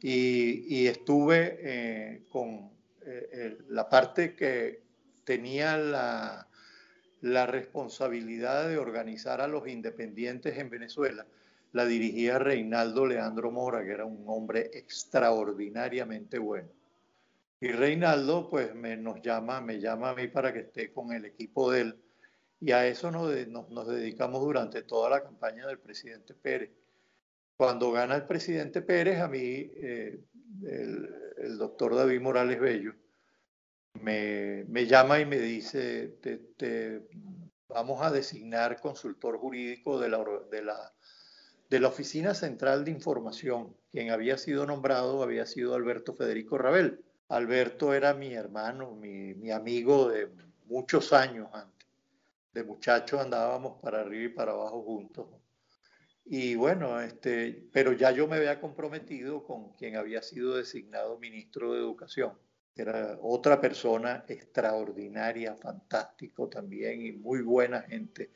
y, 0.00 0.86
estuve 0.86 1.58
eh, 1.60 2.24
con 2.28 2.70
eh, 3.06 3.58
la 3.68 3.88
parte 3.88 4.34
que 4.36 4.82
tenía 5.24 5.78
la, 5.78 6.46
la 7.24 7.46
responsabilidad 7.46 8.68
de 8.68 8.76
organizar 8.76 9.40
a 9.40 9.48
los 9.48 9.66
independientes 9.66 10.58
en 10.58 10.68
Venezuela 10.68 11.24
la 11.72 11.86
dirigía 11.86 12.38
Reinaldo 12.38 13.06
Leandro 13.06 13.50
Mora, 13.50 13.82
que 13.82 13.92
era 13.92 14.04
un 14.04 14.24
hombre 14.26 14.70
extraordinariamente 14.74 16.38
bueno. 16.38 16.68
Y 17.60 17.68
Reinaldo, 17.68 18.50
pues 18.50 18.74
me, 18.74 18.98
nos 18.98 19.22
llama, 19.22 19.62
me 19.62 19.80
llama 19.80 20.10
a 20.10 20.14
mí 20.14 20.28
para 20.28 20.52
que 20.52 20.60
esté 20.60 20.92
con 20.92 21.12
el 21.12 21.24
equipo 21.24 21.72
de 21.72 21.80
él. 21.80 21.96
Y 22.60 22.72
a 22.72 22.86
eso 22.86 23.10
nos, 23.10 23.32
nos, 23.48 23.88
dedicamos 23.88 24.42
durante 24.42 24.82
toda 24.82 25.08
la 25.08 25.22
campaña 25.22 25.66
del 25.66 25.78
presidente 25.78 26.34
Pérez. 26.34 26.72
Cuando 27.56 27.90
gana 27.90 28.16
el 28.16 28.26
presidente 28.26 28.82
Pérez, 28.82 29.18
a 29.20 29.28
mí, 29.28 29.40
eh, 29.40 30.20
el, 30.66 31.56
doctor 31.56 31.94
David 31.94 32.20
Morales 32.20 32.60
Bello, 32.60 32.94
me, 34.00 34.86
llama 34.86 35.20
y 35.20 35.26
me 35.26 35.38
dice, 35.38 36.08
te, 36.56 37.02
vamos 37.68 38.02
a 38.02 38.10
designar 38.10 38.80
consultor 38.80 39.38
jurídico 39.38 39.98
de 39.98 40.08
la 41.80 41.88
Oficina 41.88 42.34
Central 42.34 42.84
de 42.84 42.90
Información. 42.90 43.74
Quien 43.90 44.10
había 44.10 44.38
sido 44.38 44.66
nombrado 44.66 45.22
había 45.22 45.46
sido 45.46 45.74
Alberto 45.74 46.14
Federico 46.14 46.58
Rabel. 46.58 47.04
Alberto 47.28 47.94
era 47.94 48.14
mi 48.14 48.34
hermano, 48.34 48.92
mi, 48.94 49.50
amigo 49.50 50.08
de 50.08 50.28
muchos 50.66 51.12
años 51.12 51.48
antes. 51.52 51.88
De 52.52 52.62
muchachos 52.62 53.20
andábamos 53.20 53.80
para 53.80 54.00
arriba 54.00 54.24
y 54.24 54.28
para 54.28 54.52
abajo 54.52 54.82
juntos. 54.82 55.26
Y 56.24 56.54
bueno, 56.54 57.00
este, 57.00 57.68
pero 57.72 57.92
ya 57.92 58.10
yo 58.10 58.26
me 58.26 58.36
había 58.36 58.60
comprometido 58.60 59.44
con 59.44 59.72
quien 59.72 59.96
había 59.96 60.22
sido 60.22 60.56
designado 60.56 61.18
ministro 61.18 61.72
de 61.72 61.80
Educación. 61.80 62.32
Era 62.76 63.18
otra 63.22 63.60
persona 63.60 64.24
extraordinaria, 64.26 65.54
fantástico 65.56 66.48
también 66.48 67.06
y 67.06 67.12
muy 67.12 67.40
buena 67.42 67.82
gente. 67.82 68.30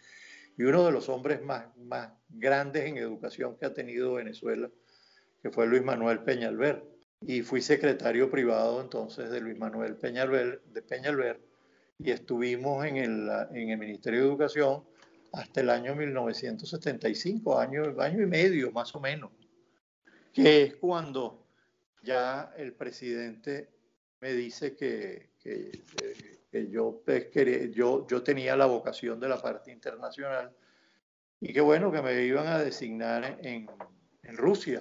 Y 0.57 0.63
uno 0.63 0.87
de 0.87 0.93
los 0.93 1.09
hombres 1.09 1.43
más, 1.43 1.77
más 1.77 2.13
grandes 2.29 2.85
en 2.85 2.99
educación 2.99 3.57
que 3.57 3.67
ha 3.67 3.75
tenido 3.75 4.15
Venezuela, 4.15 4.71
que 5.43 5.51
fue 5.51 5.67
Luis 5.67 5.83
Manuel 5.83 6.21
Peñalver 6.21 6.85
y 7.21 7.43
fui 7.43 7.61
secretario 7.61 8.31
privado 8.31 8.81
entonces 8.81 9.31
de 9.31 9.41
Luis 9.41 9.59
Manuel 9.59 9.97
Peñalver, 9.97 10.63
de 10.73 10.83
Peñalver 10.83 11.41
y 11.99 12.13
estuvimos 12.13 12.85
en 12.87 12.97
el, 12.97 13.29
en 13.53 13.71
el 13.71 13.79
Ministerio 13.79 14.21
de 14.21 14.27
Educación 14.27 14.85
hasta 15.33 15.61
el 15.61 15.71
año 15.71 15.95
1975, 15.95 17.59
año, 17.59 18.01
año 18.01 18.23
y 18.23 18.27
medio 18.27 18.71
más 18.73 18.95
o 18.95 19.01
menos, 19.01 19.31
que 20.33 20.63
es 20.63 20.77
cuando 20.77 21.45
ya 22.03 22.53
el 22.57 22.73
presidente 22.73 23.69
me 24.21 24.33
dice 24.33 24.75
que, 24.75 25.31
que, 25.43 25.71
que 26.51 26.69
yo, 26.69 27.01
pues, 27.05 27.29
yo, 27.73 28.07
yo 28.07 28.23
tenía 28.23 28.57
la 28.57 28.67
vocación 28.67 29.21
de 29.21 29.29
la 29.29 29.41
parte 29.41 29.71
internacional 29.71 30.51
y 31.41 31.53
que 31.53 31.61
bueno, 31.61 31.93
que 31.93 32.03
me 32.03 32.23
iban 32.23 32.47
a 32.47 32.59
designar 32.59 33.39
en, 33.43 33.71
en 34.23 34.37
Rusia. 34.37 34.81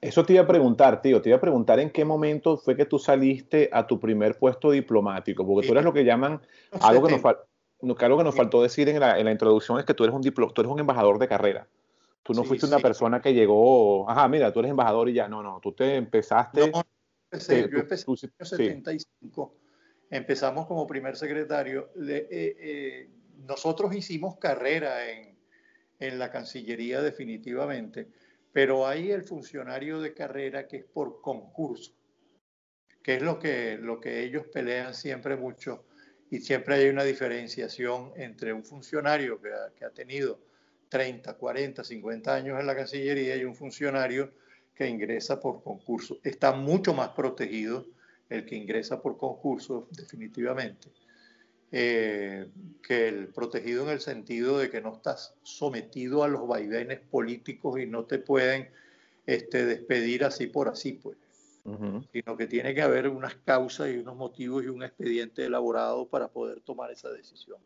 Eso 0.00 0.24
te 0.24 0.34
iba 0.34 0.42
a 0.42 0.46
preguntar, 0.46 1.02
tío, 1.02 1.20
te 1.20 1.28
iba 1.28 1.38
a 1.38 1.40
preguntar 1.40 1.80
en 1.80 1.90
qué 1.90 2.04
momento 2.04 2.56
fue 2.56 2.76
que 2.76 2.84
tú 2.84 3.00
saliste 3.00 3.68
a 3.72 3.86
tu 3.86 3.98
primer 3.98 4.38
puesto 4.38 4.70
diplomático, 4.70 5.44
porque 5.44 5.66
tú 5.66 5.72
eres 5.72 5.84
lo 5.84 5.92
que 5.92 6.04
llaman, 6.04 6.40
algo 6.80 7.08
que, 7.08 7.12
nos, 7.16 7.24
algo 8.02 8.18
que 8.18 8.24
nos 8.24 8.36
faltó 8.36 8.62
decir 8.62 8.88
en 8.88 9.00
la, 9.00 9.18
en 9.18 9.24
la, 9.24 9.32
introducción 9.32 9.80
es 9.80 9.84
que 9.84 9.94
tú 9.94 10.04
eres, 10.04 10.14
un 10.14 10.22
diplo, 10.22 10.50
tú 10.50 10.60
eres 10.60 10.72
un 10.72 10.78
embajador 10.78 11.18
de 11.18 11.26
carrera. 11.26 11.66
Tú 12.22 12.34
no 12.34 12.44
fuiste 12.44 12.66
una 12.66 12.78
persona 12.78 13.22
que 13.22 13.32
llegó, 13.32 14.08
ajá, 14.08 14.28
mira, 14.28 14.52
tú 14.52 14.60
eres 14.60 14.70
embajador 14.70 15.08
y 15.08 15.14
ya, 15.14 15.28
no, 15.28 15.42
no, 15.42 15.60
tú 15.60 15.72
te 15.72 15.96
empezaste... 15.96 16.70
No, 16.70 16.82
empecé, 17.30 17.68
yo 17.70 17.78
empecé 17.78 18.04
en 18.10 18.30
el 18.38 18.46
75, 18.46 19.54
empezamos 20.10 20.66
como 20.66 20.86
primer 20.86 21.16
secretario. 21.16 21.90
Eh, 21.96 22.26
eh, 22.30 23.10
nosotros 23.46 23.94
hicimos 23.94 24.38
carrera 24.38 25.10
en, 25.10 25.38
en 25.98 26.18
la 26.18 26.30
Cancillería 26.30 27.02
definitivamente 27.02 28.08
pero 28.52 28.86
hay 28.86 29.10
el 29.10 29.22
funcionario 29.22 30.00
de 30.00 30.14
carrera 30.14 30.66
que 30.66 30.78
es 30.78 30.84
por 30.84 31.20
concurso, 31.20 31.92
que 33.02 33.14
es 33.14 33.22
lo 33.22 33.38
que, 33.38 33.78
lo 33.78 34.00
que 34.00 34.24
ellos 34.24 34.46
pelean 34.52 34.94
siempre 34.94 35.36
mucho 35.36 35.84
y 36.30 36.40
siempre 36.40 36.76
hay 36.76 36.88
una 36.88 37.04
diferenciación 37.04 38.12
entre 38.16 38.52
un 38.52 38.64
funcionario 38.64 39.40
que 39.40 39.52
ha, 39.52 39.72
que 39.76 39.84
ha 39.84 39.90
tenido 39.90 40.40
30, 40.88 41.34
40, 41.34 41.84
50 41.84 42.34
años 42.34 42.58
en 42.58 42.66
la 42.66 42.74
Cancillería 42.74 43.36
y 43.36 43.44
un 43.44 43.54
funcionario 43.54 44.32
que 44.78 44.88
ingresa 44.88 45.40
por 45.40 45.60
concurso. 45.64 46.18
Está 46.22 46.52
mucho 46.52 46.94
más 46.94 47.08
protegido 47.08 47.84
el 48.28 48.46
que 48.46 48.54
ingresa 48.54 49.02
por 49.02 49.18
concurso, 49.18 49.88
definitivamente. 49.90 50.88
Eh, 51.72 52.48
que 52.80 53.08
el 53.08 53.26
protegido 53.28 53.82
en 53.82 53.90
el 53.90 54.00
sentido 54.00 54.56
de 54.56 54.70
que 54.70 54.80
no 54.80 54.94
estás 54.94 55.34
sometido 55.42 56.22
a 56.22 56.28
los 56.28 56.46
vaivenes 56.46 57.00
políticos 57.00 57.80
y 57.80 57.86
no 57.86 58.04
te 58.04 58.20
pueden 58.20 58.70
este, 59.26 59.66
despedir 59.66 60.24
así 60.24 60.46
por 60.46 60.68
así, 60.68 60.92
pues. 60.92 61.16
Sino 62.12 62.36
que 62.36 62.46
tiene 62.46 62.72
que 62.72 62.80
haber 62.80 63.08
unas 63.08 63.34
causas 63.34 63.90
y 63.90 63.98
unos 63.98 64.16
motivos 64.16 64.64
y 64.64 64.68
un 64.68 64.82
expediente 64.84 65.44
elaborado 65.44 66.06
para 66.08 66.28
poder 66.28 66.60
tomar 66.60 66.90
esa 66.92 67.10
decisión. 67.10 67.58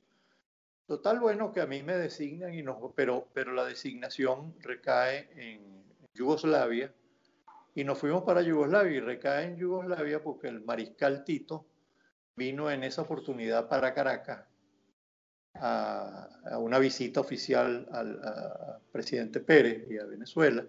Total, 0.86 1.20
bueno, 1.20 1.52
que 1.52 1.60
a 1.60 1.66
mí 1.66 1.84
me 1.84 1.96
designan, 1.96 2.52
y 2.54 2.62
no, 2.62 2.92
pero, 2.96 3.28
pero 3.32 3.52
la 3.52 3.64
designación 3.64 4.54
recae 4.60 5.28
en 5.36 5.84
Yugoslavia 6.14 6.92
y 7.74 7.84
nos 7.84 7.98
fuimos 7.98 8.22
para 8.24 8.42
Yugoslavia 8.42 8.96
y 8.96 9.00
recae 9.00 9.46
en 9.46 9.56
Yugoslavia 9.56 10.22
porque 10.22 10.48
el 10.48 10.62
mariscal 10.64 11.24
Tito 11.24 11.66
vino 12.36 12.70
en 12.70 12.84
esa 12.84 13.02
oportunidad 13.02 13.68
para 13.68 13.94
Caracas 13.94 14.46
a, 15.54 16.28
una 16.58 16.78
visita 16.78 17.20
oficial 17.20 17.88
al 17.92 18.80
presidente 18.90 19.40
Pérez 19.40 19.86
y 19.90 19.98
a 19.98 20.04
Venezuela. 20.04 20.66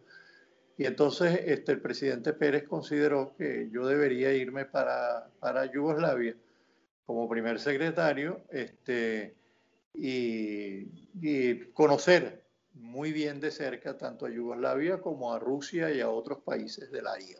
Y 0.77 0.85
entonces 0.85 1.41
este, 1.45 1.71
el 1.73 1.81
presidente 1.81 2.33
Pérez 2.33 2.67
consideró 2.67 3.35
que 3.37 3.69
yo 3.71 3.85
debería 3.85 4.33
irme 4.33 4.65
para, 4.65 5.29
para 5.39 5.71
Yugoslavia 5.71 6.35
como 7.05 7.29
primer 7.29 7.59
secretario 7.59 8.43
este, 8.49 9.35
y, 9.93 11.65
conocer 11.73 12.42
muy 12.73 13.11
bien 13.11 13.39
de 13.39 13.51
cerca 13.51 13.97
tanto 13.97 14.25
a 14.25 14.29
Yugoslavia 14.29 14.99
como 14.99 15.33
a 15.33 15.39
Rusia 15.39 15.91
y 15.91 16.01
a 16.01 16.09
otros 16.09 16.39
países 16.41 16.91
del 16.91 17.07
área. 17.07 17.37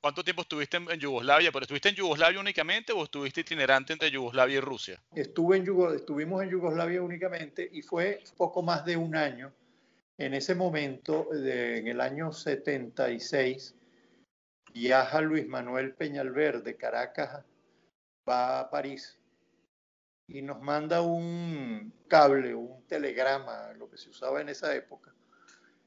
¿Cuánto 0.00 0.22
tiempo 0.22 0.42
estuviste 0.42 0.76
en, 0.76 1.00
Yugoslavia? 1.00 1.50
¿Pero 1.50 1.64
estuviste 1.64 1.88
en 1.88 1.96
Yugoslavia 1.96 2.38
únicamente 2.38 2.92
o 2.92 3.02
estuviste 3.02 3.40
itinerante 3.40 3.92
entre 3.92 4.10
Yugoslavia 4.10 4.58
y 4.58 4.60
Rusia? 4.60 5.02
Estuve 5.14 5.56
en 5.56 5.66
estuvimos 5.96 6.42
en 6.42 6.50
Yugoslavia 6.50 7.02
únicamente 7.02 7.68
y 7.72 7.82
fue 7.82 8.22
poco 8.36 8.62
más 8.62 8.84
de 8.84 8.96
un 8.96 9.16
año. 9.16 9.52
En 10.18 10.32
ese 10.34 10.54
momento, 10.54 11.28
en 11.32 11.88
el 11.88 12.00
año 12.00 12.32
76, 12.32 13.74
viaja 14.72 15.20
Luis 15.20 15.46
Manuel 15.48 15.94
Peñalver 15.94 16.62
de 16.62 16.76
Caracas, 16.76 17.44
va 18.28 18.60
a 18.60 18.70
París 18.70 19.18
y 20.28 20.42
nos 20.42 20.60
manda 20.60 21.02
un 21.02 21.92
cable, 22.08 22.54
un 22.54 22.82
telegrama, 22.86 23.72
lo 23.74 23.88
que 23.88 23.96
se 23.96 24.10
usaba 24.10 24.40
en 24.40 24.48
esa 24.48 24.74
época, 24.74 25.14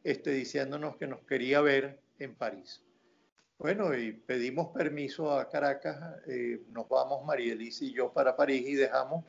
este, 0.04 0.32
diciéndonos 0.32 0.96
que 0.96 1.08
nos 1.08 1.22
quería 1.22 1.62
ver 1.62 2.00
en 2.20 2.36
París. 2.36 2.82
Bueno, 3.58 3.94
y 3.94 4.14
pedimos 4.14 4.70
permiso 4.70 5.38
a 5.38 5.50
Caracas, 5.50 5.98
eh, 6.28 6.62
nos 6.70 6.88
vamos 6.88 7.26
María 7.26 7.52
Elisa 7.52 7.84
y 7.84 7.94
yo 7.94 8.14
para 8.14 8.36
París 8.38 8.64
y 8.66 8.76
dejamos 8.76 9.26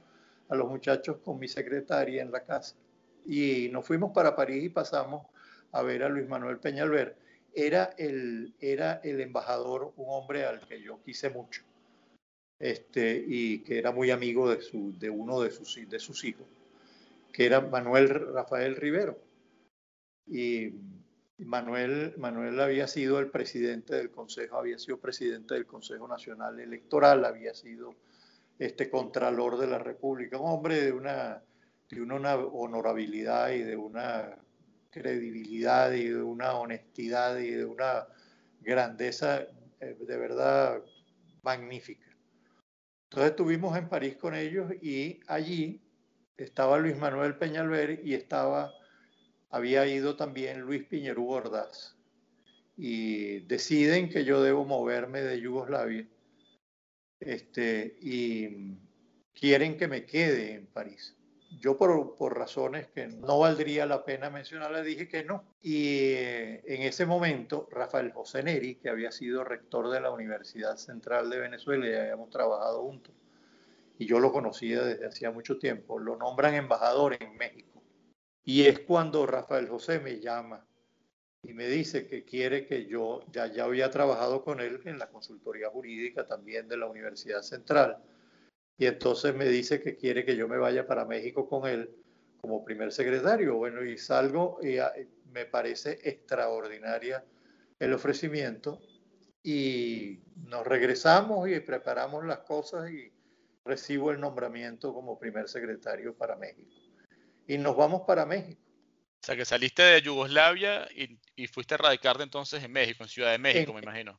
a 0.48 0.54
los 0.54 0.68
muchachos 0.68 1.16
con 1.24 1.38
mi 1.40 1.48
secretaria 1.48 2.22
en 2.22 2.30
la 2.30 2.44
casa. 2.44 2.76
Y 3.26 3.68
nos 3.72 3.84
fuimos 3.84 4.12
para 4.12 4.36
París 4.36 4.64
y 4.64 4.68
pasamos 4.68 5.26
a 5.72 5.82
ver 5.82 6.04
a 6.04 6.08
Luis 6.08 6.28
Manuel 6.28 6.58
Peñalver. 6.58 7.16
Era 7.52 7.94
el, 7.98 8.54
era 8.60 9.00
el 9.02 9.20
embajador, 9.20 9.92
un 9.96 10.06
hombre 10.08 10.44
al 10.44 10.60
que 10.60 10.80
yo 10.80 11.02
quise 11.02 11.30
mucho, 11.30 11.62
este, 12.60 13.24
y 13.26 13.60
que 13.60 13.78
era 13.78 13.90
muy 13.90 14.10
amigo 14.10 14.50
de, 14.50 14.60
su, 14.60 14.92
de 14.98 15.08
uno 15.08 15.40
de 15.40 15.50
sus, 15.50 15.80
de 15.88 15.98
sus 15.98 16.22
hijos, 16.24 16.46
que 17.32 17.46
era 17.46 17.62
Manuel 17.62 18.08
Rafael 18.08 18.76
Rivero. 18.76 19.18
Y 20.26 20.74
Manuel, 21.38 22.14
Manuel 22.18 22.60
había 22.60 22.86
sido 22.86 23.18
el 23.18 23.30
presidente 23.30 23.96
del 23.96 24.10
Consejo, 24.10 24.58
había 24.58 24.78
sido 24.78 24.98
presidente 24.98 25.54
del 25.54 25.66
Consejo 25.66 26.06
Nacional 26.06 26.60
Electoral, 26.60 27.24
había 27.24 27.54
sido 27.54 27.94
este 28.58 28.90
contralor 28.90 29.56
de 29.56 29.66
la 29.66 29.78
República, 29.78 30.38
un 30.38 30.50
hombre 30.50 30.82
de 30.82 30.92
una, 30.92 31.42
de 31.88 32.02
una 32.02 32.36
honorabilidad 32.36 33.52
y 33.52 33.62
de 33.62 33.76
una 33.76 34.36
credibilidad 34.90 35.92
y 35.92 36.08
de 36.08 36.22
una 36.22 36.52
honestidad 36.52 37.38
y 37.38 37.52
de 37.52 37.64
una 37.64 38.06
grandeza 38.60 39.46
eh, 39.80 39.96
de 39.98 40.16
verdad 40.18 40.82
magnífica. 41.42 42.09
Entonces 43.10 43.32
estuvimos 43.32 43.76
en 43.76 43.88
París 43.88 44.16
con 44.16 44.36
ellos 44.36 44.72
y 44.80 45.18
allí 45.26 45.82
estaba 46.36 46.78
Luis 46.78 46.96
Manuel 46.96 47.36
Peñalver 47.36 48.00
y 48.04 48.14
estaba, 48.14 48.72
había 49.50 49.84
ido 49.88 50.14
también 50.14 50.60
Luis 50.60 50.84
Piñerú 50.84 51.28
Ordaz. 51.28 51.96
Y 52.76 53.40
deciden 53.40 54.10
que 54.10 54.24
yo 54.24 54.40
debo 54.40 54.64
moverme 54.64 55.22
de 55.22 55.40
Yugoslavia 55.40 56.08
este, 57.18 57.98
y 58.00 58.76
quieren 59.34 59.76
que 59.76 59.88
me 59.88 60.06
quede 60.06 60.54
en 60.54 60.66
París. 60.68 61.16
Yo 61.58 61.76
por, 61.76 62.14
por, 62.16 62.38
razones 62.38 62.86
que 62.88 63.08
no 63.08 63.40
valdría 63.40 63.84
la 63.84 64.04
pena 64.04 64.30
mencionar, 64.30 64.70
le 64.70 64.82
dije 64.82 65.08
que 65.08 65.24
no. 65.24 65.44
Y 65.60 66.12
eh, 66.12 66.62
en 66.64 66.82
ese 66.82 67.06
momento, 67.06 67.68
Rafael 67.72 68.12
José 68.12 68.42
Neri, 68.42 68.76
que 68.76 68.88
había 68.88 69.10
sido 69.10 69.42
rector 69.42 69.90
de 69.90 70.00
la 70.00 70.10
Universidad 70.10 70.76
Central 70.76 71.28
de 71.28 71.40
Venezuela 71.40 71.88
y 71.88 71.94
habíamos 71.94 72.30
trabajado 72.30 72.82
juntos, 72.82 73.14
y 73.98 74.06
yo 74.06 74.20
lo 74.20 74.32
conocía 74.32 74.82
desde 74.82 75.06
hacía 75.06 75.30
mucho 75.30 75.58
tiempo, 75.58 75.98
lo 75.98 76.16
nombran 76.16 76.54
embajador 76.54 77.16
en 77.20 77.36
México. 77.36 77.82
Y 78.44 78.66
es 78.66 78.80
cuando 78.80 79.26
Rafael 79.26 79.68
José 79.68 79.98
me 79.98 80.20
llama 80.20 80.64
y 81.42 81.52
me 81.52 81.66
dice 81.66 82.06
que 82.06 82.24
quiere 82.24 82.64
que 82.64 82.86
yo, 82.86 83.24
ya, 83.32 83.46
ya 83.46 83.64
había 83.64 83.90
trabajado 83.90 84.44
con 84.44 84.60
él 84.60 84.80
en 84.84 84.98
la 84.98 85.08
consultoría 85.08 85.68
jurídica 85.68 86.26
también 86.26 86.68
de 86.68 86.76
la 86.76 86.86
Universidad 86.86 87.42
Central 87.42 87.98
y 88.80 88.86
entonces 88.86 89.32
me 89.34 89.44
dice 89.44 89.82
que 89.82 89.94
quiere 89.94 90.24
que 90.24 90.34
yo 90.34 90.48
me 90.48 90.56
vaya 90.56 90.86
para 90.86 91.04
México 91.04 91.46
con 91.46 91.68
él 91.68 91.90
como 92.40 92.64
primer 92.64 92.92
secretario. 92.92 93.56
Bueno, 93.56 93.84
y 93.84 93.98
salgo 93.98 94.58
y 94.62 94.78
ah, 94.78 94.90
me 95.32 95.44
parece 95.44 95.98
extraordinaria 96.02 97.22
el 97.78 97.92
ofrecimiento 97.92 98.80
y 99.42 100.20
nos 100.46 100.66
regresamos 100.66 101.46
y 101.50 101.60
preparamos 101.60 102.24
las 102.24 102.38
cosas 102.38 102.90
y 102.90 103.12
recibo 103.66 104.12
el 104.12 104.20
nombramiento 104.20 104.94
como 104.94 105.18
primer 105.18 105.46
secretario 105.46 106.16
para 106.16 106.36
México. 106.36 106.70
Y 107.46 107.58
nos 107.58 107.76
vamos 107.76 108.04
para 108.06 108.24
México. 108.24 108.62
O 108.62 109.26
sea, 109.26 109.36
que 109.36 109.44
saliste 109.44 109.82
de 109.82 110.00
Yugoslavia 110.00 110.88
y, 110.96 111.18
y 111.36 111.48
fuiste 111.48 111.74
a 111.74 111.76
radicarte 111.76 112.22
entonces 112.22 112.64
en 112.64 112.72
México, 112.72 113.02
en 113.02 113.10
Ciudad 113.10 113.32
de 113.32 113.38
México, 113.38 113.74
me 113.74 113.82
imagino. 113.82 114.18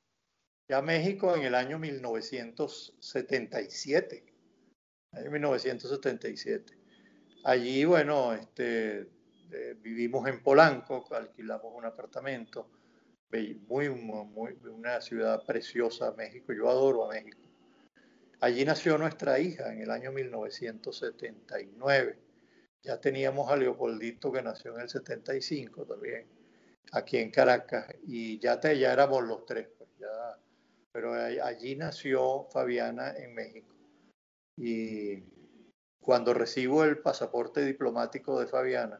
Ya 0.70 0.84
México 0.84 1.36
en 1.36 1.42
el 1.42 1.56
año 1.56 1.80
1977 1.80 4.31
en 5.14 5.32
1977. 5.32 6.74
Allí, 7.44 7.86
bueno, 7.86 8.34
este, 8.34 9.10
eh, 9.52 9.76
vivimos 9.82 10.28
en 10.28 10.42
Polanco, 10.42 11.06
alquilamos 11.12 11.74
un 11.76 11.86
apartamento, 11.86 12.70
muy, 13.68 13.90
muy, 13.90 14.58
una 14.70 15.02
ciudad 15.02 15.44
preciosa, 15.46 16.14
México, 16.18 16.54
yo 16.54 16.70
adoro 16.70 17.06
a 17.06 17.14
México. 17.14 17.40
Allí 18.42 18.66
nació 18.66 18.98
nuestra 18.98 19.40
hija 19.40 19.72
en 19.72 19.82
el 19.82 19.92
año 19.92 20.12
1979. 20.12 22.20
Ya 22.84 23.00
teníamos 23.00 23.50
a 23.50 23.56
Leopoldito 23.56 24.32
que 24.32 24.42
nació 24.42 24.76
en 24.76 24.82
el 24.82 24.90
75 24.90 25.86
también, 25.86 26.28
aquí 26.92 27.18
en 27.18 27.32
Caracas, 27.32 27.88
y 28.04 28.40
ya, 28.40 28.60
ya 28.60 28.94
éramos 28.94 29.24
los 29.24 29.46
tres, 29.46 29.70
pues, 29.78 29.90
pero 30.92 31.14
allí 31.14 31.76
nació 31.78 32.48
Fabiana 32.52 33.14
en 33.16 33.34
México. 33.34 33.81
Y 34.58 35.24
cuando 36.00 36.34
recibo 36.34 36.84
el 36.84 37.00
pasaporte 37.00 37.64
diplomático 37.64 38.40
de 38.40 38.48
Fabiana, 38.48 39.00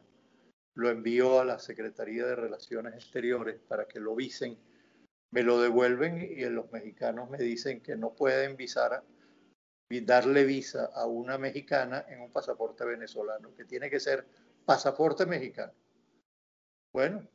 lo 0.74 0.90
envío 0.90 1.40
a 1.40 1.44
la 1.44 1.58
Secretaría 1.58 2.26
de 2.26 2.36
Relaciones 2.36 2.94
Exteriores 2.94 3.60
para 3.68 3.86
que 3.86 4.00
lo 4.00 4.14
visen. 4.14 4.58
Me 5.30 5.42
lo 5.42 5.60
devuelven 5.60 6.22
y 6.22 6.44
los 6.44 6.70
mexicanos 6.72 7.28
me 7.30 7.38
dicen 7.38 7.80
que 7.80 7.96
no 7.96 8.14
pueden 8.14 8.56
visar, 8.56 9.02
darle 9.88 10.44
visa 10.44 10.86
a 10.94 11.06
una 11.06 11.36
mexicana 11.38 12.04
en 12.08 12.20
un 12.20 12.30
pasaporte 12.30 12.84
venezolano, 12.84 13.54
que 13.54 13.64
tiene 13.64 13.90
que 13.90 14.00
ser 14.00 14.26
pasaporte 14.64 15.26
mexicano. 15.26 15.72
Bueno, 16.92 17.26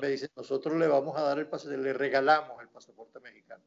me 0.00 0.08
dicen, 0.08 0.30
nosotros 0.36 0.76
le 0.76 0.86
vamos 0.86 1.16
a 1.16 1.22
dar 1.22 1.38
el 1.38 1.46
pasaporte, 1.46 1.82
le 1.82 1.92
regalamos 1.92 2.60
el 2.60 2.68
pasaporte 2.68 3.20
mexicano 3.20 3.62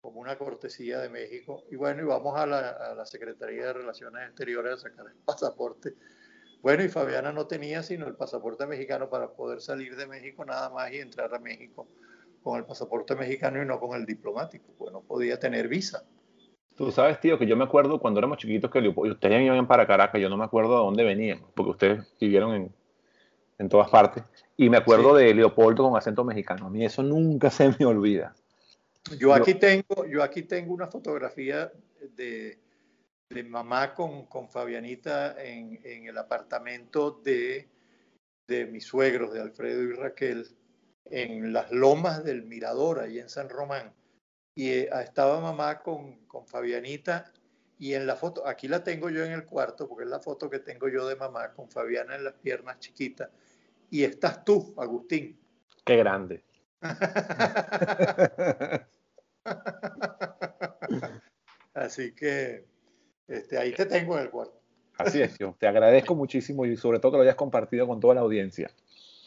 como 0.00 0.20
una 0.20 0.36
cortesía 0.38 1.00
de 1.00 1.08
México. 1.08 1.64
Y 1.70 1.76
bueno, 1.76 2.02
y 2.02 2.04
vamos 2.04 2.38
a 2.38 2.46
la, 2.46 3.04
Secretaría 3.06 3.66
de 3.66 3.72
Relaciones 3.72 4.28
Exteriores 4.28 4.74
a 4.74 4.78
sacar 4.78 5.06
el 5.06 5.16
pasaporte. 5.24 5.94
Bueno, 6.62 6.84
y 6.84 6.88
Fabiana 6.88 7.32
no 7.32 7.46
tenía 7.46 7.82
sino 7.82 8.06
el 8.06 8.14
pasaporte 8.14 8.66
mexicano 8.66 9.08
para 9.08 9.32
poder 9.32 9.60
salir 9.60 9.96
de 9.96 10.06
México 10.06 10.44
nada 10.44 10.70
más 10.70 10.92
y 10.92 10.98
entrar 10.98 11.32
a 11.34 11.38
México 11.38 11.86
con 12.42 12.58
el 12.58 12.64
pasaporte 12.64 13.14
mexicano 13.14 13.62
y 13.62 13.66
no 13.66 13.80
con 13.80 13.98
el 13.98 14.06
diplomático, 14.06 14.72
pues 14.78 14.92
no 14.92 15.00
podía 15.00 15.38
tener 15.38 15.68
visa. 15.68 16.04
Tú 16.76 16.92
sabes, 16.92 17.18
tío, 17.20 17.38
que 17.38 17.46
yo 17.46 17.56
me 17.56 17.64
acuerdo 17.64 17.98
cuando 17.98 18.18
éramos 18.18 18.38
chiquitos 18.38 18.70
que 18.70 18.78
ustedes 18.94 19.42
iban 19.42 19.66
para 19.66 19.86
Caracas, 19.86 20.20
yo 20.20 20.28
no 20.28 20.36
me 20.36 20.44
acuerdo 20.44 20.70
de 20.72 20.84
dónde 20.84 21.04
venían, 21.04 21.40
porque 21.54 21.70
ustedes 21.70 22.16
vivieron 22.20 22.54
en, 22.54 22.74
en 23.58 23.68
todas 23.68 23.88
partes. 23.90 24.24
Y 24.56 24.70
me 24.70 24.76
acuerdo 24.76 25.14
de 25.14 25.34
Leopoldo 25.34 25.84
con 25.84 25.96
acento 25.96 26.24
mexicano. 26.24 26.66
A 26.66 26.70
mí 26.70 26.84
eso 26.84 27.02
nunca 27.02 27.50
se 27.50 27.74
me 27.78 27.86
olvida. 27.86 28.34
Yo 29.18 29.34
aquí 29.34 29.54
tengo, 29.54 30.06
yo 30.06 30.22
aquí 30.22 30.42
tengo 30.42 30.74
una 30.74 30.88
fotografía 30.88 31.72
de, 32.14 32.58
de 33.28 33.44
mamá 33.44 33.94
con, 33.94 34.26
con 34.26 34.48
Fabianita 34.48 35.42
en, 35.42 35.80
en, 35.84 36.06
el 36.06 36.18
apartamento 36.18 37.20
de, 37.22 37.68
de 38.48 38.66
mis 38.66 38.84
suegros, 38.84 39.32
de 39.32 39.40
Alfredo 39.40 39.82
y 39.82 39.92
Raquel, 39.92 40.46
en 41.04 41.52
las 41.52 41.70
lomas 41.70 42.24
del 42.24 42.44
Mirador, 42.44 43.00
ahí 43.00 43.18
en 43.18 43.28
San 43.28 43.48
Román. 43.48 43.92
Y 44.54 44.70
eh, 44.70 44.88
estaba 45.02 45.40
mamá 45.40 45.82
con, 45.82 46.26
con 46.26 46.46
Fabianita 46.46 47.32
y 47.78 47.94
en 47.94 48.06
la 48.06 48.16
foto, 48.16 48.46
aquí 48.46 48.68
la 48.68 48.82
tengo 48.82 49.10
yo 49.10 49.24
en 49.24 49.32
el 49.32 49.44
cuarto, 49.44 49.86
porque 49.86 50.04
es 50.04 50.10
la 50.10 50.20
foto 50.20 50.48
que 50.48 50.60
tengo 50.60 50.88
yo 50.88 51.06
de 51.06 51.16
mamá 51.16 51.52
con 51.52 51.68
Fabiana 51.68 52.16
en 52.16 52.24
las 52.24 52.34
piernas 52.34 52.78
chiquitas. 52.78 53.28
Y 53.90 54.02
estás 54.02 54.44
tú, 54.44 54.74
Agustín. 54.78 55.38
Qué 55.84 55.96
grande. 55.96 56.42
Así 61.74 62.14
que 62.14 62.64
este, 63.28 63.58
ahí 63.58 63.72
te 63.72 63.86
tengo 63.86 64.16
en 64.16 64.24
el 64.24 64.30
cuarto. 64.30 64.60
Así 64.98 65.20
es, 65.20 65.36
yo 65.38 65.54
te 65.58 65.66
agradezco 65.66 66.14
muchísimo 66.14 66.64
y 66.64 66.76
sobre 66.76 67.00
todo 67.00 67.12
que 67.12 67.18
lo 67.18 67.22
hayas 67.22 67.36
compartido 67.36 67.86
con 67.86 68.00
toda 68.00 68.14
la 68.14 68.22
audiencia. 68.22 68.70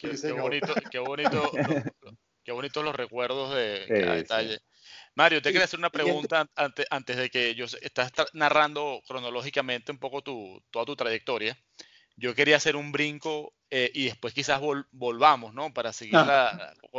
Qué, 0.01 0.31
bonito, 0.31 0.73
qué 0.89 0.99
bonito, 0.99 1.51
qué 2.43 2.51
bonito 2.51 2.81
los 2.81 2.95
recuerdos 2.95 3.53
de 3.53 3.85
cada 3.87 4.15
detalle. 4.15 4.59
Mario, 5.13 5.41
te 5.41 5.49
quería 5.49 5.65
hacer 5.65 5.79
una 5.79 5.89
pregunta 5.89 6.47
antes, 6.55 6.85
antes 6.89 7.17
de 7.17 7.29
que 7.29 7.53
yo 7.53 7.65
estás 7.65 8.11
narrando 8.33 9.01
cronológicamente 9.07 9.91
un 9.91 9.99
poco 9.99 10.21
tu, 10.21 10.61
toda 10.71 10.85
tu 10.85 10.95
trayectoria. 10.95 11.57
Yo 12.19 12.35
quería 12.35 12.57
hacer 12.57 12.75
un 12.75 12.91
brinco 12.91 13.53
eh, 13.71 13.91
y 13.93 14.05
después 14.05 14.33
quizás 14.33 14.59
volvamos, 14.91 15.53
¿no? 15.53 15.73
Para 15.73 15.93
seguir 15.93 16.19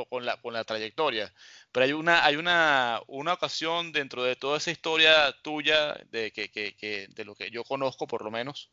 con, 0.09 0.25
la, 0.25 0.37
con 0.37 0.53
la 0.53 0.65
trayectoria. 0.65 1.33
Pero 1.73 1.85
hay 1.85 1.93
una, 1.93 2.25
hay 2.25 2.37
una, 2.37 3.01
una 3.09 3.33
ocasión 3.33 3.93
dentro 3.93 4.23
de 4.23 4.37
toda 4.37 4.59
esa 4.59 4.71
historia 4.71 5.35
tuya, 5.43 5.95
de, 6.11 6.33
que, 6.33 6.51
que, 6.51 7.09
de 7.11 7.25
lo 7.25 7.35
que 7.35 7.51
yo 7.51 7.65
conozco 7.65 8.07
por 8.07 8.23
lo 8.23 8.31
menos, 8.31 8.71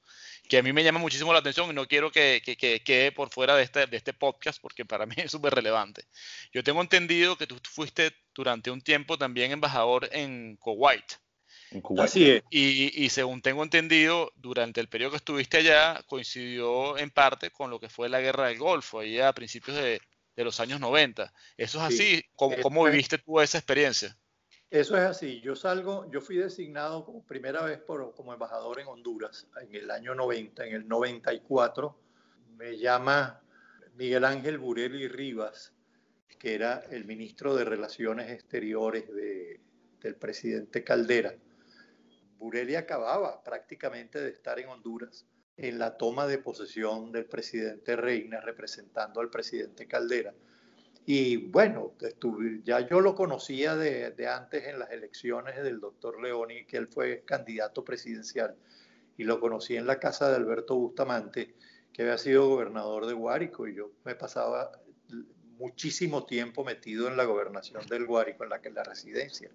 que 0.48 0.60
a 0.60 0.64
mí 0.64 0.74
me 0.74 0.84
llama 0.84 1.00
muchísimo 1.00 1.34
la 1.34 1.40
atención 1.40 1.70
y 1.70 1.74
no 1.74 1.88
quiero 1.88 2.12
que, 2.12 2.42
quede 2.86 3.12
por 3.12 3.30
fuera 3.30 3.56
de 3.56 3.64
este, 3.64 3.88
de 3.88 3.98
este 3.98 4.14
podcast 4.14 4.62
porque 4.62 4.86
para 4.86 5.06
mí 5.06 5.16
es 5.18 5.32
súper 5.32 5.54
relevante. 5.54 6.06
Yo 6.54 6.64
tengo 6.64 6.82
entendido 6.82 7.38
que 7.38 7.48
tú 7.48 7.58
fuiste 7.64 8.16
durante 8.34 8.72
un 8.72 8.82
tiempo 8.82 9.18
también 9.18 9.52
embajador 9.52 10.08
en 10.12 10.56
Kuwait. 10.58 11.14
Así 11.98 12.30
es. 12.30 12.44
Y, 12.50 13.10
según 13.10 13.42
tengo 13.42 13.64
entendido, 13.64 14.32
durante 14.36 14.80
el 14.80 14.88
periodo 14.88 15.12
que 15.12 15.18
estuviste 15.18 15.58
allá, 15.58 16.02
coincidió 16.08 16.98
en 16.98 17.12
parte 17.12 17.52
con 17.52 17.70
lo 17.70 17.80
que 17.80 17.90
fue 17.90 18.10
la 18.10 18.22
guerra 18.22 18.48
del 18.48 18.58
Golfo, 18.58 19.00
ahí 19.00 19.20
a 19.20 19.34
principios 19.34 19.78
de, 19.78 20.02
los 20.36 20.60
años 20.60 20.80
90. 20.80 21.34
¿Eso 21.58 21.80
es 21.80 21.84
así? 21.84 22.24
¿Cómo, 22.36 22.86
viviste 22.86 23.18
tú 23.18 23.42
esa 23.42 23.58
experiencia? 23.58 24.18
Eso 24.70 24.98
es 24.98 25.04
así. 25.04 25.42
Yo 25.42 25.56
salgo, 25.56 26.10
yo 26.12 26.22
fui 26.22 26.38
designado 26.38 27.06
como 27.06 27.24
primera 27.26 27.64
vez 27.64 27.80
por, 27.80 28.14
como 28.14 28.34
embajador 28.34 28.80
en 28.80 28.88
Honduras 28.88 29.48
en 29.62 29.74
el 29.76 29.92
año 29.92 30.14
90, 30.14 30.66
en 30.66 30.76
el 30.76 30.88
94. 30.88 31.98
Me 32.58 32.78
llama 32.78 33.42
Miguel 33.96 34.26
Ángel 34.26 34.58
Bureli 34.58 35.08
Rivas, 35.08 35.74
que 36.38 36.54
era 36.54 36.84
el 36.92 37.06
ministro 37.06 37.56
de 37.56 37.66
Relaciones 37.66 38.30
Exteriores 38.30 39.06
del 39.08 40.16
presidente 40.16 40.84
Caldera 40.84 41.34
Bureli 42.38 42.76
acababa 42.76 43.44
prácticamente 43.44 44.22
de 44.22 44.30
estar 44.30 44.60
en 44.60 44.70
Honduras 44.70 45.26
en 45.58 45.80
la 45.80 45.98
toma 45.98 46.28
de 46.28 46.38
posesión 46.38 47.12
del 47.12 47.26
presidente 47.26 47.96
Reina 47.96 48.40
representando 48.40 49.20
al 49.20 49.30
presidente 49.30 49.88
Caldera. 49.88 50.34
Y 51.06 51.38
bueno, 51.38 51.94
ya 52.64 52.82
yo 52.82 53.00
lo 53.00 53.16
conocía 53.16 53.76
de, 53.76 54.28
antes 54.28 54.68
en 54.68 54.78
las 54.78 54.92
elecciones 54.92 55.56
del 55.64 55.80
doctor 55.80 56.22
Leoni, 56.22 56.66
que 56.66 56.78
él 56.78 56.88
fue 56.88 57.24
candidato 57.26 57.84
presidencial, 57.84 58.56
y 59.18 59.24
lo 59.24 59.40
conocí 59.40 59.78
en 59.78 59.88
la 59.88 60.00
casa 60.00 60.30
de 60.30 60.36
Alberto 60.36 60.76
Bustamante, 60.76 61.56
que 61.94 62.02
había 62.04 62.18
sido 62.18 62.50
gobernador 62.50 63.08
de 63.08 63.14
Guárico, 63.14 63.68
y 63.68 63.76
yo 63.76 63.90
me 64.04 64.16
pasaba 64.16 64.72
muchísimo 65.58 66.26
tiempo 66.26 66.64
metido 66.64 67.08
en 67.08 67.18
la 67.18 67.24
gobernación 67.24 67.88
del 67.88 68.06
Guárico, 68.06 68.44
en 68.44 68.50
la, 68.50 68.60
en 68.62 68.74
la 68.76 68.84
residencia. 68.84 69.50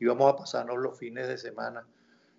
Íbamos 0.00 0.32
a 0.32 0.36
pasarnos 0.36 0.76
los 0.76 0.98
fines 0.98 1.28
de 1.28 1.38
semana 1.38 1.86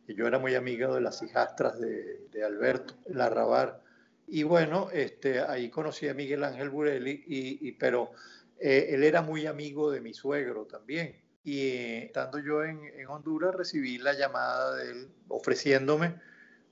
Y 0.08 0.16
yo 0.16 0.28
era 0.28 0.40
muy 0.40 0.56
amigo 0.56 0.94
de 0.94 1.02
las 1.02 1.22
hijastras 1.22 1.80
de, 1.80 2.44
Alberto 2.44 2.96
Larrabar. 3.08 3.82
Y 4.28 4.44
bueno, 4.44 4.90
este, 4.92 5.42
ahí 5.42 5.70
conocí 5.70 6.08
a 6.08 6.14
Miguel 6.14 6.44
Ángel 6.44 6.70
Burelli, 6.70 7.24
y, 7.28 7.72
pero 7.74 8.12
eh, 8.60 8.88
él 8.90 9.04
era 9.04 9.22
muy 9.22 9.46
amigo 9.46 9.92
de 9.92 10.02
mi 10.02 10.14
suegro 10.14 10.66
también. 10.66 11.22
Y 11.44 11.68
eh, 11.68 12.06
estando 12.06 12.40
yo 12.40 12.64
en, 12.64 12.80
Honduras, 13.08 13.56
recibí 13.56 13.98
la 13.98 14.14
llamada 14.14 14.76
de 14.76 15.08
ofreciéndome 15.28 16.16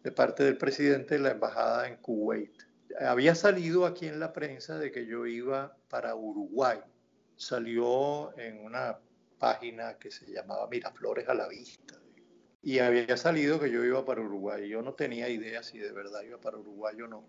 de 0.03 0.11
parte 0.11 0.43
del 0.43 0.57
presidente 0.57 1.15
de 1.15 1.21
la 1.21 1.31
embajada 1.31 1.87
en 1.87 1.97
Kuwait. 1.97 2.51
Había 2.99 3.35
salido 3.35 3.85
aquí 3.85 4.07
en 4.07 4.19
la 4.19 4.33
prensa 4.33 4.77
de 4.77 4.91
que 4.91 5.05
yo 5.05 5.25
iba 5.25 5.75
para 5.89 6.15
Uruguay. 6.15 6.79
Salió 7.35 8.37
en 8.37 8.63
una 8.63 8.99
página 9.39 9.97
que 9.97 10.11
se 10.11 10.31
llamaba 10.31 10.67
Miraflores 10.67 11.27
a 11.29 11.33
la 11.33 11.47
Vista. 11.47 11.88
Y 12.61 12.79
había 12.79 13.15
salido 13.17 13.59
que 13.59 13.71
yo 13.71 13.83
iba 13.83 14.05
para 14.05 14.21
Uruguay. 14.21 14.67
Yo 14.67 14.81
no 14.81 14.93
tenía 14.93 15.29
idea 15.29 15.63
si 15.63 15.79
de 15.79 15.91
verdad 15.91 16.21
iba 16.23 16.39
para 16.39 16.57
Uruguay 16.57 17.01
o 17.01 17.07
no. 17.07 17.23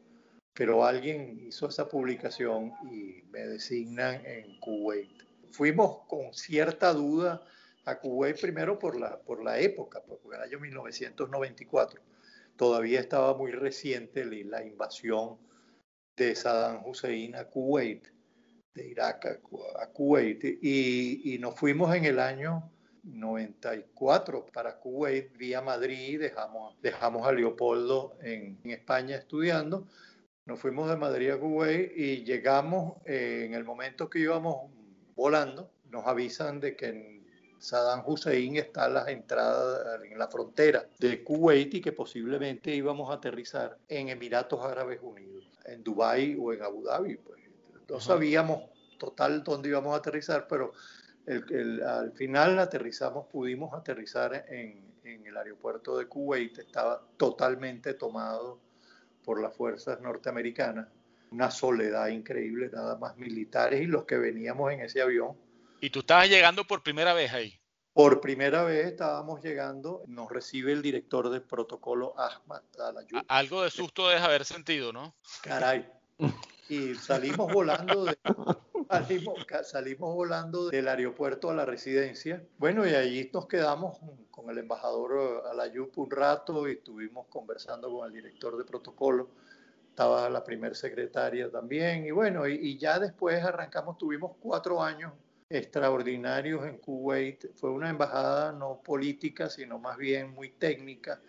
Pero 0.55 0.85
alguien 0.85 1.39
hizo 1.47 1.69
esa 1.69 1.89
publicación 1.89 2.73
y 2.91 3.23
me 3.31 3.47
designan 3.47 4.25
en 4.27 4.59
Kuwait. 4.59 5.23
Fuimos 5.53 6.07
con 6.09 6.35
cierta 6.35 6.93
duda 6.93 7.45
a 7.85 7.99
Kuwait 7.99 8.41
primero 8.41 8.79
por 8.79 8.99
la, 8.99 9.21
por 9.21 9.43
la 9.43 9.59
época, 9.59 10.03
porque 10.07 10.37
el 10.37 10.43
año 10.43 10.61
1994 10.61 12.03
todavía 12.57 13.01
estaba 13.01 13.37
muy 13.37 13.53
reciente 13.53 14.25
la 14.25 14.65
invasión 14.65 15.39
de 16.17 16.35
Saddam 16.35 16.85
Hussein 16.85 17.35
a 17.35 17.45
Kuwait, 17.45 18.07
de 18.75 18.89
Irak 18.89 19.41
a, 19.81 19.87
Kuwait, 19.87 20.45
y, 20.45 21.39
nos 21.41 21.55
fuimos 21.55 21.95
en 21.95 22.05
el 22.05 22.19
año 22.19 22.71
94 23.03 24.47
para 24.53 24.79
Kuwait 24.79 25.37
vía 25.37 25.61
Madrid, 25.61 26.21
dejamos, 26.21 26.77
dejamos 26.83 27.27
a 27.27 27.33
Leopoldo 27.33 28.17
en, 28.23 28.59
España 28.65 29.17
estudiando, 29.17 29.87
nos 30.47 30.59
fuimos 30.59 30.89
de 30.89 30.97
Madrid 30.97 31.31
a 31.31 31.39
Kuwait 31.39 31.93
y 31.97 32.25
llegamos 32.25 32.97
eh, 33.07 33.45
en 33.47 33.55
el 33.55 33.65
momento 33.65 34.09
que 34.09 34.21
íbamos 34.21 34.71
volando, 35.15 35.71
nos 35.91 36.07
avisan 36.07 36.61
de 36.61 36.77
que 36.77 36.87
en 36.87 37.21
Saddam 37.61 38.03
Hussein 38.07 38.57
está 38.57 38.87
a 38.87 38.89
las 38.89 39.09
entradas, 39.09 40.03
en 40.03 40.19
la 40.19 40.29
frontera 40.29 40.87
de 40.99 41.23
Kuwait 41.23 41.75
y 41.75 41.81
que 41.81 41.93
posiblemente 41.93 42.75
íbamos 42.75 43.11
a 43.11 43.15
aterrizar 43.15 43.77
en 43.87 44.09
Emiratos 44.09 44.65
Árabes 44.65 45.01
Unidos, 45.03 45.45
en 45.67 45.85
Dubái 45.85 46.37
o 46.41 46.53
en 46.55 46.63
Abu 46.63 46.83
Dhabi. 46.83 47.17
Pues. 47.17 47.41
No 47.89 48.01
sabíamos 48.01 48.63
total 48.99 49.43
dónde 49.43 49.69
íbamos 49.69 49.93
a 49.95 49.99
aterrizar, 49.99 50.47
pero 50.49 50.73
al 51.27 52.13
final 52.13 52.59
aterrizamos, 52.59 53.27
pudimos 53.27 53.73
aterrizar 53.75 54.47
en, 54.49 54.95
en 55.05 55.27
el 55.27 55.37
aeropuerto 55.37 55.97
de 55.99 56.07
Kuwait, 56.07 56.59
estaba 56.59 57.03
totalmente 57.17 57.95
tomado 57.95 58.59
por 59.25 59.41
las 59.41 59.55
fuerzas 59.55 60.01
norteamericanas, 60.01 60.89
una 61.31 61.51
soledad 61.51 62.09
increíble, 62.09 62.71
nada 62.73 62.97
más 62.97 63.17
militares 63.17 63.81
y 63.81 63.87
los 63.87 64.05
que 64.05 64.17
veníamos 64.17 64.73
en 64.73 64.81
ese 64.81 65.03
avión 65.03 65.37
¿Y 65.83 65.89
tú 65.89 66.01
estabas 66.01 66.29
llegando 66.29 66.65
por 66.67 66.83
primera 66.83 67.15
vez 67.15 67.33
ahí? 67.33 67.59
Por 67.95 68.21
primera 68.21 68.65
vez 68.65 68.87
estábamos 68.87 69.43
llegando, 69.43 70.03
nos 70.07 70.31
recibe 70.31 70.73
el 70.73 70.83
director 70.83 71.31
del 71.31 71.43
protocolo 71.43 72.15
Ahmad 72.19 72.63
Alayub. 72.79 73.25
Algo 73.29 73.63
de 73.63 73.71
susto 73.71 74.09
debes 74.09 74.23
haber 74.23 74.45
sentido, 74.45 74.93
¿no? 74.93 75.15
Caray. 75.43 75.87
Y 76.69 76.95
salimos 76.95 77.53
volando, 77.53 78.05
de, 78.05 78.17
salimos, 79.63 80.15
volando 80.15 80.69
del 80.69 80.89
aeropuerto 80.89 81.51
a 81.51 81.55
la 81.55 81.65
residencia. 81.65 82.43
Bueno, 82.59 82.87
y 82.87 82.95
allí 82.95 83.31
nos 83.33 83.47
quedamos 83.47 83.99
con 84.31 84.51
el 84.51 84.59
embajador 84.59 85.45
Alayub 85.51 85.91
un 85.97 86.11
rato 86.11 86.69
y 86.69 86.73
estuvimos 86.73 87.27
conversando 87.29 87.91
con 87.91 88.07
el 88.07 88.13
director 88.13 88.57
de 88.57 88.65
protocolo. 88.65 89.29
Estaba 89.91 90.29
la 90.29 90.43
primer 90.43 90.75
secretaria 90.75 91.51
también. 91.51 92.05
Y 92.05 92.11
bueno, 92.11 92.49
y 92.49 92.79
ya 92.79 92.99
después 92.99 93.43
arrancamos, 93.45 93.99
tuvimos 93.99 94.33
cuatro 94.41 94.83
años 94.83 95.13
extraordinarios 95.49 96.65
en 96.65 96.79
Kuwait. 96.79 97.55
Fue 97.57 97.71
una 97.71 97.91
embajada 97.91 98.53
no 98.53 98.81
política, 98.83 99.51
sino 99.51 99.79
más 99.79 99.97
bien 99.99 100.31
muy 100.31 100.51
técnica, 100.51 101.21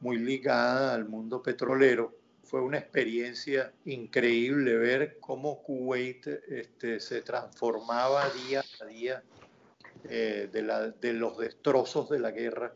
muy 0.00 0.18
ligada 0.18 0.94
al 0.94 1.08
mundo 1.08 1.42
petrolero. 1.42 2.23
Fue 2.44 2.60
una 2.60 2.78
experiencia 2.78 3.72
increíble 3.86 4.76
ver 4.76 5.18
cómo 5.18 5.62
Kuwait 5.62 6.26
este, 6.26 7.00
se 7.00 7.22
transformaba 7.22 8.28
día 8.30 8.62
a 8.80 8.84
día 8.84 9.22
eh, 10.10 10.50
de, 10.52 11.12
los 11.14 11.38
destrozos 11.38 12.10
de 12.10 12.18
la 12.18 12.30
guerra. 12.30 12.74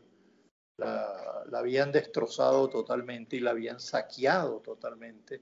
La, 0.77 1.43
habían 1.53 1.91
destrozado 1.91 2.69
totalmente 2.69 3.35
y 3.35 3.41
la 3.41 3.51
habían 3.51 3.79
saqueado 3.79 4.59
totalmente. 4.59 5.41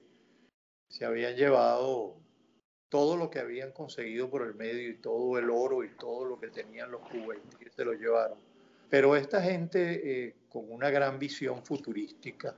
Se 0.90 1.06
habían 1.06 1.34
llevado 1.34 2.16
todo 2.90 3.16
lo 3.16 3.30
que 3.30 3.38
habían 3.38 3.72
conseguido 3.72 4.28
por 4.28 4.42
el 4.42 4.54
medio 4.54 4.90
y 4.90 4.98
todo 4.98 5.38
el 5.38 5.48
oro 5.50 5.84
y 5.84 5.90
todo 5.96 6.24
lo 6.26 6.38
que 6.38 6.48
tenían 6.48 6.90
los 6.90 7.00
kuwaitíes 7.08 7.74
se 7.74 7.84
lo 7.84 7.94
llevaron. 7.94 8.38
Pero 8.90 9.16
esta 9.16 9.40
gente 9.40 10.26
eh, 10.26 10.34
con 10.48 10.70
una 10.70 10.90
gran 10.90 11.18
visión 11.18 11.64
futurística, 11.64 12.54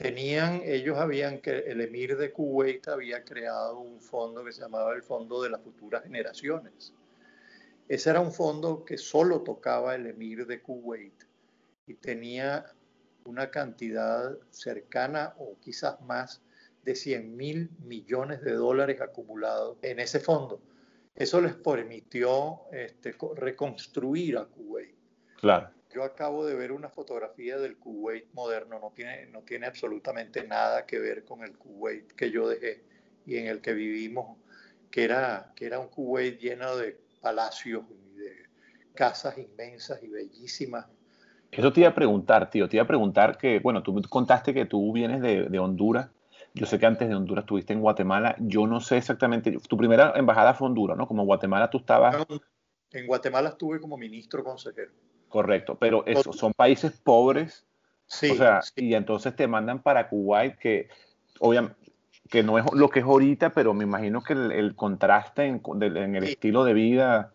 tenían, 0.00 0.62
ellos 0.64 0.96
habían, 0.96 1.42
que 1.42 1.58
el 1.58 1.82
emir 1.82 2.16
de 2.16 2.32
Kuwait 2.32 2.88
había 2.88 3.22
creado 3.22 3.80
un 3.80 4.00
fondo 4.00 4.42
que 4.42 4.50
se 4.50 4.62
llamaba 4.62 4.94
el 4.94 5.02
Fondo 5.02 5.42
de 5.42 5.50
las 5.50 5.60
Futuras 5.60 6.02
Generaciones. 6.02 6.94
Ese 7.86 8.08
era 8.08 8.20
un 8.20 8.32
fondo 8.32 8.82
que 8.82 8.96
solo 8.96 9.42
tocaba 9.42 9.94
el 9.94 10.06
emir 10.06 10.46
de 10.46 10.62
Kuwait 10.62 11.12
y 11.86 11.94
tenía 11.94 12.64
una 13.26 13.50
cantidad 13.50 14.38
cercana 14.48 15.34
o 15.36 15.58
quizás 15.60 16.00
más 16.00 16.40
de 16.82 16.94
100 16.94 17.36
mil 17.36 17.70
millones 17.80 18.40
de 18.40 18.52
dólares 18.52 19.02
acumulados 19.02 19.76
en 19.82 20.00
ese 20.00 20.18
fondo. 20.18 20.62
Eso 21.14 21.42
les 21.42 21.56
permitió 21.56 22.60
este, 22.72 23.14
reconstruir 23.36 24.38
a 24.38 24.46
Kuwait. 24.46 24.94
Claro. 25.36 25.68
Yo 25.92 26.04
acabo 26.04 26.46
de 26.46 26.54
ver 26.54 26.72
una 26.72 26.88
fotografía 26.88 27.58
del 27.58 27.76
Kuwait 27.76 28.32
moderno, 28.32 28.78
no 28.78 28.92
tiene, 28.94 29.26
no 29.26 29.40
tiene 29.42 29.66
absolutamente 29.66 30.46
nada 30.46 30.86
que 30.86 30.98
ver 30.98 31.24
con 31.24 31.42
el 31.42 31.56
Kuwait 31.56 32.12
que 32.12 32.30
yo 32.30 32.48
dejé 32.48 32.84
y 33.26 33.36
en 33.36 33.46
el 33.48 33.60
que 33.60 33.72
vivimos, 33.72 34.38
que 34.90 35.04
era, 35.04 35.52
que 35.56 35.66
era 35.66 35.78
un 35.78 35.88
Kuwait 35.88 36.38
lleno 36.38 36.76
de 36.76 36.98
palacios 37.20 37.84
y 37.90 38.18
de 38.18 38.36
casas 38.94 39.36
inmensas 39.38 40.02
y 40.02 40.08
bellísimas. 40.08 40.86
Eso 41.50 41.72
te 41.72 41.80
iba 41.80 41.88
a 41.88 41.94
preguntar, 41.94 42.50
tío, 42.50 42.68
te 42.68 42.76
iba 42.76 42.84
a 42.84 42.88
preguntar 42.88 43.36
que, 43.36 43.58
bueno, 43.58 43.82
tú 43.82 44.00
contaste 44.08 44.54
que 44.54 44.66
tú 44.66 44.92
vienes 44.92 45.20
de, 45.20 45.48
de 45.48 45.58
Honduras 45.58 46.10
yo 46.54 46.66
sé 46.66 46.78
que 46.78 46.86
antes 46.86 47.08
de 47.08 47.14
Honduras 47.14 47.44
estuviste 47.44 47.72
en 47.72 47.80
Guatemala. 47.80 48.34
Yo 48.40 48.66
no 48.66 48.80
sé 48.80 48.96
exactamente. 48.96 49.56
Tu 49.68 49.76
primera 49.76 50.12
embajada 50.16 50.54
fue 50.54 50.68
Honduras, 50.68 50.96
¿no? 50.96 51.06
Como 51.06 51.24
Guatemala 51.24 51.70
tú 51.70 51.78
estabas. 51.78 52.16
En 52.90 53.06
Guatemala 53.06 53.50
estuve 53.50 53.80
como 53.80 53.96
ministro 53.96 54.42
consejero. 54.42 54.90
Correcto, 55.30 55.76
pero 55.76 56.04
eso, 56.06 56.34
son 56.34 56.52
países 56.52 56.92
pobres. 56.92 57.64
Sí, 58.06 58.32
o 58.32 58.34
sea, 58.34 58.60
y 58.76 58.94
entonces 58.94 59.34
te 59.36 59.46
mandan 59.46 59.80
para 59.80 60.08
Kuwait, 60.08 60.58
que 60.58 60.88
obviamente 61.38 61.76
que 62.30 62.42
no 62.42 62.58
es 62.58 62.64
lo 62.72 62.88
que 62.88 63.00
es 63.00 63.04
ahorita, 63.04 63.50
pero 63.50 63.74
me 63.74 63.84
imagino 63.84 64.22
que 64.22 64.34
el, 64.34 64.74
contraste 64.76 65.46
en, 65.46 65.60
el 66.14 66.24
estilo 66.24 66.64
de 66.64 66.74
vida. 66.74 67.32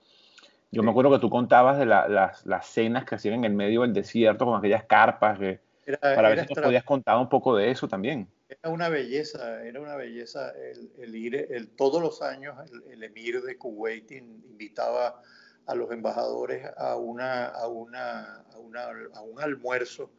Yo 0.71 0.83
me 0.83 0.91
acuerdo 0.91 1.11
que 1.11 1.19
tú 1.19 1.29
contabas 1.29 1.77
de 1.77 1.85
las, 1.85 2.45
las, 2.45 2.67
cenas 2.67 3.05
que 3.05 3.15
hacían 3.15 3.35
en 3.35 3.45
el 3.45 3.53
medio 3.53 3.81
del 3.81 3.93
desierto 3.93 4.45
con 4.45 4.57
aquellas 4.57 4.85
carpas. 4.85 5.37
Que, 5.37 5.59
para 5.99 6.29
ver 6.29 6.47
si 6.47 6.53
nos 6.53 6.63
podías 6.63 6.83
contar 6.83 7.17
un 7.17 7.29
poco 7.29 7.55
de 7.55 7.71
eso 7.71 7.87
también. 7.87 8.27
Era 8.49 8.69
una 8.69 8.89
belleza, 8.89 9.63
era 9.63 9.79
una 9.79 9.95
belleza 9.95 10.53
el, 10.97 11.15
ir, 11.15 11.35
el, 11.35 11.69
todos 11.69 12.01
los 12.01 12.21
años 12.21 12.55
el, 12.89 13.03
emir 13.03 13.41
de 13.41 13.57
Kuwait 13.57 14.11
invitaba 14.11 15.21
a 15.67 15.75
los 15.75 15.91
embajadores 15.91 16.67
a, 16.77 16.95
una, 16.95 17.47
a, 17.47 17.67
una, 17.67 18.41
a, 18.53 18.59
una, 18.59 18.89
a 19.13 19.21
un 19.21 19.41
almuerzo 19.41 20.11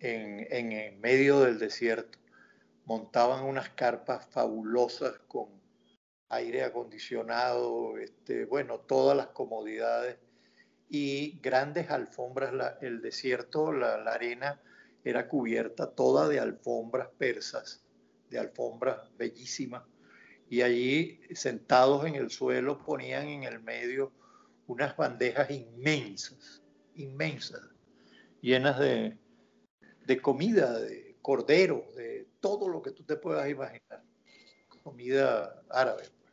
en, 0.00 0.46
en, 0.50 1.00
medio 1.00 1.40
del 1.40 1.58
desierto. 1.58 2.18
Montaban 2.84 3.44
unas 3.44 3.70
carpas 3.70 4.26
fabulosas 4.26 5.18
con 5.26 5.48
aire 6.28 6.64
acondicionado, 6.64 7.96
este, 7.98 8.44
bueno, 8.44 8.80
todas 8.80 9.16
las 9.16 9.28
comodidades 9.28 10.18
y 10.88 11.38
grandes 11.40 11.90
alfombras. 11.90 12.52
el 12.82 13.00
desierto, 13.00 13.72
la, 13.72 13.96
la 13.98 14.12
arena 14.12 14.60
era 15.04 15.28
cubierta 15.28 15.90
toda 15.90 16.28
de 16.28 16.40
alfombras 16.40 17.08
persas, 17.16 17.84
de 18.28 18.38
alfombras 18.38 18.98
bellísimas. 19.16 19.84
Y 20.50 20.62
allí, 20.62 21.20
sentados 21.34 22.04
en 22.06 22.16
el 22.16 22.30
suelo, 22.30 22.84
ponían 22.84 23.28
en 23.28 23.44
el 23.44 23.60
medio 23.60 24.12
unas 24.66 24.96
bandejas 24.96 25.50
inmensas, 25.50 26.62
inmensas, 26.94 27.62
llenas 28.40 28.78
de, 28.78 29.18
de 30.06 30.20
comida, 30.20 30.78
de 30.78 31.16
cordero, 31.22 31.86
de 31.96 32.28
todo 32.40 32.68
lo 32.68 32.82
que 32.82 32.90
tú 32.92 33.04
te 33.04 33.16
puedas 33.16 33.48
imaginar. 33.48 34.02
Comida 34.82 35.62
árabe. 35.70 36.02
Pues. 36.20 36.32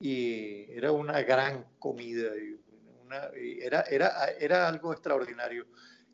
Y 0.00 0.70
era 0.70 0.92
una 0.92 1.22
gran 1.22 1.64
comida, 1.78 2.30
y 2.36 3.60
era, 3.60 3.82
era, 3.82 4.26
era 4.40 4.68
algo 4.68 4.92
extraordinario 4.92 5.66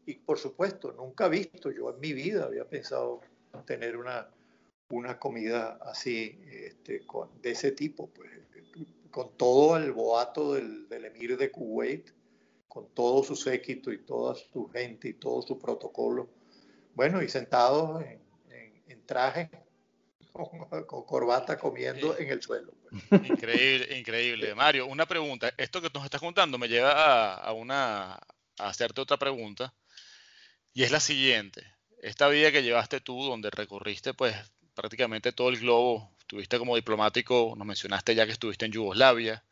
Y 0.07 0.15
por 0.17 0.39
supuesto, 0.39 0.93
nunca 0.93 1.29
visto, 1.29 1.71
yo 1.71 1.91
en 1.91 2.01
mi 2.01 2.13
vida 2.13 2.45
había 2.45 2.69
pensado 2.69 3.21
tener 3.65 3.97
una, 3.97 4.29
una 4.91 5.19
comida 5.19 5.79
así, 5.83 6.41
este, 6.51 7.07
con, 7.07 7.41
de 7.41 7.53
ese 7.53 7.73
tipo, 7.73 8.11
pues, 8.11 8.31
con 9.11 9.37
todo 9.37 9.77
el 9.77 9.93
boato 9.93 10.55
del, 10.55 10.89
del 10.89 11.05
emir 11.07 11.37
de 11.37 11.51
Kuwait, 11.51 12.11
con 12.69 12.89
todo 12.95 13.25
su 13.25 13.35
séquito 13.35 13.93
y 13.93 13.99
toda 13.99 14.35
su 14.35 14.69
gente 14.69 15.09
y 15.09 15.15
todo 15.15 15.43
su 15.43 15.59
protocolo. 15.59 16.31
Bueno, 16.95 17.23
y 17.23 17.29
sentados 17.29 18.03
en, 18.03 18.21
en, 18.87 19.07
traje, 19.07 19.51
con, 20.33 21.05
corbata, 21.05 21.59
comiendo 21.59 22.17
en 22.17 22.29
el 22.29 22.41
suelo. 22.41 22.73
Increíble, 23.11 23.99
increíble. 23.99 24.55
Mario, 24.55 24.87
una 24.87 25.07
pregunta. 25.07 25.53
Esto 25.57 25.83
que 25.83 25.91
nos 25.93 26.05
estás 26.05 26.21
contando 26.21 26.59
me 26.59 26.69
lleva 26.69 26.93
a, 26.93 27.35
a, 27.35 27.53
una, 27.53 28.15
a 28.15 28.21
hacerte 28.59 29.01
otra 29.01 29.17
pregunta. 29.17 29.75
Y 30.73 30.85
es 30.85 30.93
la 30.93 31.01
siguiente. 31.01 31.67
Esta 32.03 32.29
vida 32.29 32.53
que 32.53 32.63
llevaste 32.63 33.01
tú, 33.01 33.25
donde 33.25 33.51
recorriste 33.51 34.15
pues 34.15 34.35
prácticamente 34.75 35.33
todo 35.33 35.49
el 35.49 35.59
globo, 35.59 36.15
estuviste 36.31 36.61
como 36.61 36.77
diplomático, 36.77 37.55
nos 37.57 37.67
mencionaste 37.67 38.15
ya 38.15 38.25
que 38.25 38.31
estuviste 38.31 38.65
en 38.65 38.71
Yugoslavia, 38.71 39.45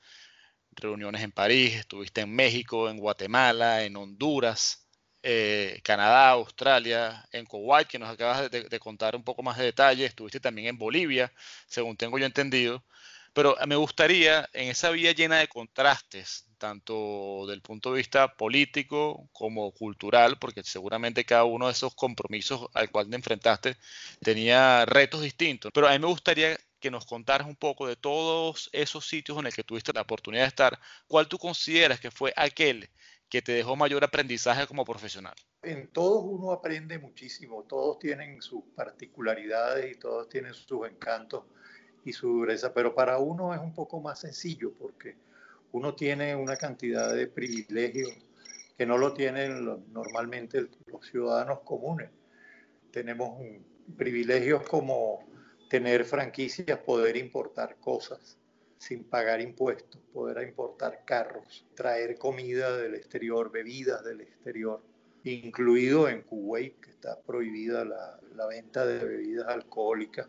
reuniones 0.71 1.23
en 1.23 1.33
París, 1.33 1.75
estuviste 1.75 2.21
en 2.21 2.33
México, 2.33 2.89
en 2.89 2.99
Guatemala, 2.99 3.83
en 3.83 3.97
Honduras, 3.97 4.89
eh, 5.25 5.81
Canadá, 5.83 6.31
Australia, 6.31 7.27
en 7.33 7.47
Kuwait, 7.47 7.89
que 7.89 7.99
nos 7.99 8.09
acabas 8.09 8.49
de, 8.49 8.79
contar 8.79 9.17
un 9.17 9.25
poco 9.25 9.43
más 9.43 9.59
de 9.59 9.65
detalle, 9.65 10.05
estuviste 10.05 10.39
también 10.39 10.69
en 10.69 10.79
Bolivia, 10.79 11.33
según 11.67 11.97
tengo 11.97 12.17
yo 12.17 12.27
entendido. 12.27 12.85
Pero 13.33 13.57
me 13.67 13.75
gustaría, 13.77 14.49
en 14.53 14.69
esa 14.69 14.91
vía 14.91 15.11
llena 15.13 15.39
de 15.39 15.49
contrastes, 15.49 16.47
tanto 16.59 17.45
del 17.49 17.61
punto 17.61 17.91
de 17.91 17.99
vista 17.99 18.37
político 18.37 19.29
como 19.33 19.73
cultural, 19.73 20.39
porque 20.39 20.63
seguramente 20.63 21.25
cada 21.25 21.45
uno 21.45 21.67
de 21.67 21.73
esos 21.73 21.95
compromisos 21.97 22.69
al 22.75 22.91
cual 22.91 23.11
te 23.11 23.17
enfrentaste 23.17 23.77
tenía 24.21 24.85
retos 24.87 25.23
distintos, 25.23 25.73
pero 25.75 25.89
a 25.89 25.93
mí 25.93 25.99
me 25.99 26.07
gustaría 26.07 26.59
que 26.81 26.91
nos 26.91 27.07
contaras 27.07 27.47
un 27.47 27.57
poco 27.57 27.87
de 27.87 27.97
todos 27.97 28.71
esos 28.73 29.07
sitios 29.09 29.39
en 29.39 29.45
los 29.45 29.55
que 29.55 29.65
tuviste 29.65 29.93
la 29.93 30.03
oportunidad 30.03 30.45
de 30.45 30.49
estar, 30.49 30.79
¿cuál 31.07 31.29
tú 31.29 31.39
consideras 31.39 32.01
que 32.01 32.11
fue 32.11 32.33
aquel 32.37 32.89
que 33.29 33.43
te 33.43 33.53
dejó 33.53 33.77
mayor 33.77 34.05
aprendizaje 34.05 34.67
como 34.67 34.85
profesional? 34.85 35.35
En 35.63 35.89
todos 35.89 36.25
uno 36.25 36.53
aprende 36.53 36.99
muchísimo, 36.99 37.65
todos 37.65 37.99
tienen 37.99 38.41
sus 38.41 38.63
particularidades 38.75 39.97
y 39.97 39.99
todos 39.99 40.29
tienen 40.29 40.55
sus 40.55 40.87
encantos 40.87 41.45
y 42.05 42.13
su 42.13 42.29
dureza, 42.29 42.73
pero 42.73 42.95
para 42.95 43.19
uno 43.19 43.53
es 43.55 43.61
un 43.61 43.75
poco 43.75 44.01
más 44.01 44.21
sencillo 44.21 44.73
porque 44.79 45.17
uno 45.73 45.95
tiene 45.95 46.35
una 46.35 46.57
cantidad 46.57 47.13
de 47.13 47.27
privilegios 47.27 48.11
que 48.79 48.87
no 48.87 48.97
lo 48.97 49.13
tienen 49.13 49.65
normalmente 49.93 50.69
los 50.87 51.05
ciudadanos 51.05 51.61
comunes. 51.61 52.11
Tenemos 52.93 53.43
privilegios 53.97 54.63
como 54.63 55.28
tener 55.69 56.05
franquicias, 56.05 56.79
poder 56.79 57.17
importar 57.17 57.77
cosas 57.77 58.39
sin 58.79 59.05
pagar 59.05 59.41
impuestos, 59.41 60.01
poder 60.13 60.47
importar 60.47 61.05
carros, 61.05 61.67
traer 61.75 62.17
comida 62.17 62.77
del 62.77 62.95
exterior, 62.95 63.51
bebidas 63.51 64.05
del 64.05 64.21
exterior, 64.21 64.83
incluido 65.25 66.09
en 66.09 66.23
Kuwait, 66.23 66.81
que 66.81 66.91
está 66.91 67.21
prohibida 67.21 67.85
la, 67.85 68.47
venta 68.47 68.87
de 68.87 69.05
bebidas 69.05 69.49
alcohólicas. 69.49 70.29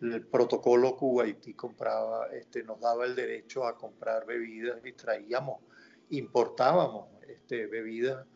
El 0.00 0.26
protocolo 0.26 0.96
kuwaití 0.96 1.54
compraba, 1.54 2.26
este, 2.32 2.64
nos 2.64 2.80
daba 2.80 3.04
el 3.04 3.14
derecho 3.14 3.64
a 3.64 3.78
comprar 3.78 4.26
bebidas 4.26 4.84
y 4.84 4.92
traíamos, 4.92 5.60
importábamos 6.10 7.08
este, 7.28 7.66
bebidas 7.66 8.26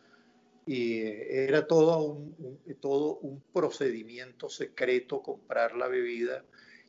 y 0.66 1.00
era 1.00 1.66
todo 1.68 2.02
un, 2.02 2.60
todo 2.80 3.18
un 3.18 3.40
procedimiento 3.52 4.48
secreto 4.48 5.22
comprar 5.22 5.76
la 5.76 5.86
bebida 5.86 6.44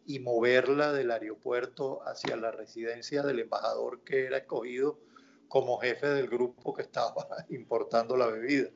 y 0.08 0.20
moverla 0.20 0.94
del 0.94 1.12
aeropuerto 1.12 2.02
hacia 2.08 2.36
la 2.38 2.52
residencia 2.52 3.22
del 3.22 3.40
embajador 3.40 4.02
que 4.04 4.26
era 4.26 4.38
escogido 4.38 5.00
como 5.48 5.78
jefe 5.78 6.08
del 6.08 6.28
grupo 6.28 6.74
que 6.74 6.82
estaba 6.82 7.28
importando 7.50 8.18
la 8.18 8.26
bebida 8.26 8.70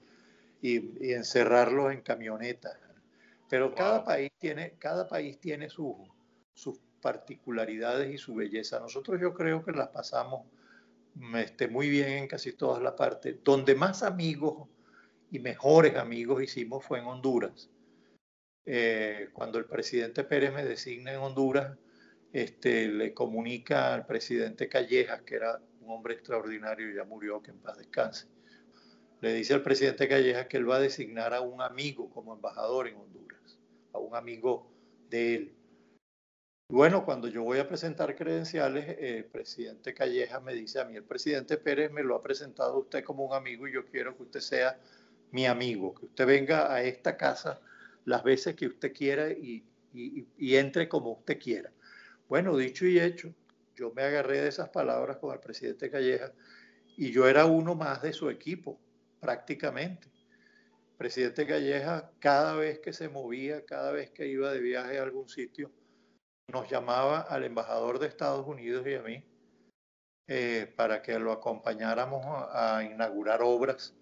y, 0.62 1.08
y 1.08 1.14
encerrarlos 1.14 1.92
en 1.92 2.02
camionetas. 2.02 2.78
Pero 3.50 3.74
cada 3.74 4.06
país 4.06 4.32
tiene, 4.38 4.76
cada 4.78 5.08
país 5.08 5.40
tiene 5.40 5.68
sus 5.70 5.98
particularidades 7.02 8.14
y 8.14 8.18
su 8.18 8.36
belleza. 8.36 8.80
Nosotros 8.80 9.20
yo 9.20 9.34
creo 9.34 9.66
que 9.66 9.72
las 9.72 9.90
pasamos 9.90 10.46
este, 11.36 11.68
muy 11.68 11.90
bien 11.90 12.10
en 12.10 12.28
casi 12.28 12.54
todas 12.54 12.82
las 12.82 12.94
partes. 12.94 13.38
Donde 13.44 13.76
más 13.76 14.04
amigos 14.04 14.70
y 15.32 15.40
mejores 15.40 15.96
amigos 15.96 16.44
hicimos 16.44 16.86
fue 16.86 17.00
en 17.00 17.06
Honduras. 17.06 17.70
Eh, 18.66 19.30
cuando 19.34 19.58
el 19.58 19.66
presidente 19.66 20.26
Pérez 20.26 20.54
me 20.54 20.66
designa 20.66 21.14
en 21.14 21.20
Honduras, 21.20 21.78
este, 22.34 22.90
le 22.90 23.14
comunica 23.14 23.94
al 23.94 24.06
presidente 24.06 24.68
Callejas, 24.68 25.22
que 25.22 25.36
era 25.36 25.60
un 25.80 25.90
hombre 25.90 26.16
extraordinario 26.16 26.92
y 26.92 26.96
ya 26.96 27.06
murió, 27.06 27.42
que 27.42 27.52
en 27.52 27.60
paz 27.60 27.78
descanse. 27.78 28.28
Le 29.22 29.34
dice 29.34 29.54
al 29.54 29.64
presidente 29.64 30.08
Callejas 30.08 30.48
que 30.48 30.58
él 30.58 30.70
va 30.70 30.76
a 30.76 30.82
designar 30.82 31.34
a 31.34 31.42
un 31.42 31.62
amigo 31.62 32.10
como 32.10 32.36
embajador 32.36 32.90
en 32.90 32.98
Honduras, 32.98 33.58
a 33.94 34.00
un 34.00 34.16
amigo 34.16 34.70
de 35.10 35.36
él. 35.36 35.56
Bueno, 36.68 37.06
cuando 37.06 37.28
yo 37.28 37.44
voy 37.44 37.60
a 37.60 37.68
presentar 37.68 38.16
credenciales, 38.16 38.98
el 39.00 39.26
presidente 39.26 39.94
Calleja 39.94 40.40
me 40.40 40.54
dice 40.54 40.80
a 40.80 40.86
mí, 40.86 40.96
el 40.96 41.04
presidente 41.04 41.58
Pérez 41.58 41.92
me 41.92 42.04
lo 42.04 42.16
ha 42.16 42.22
presentado 42.22 42.74
a 42.74 42.80
usted 42.80 43.04
como 43.04 43.26
un 43.26 43.34
amigo 43.34 43.68
y 43.68 43.74
yo 43.74 43.86
quiero 43.86 44.16
que 44.16 44.24
usted 44.24 44.40
sea 44.40 44.80
mi 45.32 45.46
amigo, 45.46 45.96
que 45.96 46.06
usted 46.06 46.26
venga 46.26 46.74
a 46.74 46.84
esta 46.84 47.18
casa 47.18 47.62
las 48.06 48.24
veces 48.24 48.56
que 48.56 48.68
usted 48.68 48.94
quiera 48.94 49.30
y, 49.30 49.66
entre 50.40 50.88
como 50.88 51.12
usted 51.12 51.40
quiera. 51.40 51.72
Bueno, 52.28 52.56
dicho 52.58 52.86
y 52.86 53.00
hecho, 53.00 53.34
yo 53.76 53.92
me 53.94 54.04
agarré 54.04 54.42
de 54.42 54.50
esas 54.50 54.70
palabras 54.70 55.18
con 55.18 55.34
el 55.34 55.40
presidente 55.40 55.90
Calleja 55.90 56.32
y 56.98 57.12
yo 57.12 57.28
era 57.28 57.46
uno 57.46 57.76
más 57.76 58.02
de 58.02 58.14
su 58.14 58.30
equipo, 58.30 58.80
prácticamente. 59.20 60.10
presidente 60.98 61.48
Calleja, 61.48 62.12
cada 62.20 62.56
vez 62.56 62.80
que 62.80 62.94
se 62.94 63.10
movía, 63.10 63.66
cada 63.66 63.92
vez 63.92 64.12
que 64.12 64.28
iba 64.28 64.52
de 64.52 64.60
viaje 64.60 65.00
a 65.00 65.04
algún 65.04 65.28
sitio, 65.30 65.72
nos 66.48 66.70
llamaba 66.70 67.22
al 67.22 67.44
embajador 67.44 68.00
de 68.00 68.08
Estados 68.08 68.46
Unidos 68.46 68.86
y 68.86 68.96
a 68.96 69.02
mí 69.02 69.24
eh, 70.28 70.72
para 70.76 71.02
que 71.02 71.18
lo 71.18 71.32
acompañáramos 71.32 72.24
a 72.52 72.84
inaugurar 72.84 73.42
obras 73.42 73.96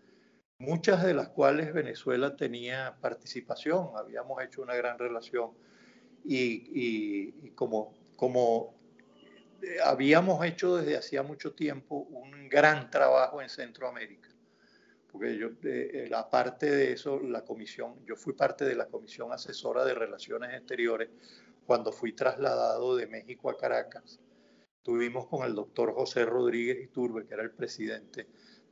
muchas 0.60 1.04
de 1.04 1.14
las 1.14 1.30
cuales 1.30 1.74
Venezuela 1.74 2.36
tenía 2.36 2.96
participación, 3.02 3.92
habíamos 3.96 4.44
hecho 4.44 4.62
una 4.62 4.76
gran 4.76 5.00
relación 5.00 5.52
y, 6.24 7.52
como, 7.52 7.96
eh, 9.62 9.78
habíamos 9.84 10.46
hecho 10.46 10.76
desde 10.76 10.98
hacía 10.98 11.24
mucho 11.24 11.54
tiempo 11.54 11.96
un 12.12 12.50
gran 12.50 12.90
trabajo 12.90 13.42
en 13.42 13.50
Centroamérica. 13.50 14.30
Porque 15.12 15.38
yo, 15.38 15.48
eh, 15.64 16.08
eh, 16.08 16.12
aparte 16.14 16.70
de 16.70 16.92
eso, 16.92 17.20
la 17.20 17.44
comisión, 17.44 17.96
yo 18.06 18.16
fui 18.16 18.34
parte 18.34 18.66
de 18.66 18.76
la 18.76 18.86
comisión 18.88 19.32
asesora 19.32 19.84
de 19.86 19.96
relaciones 19.96 20.54
exteriores 20.54 21.10
cuando 21.66 21.92
fui 21.92 22.14
trasladado 22.14 22.96
de 22.96 23.08
México 23.08 23.50
a 23.50 23.58
Caracas. 23.58 24.20
Tuvimos 24.84 25.26
con 25.28 25.46
el 25.48 25.56
doctor 25.56 25.94
José 25.94 26.26
Rodríguez 26.26 26.84
Iturbe, 26.84 27.26
que 27.26 27.34
era 27.34 27.44
el 27.44 27.52
presidente 27.52 28.28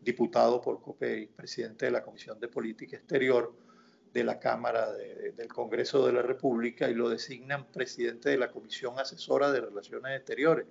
diputado 0.07 0.61
por 0.61 0.81
COPEI, 0.81 1.27
presidente 1.27 1.85
de 1.85 1.91
la 1.91 2.01
Comisión 2.01 2.39
de 2.39 2.47
Política 2.47 2.95
Exterior 2.95 3.53
de 4.13 4.23
la 4.23 4.39
Cámara 4.39 4.93
del 4.93 5.49
Congreso 5.49 6.05
de 6.05 6.13
la 6.13 6.21
República 6.21 6.89
y 6.89 6.93
lo 6.93 7.09
designan 7.09 7.69
presidente 7.69 8.29
de 8.29 8.37
la 8.37 8.49
Comisión 8.49 8.97
Asesora 8.97 9.51
de 9.51 9.59
Relaciones 9.59 10.15
Exteriores. 10.15 10.65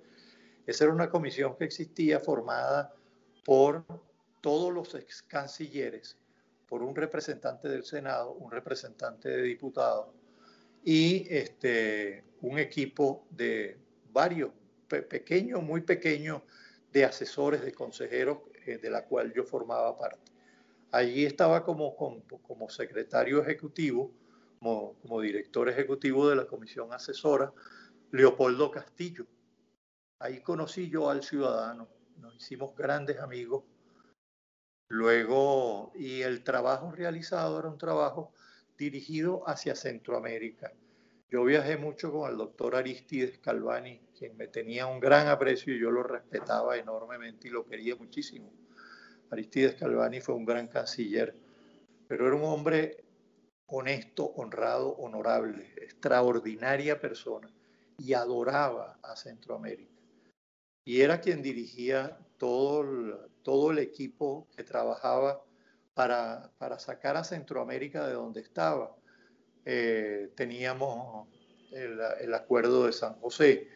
Esa 0.65 0.85
era 0.85 0.93
una 0.93 1.11
comisión 1.11 1.55
que 1.55 1.65
existía 1.65 2.19
formada 2.19 2.95
por 3.45 3.85
todos 4.41 4.73
los 4.73 4.95
ex 4.95 5.21
cancilleres, 5.21 6.17
por 6.67 6.81
un 6.81 6.95
representante 6.95 7.69
del 7.69 7.83
Senado, 7.83 8.31
un 8.31 8.51
representante 8.51 9.29
de 9.29 9.43
diputados 9.43 10.07
y 10.83 11.27
este, 11.29 12.23
un 12.41 12.57
equipo 12.57 13.27
de 13.29 13.77
varios, 14.11 14.49
pequeños, 14.87 15.61
muy 15.61 15.81
pequeños, 15.81 16.41
de 16.91 17.05
asesores, 17.05 17.61
de 17.61 17.71
consejeros 17.71 18.39
de 18.75 18.89
la 18.89 19.05
cual 19.05 19.31
yo 19.33 19.45
formaba 19.45 19.95
parte. 19.97 20.31
Allí 20.91 21.25
estaba 21.25 21.63
como, 21.63 21.95
como, 21.95 22.69
secretario 22.69 23.41
ejecutivo, 23.41 24.11
como, 24.59 24.95
como, 25.01 25.21
director 25.21 25.69
ejecutivo 25.69 26.29
de 26.29 26.35
la 26.35 26.47
comisión 26.47 26.91
asesora, 26.91 27.53
Leopoldo 28.11 28.69
Castillo. 28.71 29.25
Ahí 30.19 30.41
conocí 30.41 30.89
yo 30.89 31.09
al 31.09 31.23
ciudadano, 31.23 31.87
nos 32.17 32.35
hicimos 32.35 32.75
grandes 32.75 33.19
amigos. 33.19 33.63
Luego, 34.89 35.91
y 35.95 36.21
el 36.21 36.43
trabajo 36.43 36.91
realizado 36.91 37.59
era 37.59 37.69
un 37.69 37.77
trabajo 37.77 38.33
dirigido 38.77 39.47
hacia 39.47 39.75
Centroamérica. 39.75 40.73
Yo 41.29 41.43
viajé 41.43 41.77
mucho 41.77 42.11
con 42.11 42.31
el 42.31 42.37
doctor 42.37 42.75
Aristides 42.75 43.39
Calvani, 43.39 43.99
quien 44.17 44.37
me 44.37 44.47
tenía 44.47 44.87
un 44.87 44.99
gran 44.99 45.27
aprecio 45.27 45.75
y 45.75 45.79
yo 45.79 45.91
lo 45.91 46.03
respetaba 46.03 46.77
enormemente 46.77 47.47
y 47.47 47.51
lo 47.51 47.65
quería 47.65 47.95
muchísimo. 47.95 48.51
Aristides 49.29 49.75
Calvani 49.75 50.21
fue 50.21 50.35
un 50.35 50.45
gran 50.45 50.67
canciller 50.67 51.35
pero 52.07 52.27
era 52.27 52.35
un 52.35 52.43
hombre 52.43 53.03
honesto, 53.67 54.25
honrado, 54.25 54.95
honorable, 54.95 55.73
extraordinaria 55.77 56.99
persona 56.99 57.49
y 57.97 58.13
adoraba 58.13 58.97
a 59.03 59.15
Centroamérica. 59.15 59.91
Y 60.85 61.01
era 61.01 61.19
quien 61.19 61.41
dirigía 61.41 62.17
todo 62.37 62.81
el, 62.81 63.15
todo 63.43 63.71
el 63.71 63.79
equipo 63.79 64.47
que 64.55 64.63
trabajaba 64.63 65.43
para, 65.93 66.51
para 66.57 66.79
sacar 66.79 67.17
a 67.17 67.25
Centroamérica 67.25 68.07
de 68.07 68.13
donde 68.13 68.39
estaba. 68.39 68.95
Eh, 69.69 70.29
teníamos 70.33 71.27
el, 71.73 72.33
acuerdo 72.33 72.85
de 72.85 72.93
San 72.93 73.15
José, 73.15 73.67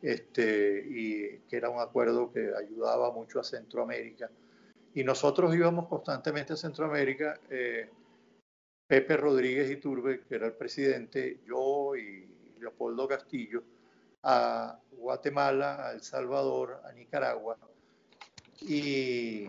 este, 0.00 0.82
y 0.88 1.40
que 1.40 1.56
era 1.58 1.68
un 1.68 1.80
acuerdo 1.80 2.32
que 2.32 2.50
ayudaba 2.56 3.12
mucho 3.12 3.40
a 3.40 3.44
Centroamérica. 3.44 4.30
Y 4.94 5.04
nosotros 5.04 5.54
íbamos 5.54 5.86
constantemente 5.86 6.54
a 6.54 6.56
Centroamérica. 6.56 7.38
Eh, 7.50 7.90
Pepe 8.86 9.18
Rodríguez 9.18 9.70
Iturbe, 9.70 10.24
que 10.26 10.34
era 10.34 10.46
el 10.46 10.54
presidente, 10.54 11.40
yo 11.46 11.94
y 11.94 12.26
Leopoldo 12.58 13.06
Castillo, 13.06 13.64
a 14.22 14.80
Guatemala, 14.92 15.88
a 15.88 15.92
El 15.92 16.00
Salvador, 16.00 16.80
a 16.86 16.92
Nicaragua, 16.92 17.58
y 18.62 19.46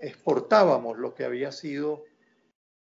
exportábamos 0.00 0.98
lo 0.98 1.14
que 1.14 1.24
había 1.24 1.52
sido 1.52 2.02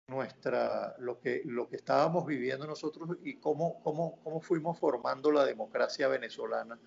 nuestra, 0.08 0.96
lo 1.00 1.20
que, 1.20 1.42
lo 1.44 1.68
que 1.68 1.76
estábamos 1.76 2.26
viviendo 2.26 2.66
nosotros 2.66 3.18
y 3.24 3.36
cómo, 3.36 3.82
cómo, 3.84 4.18
cómo 4.24 4.40
fuimos 4.40 4.80
formando 4.80 5.32
la 5.34 5.46
democracia 5.46 6.08
venezolana, 6.08 6.80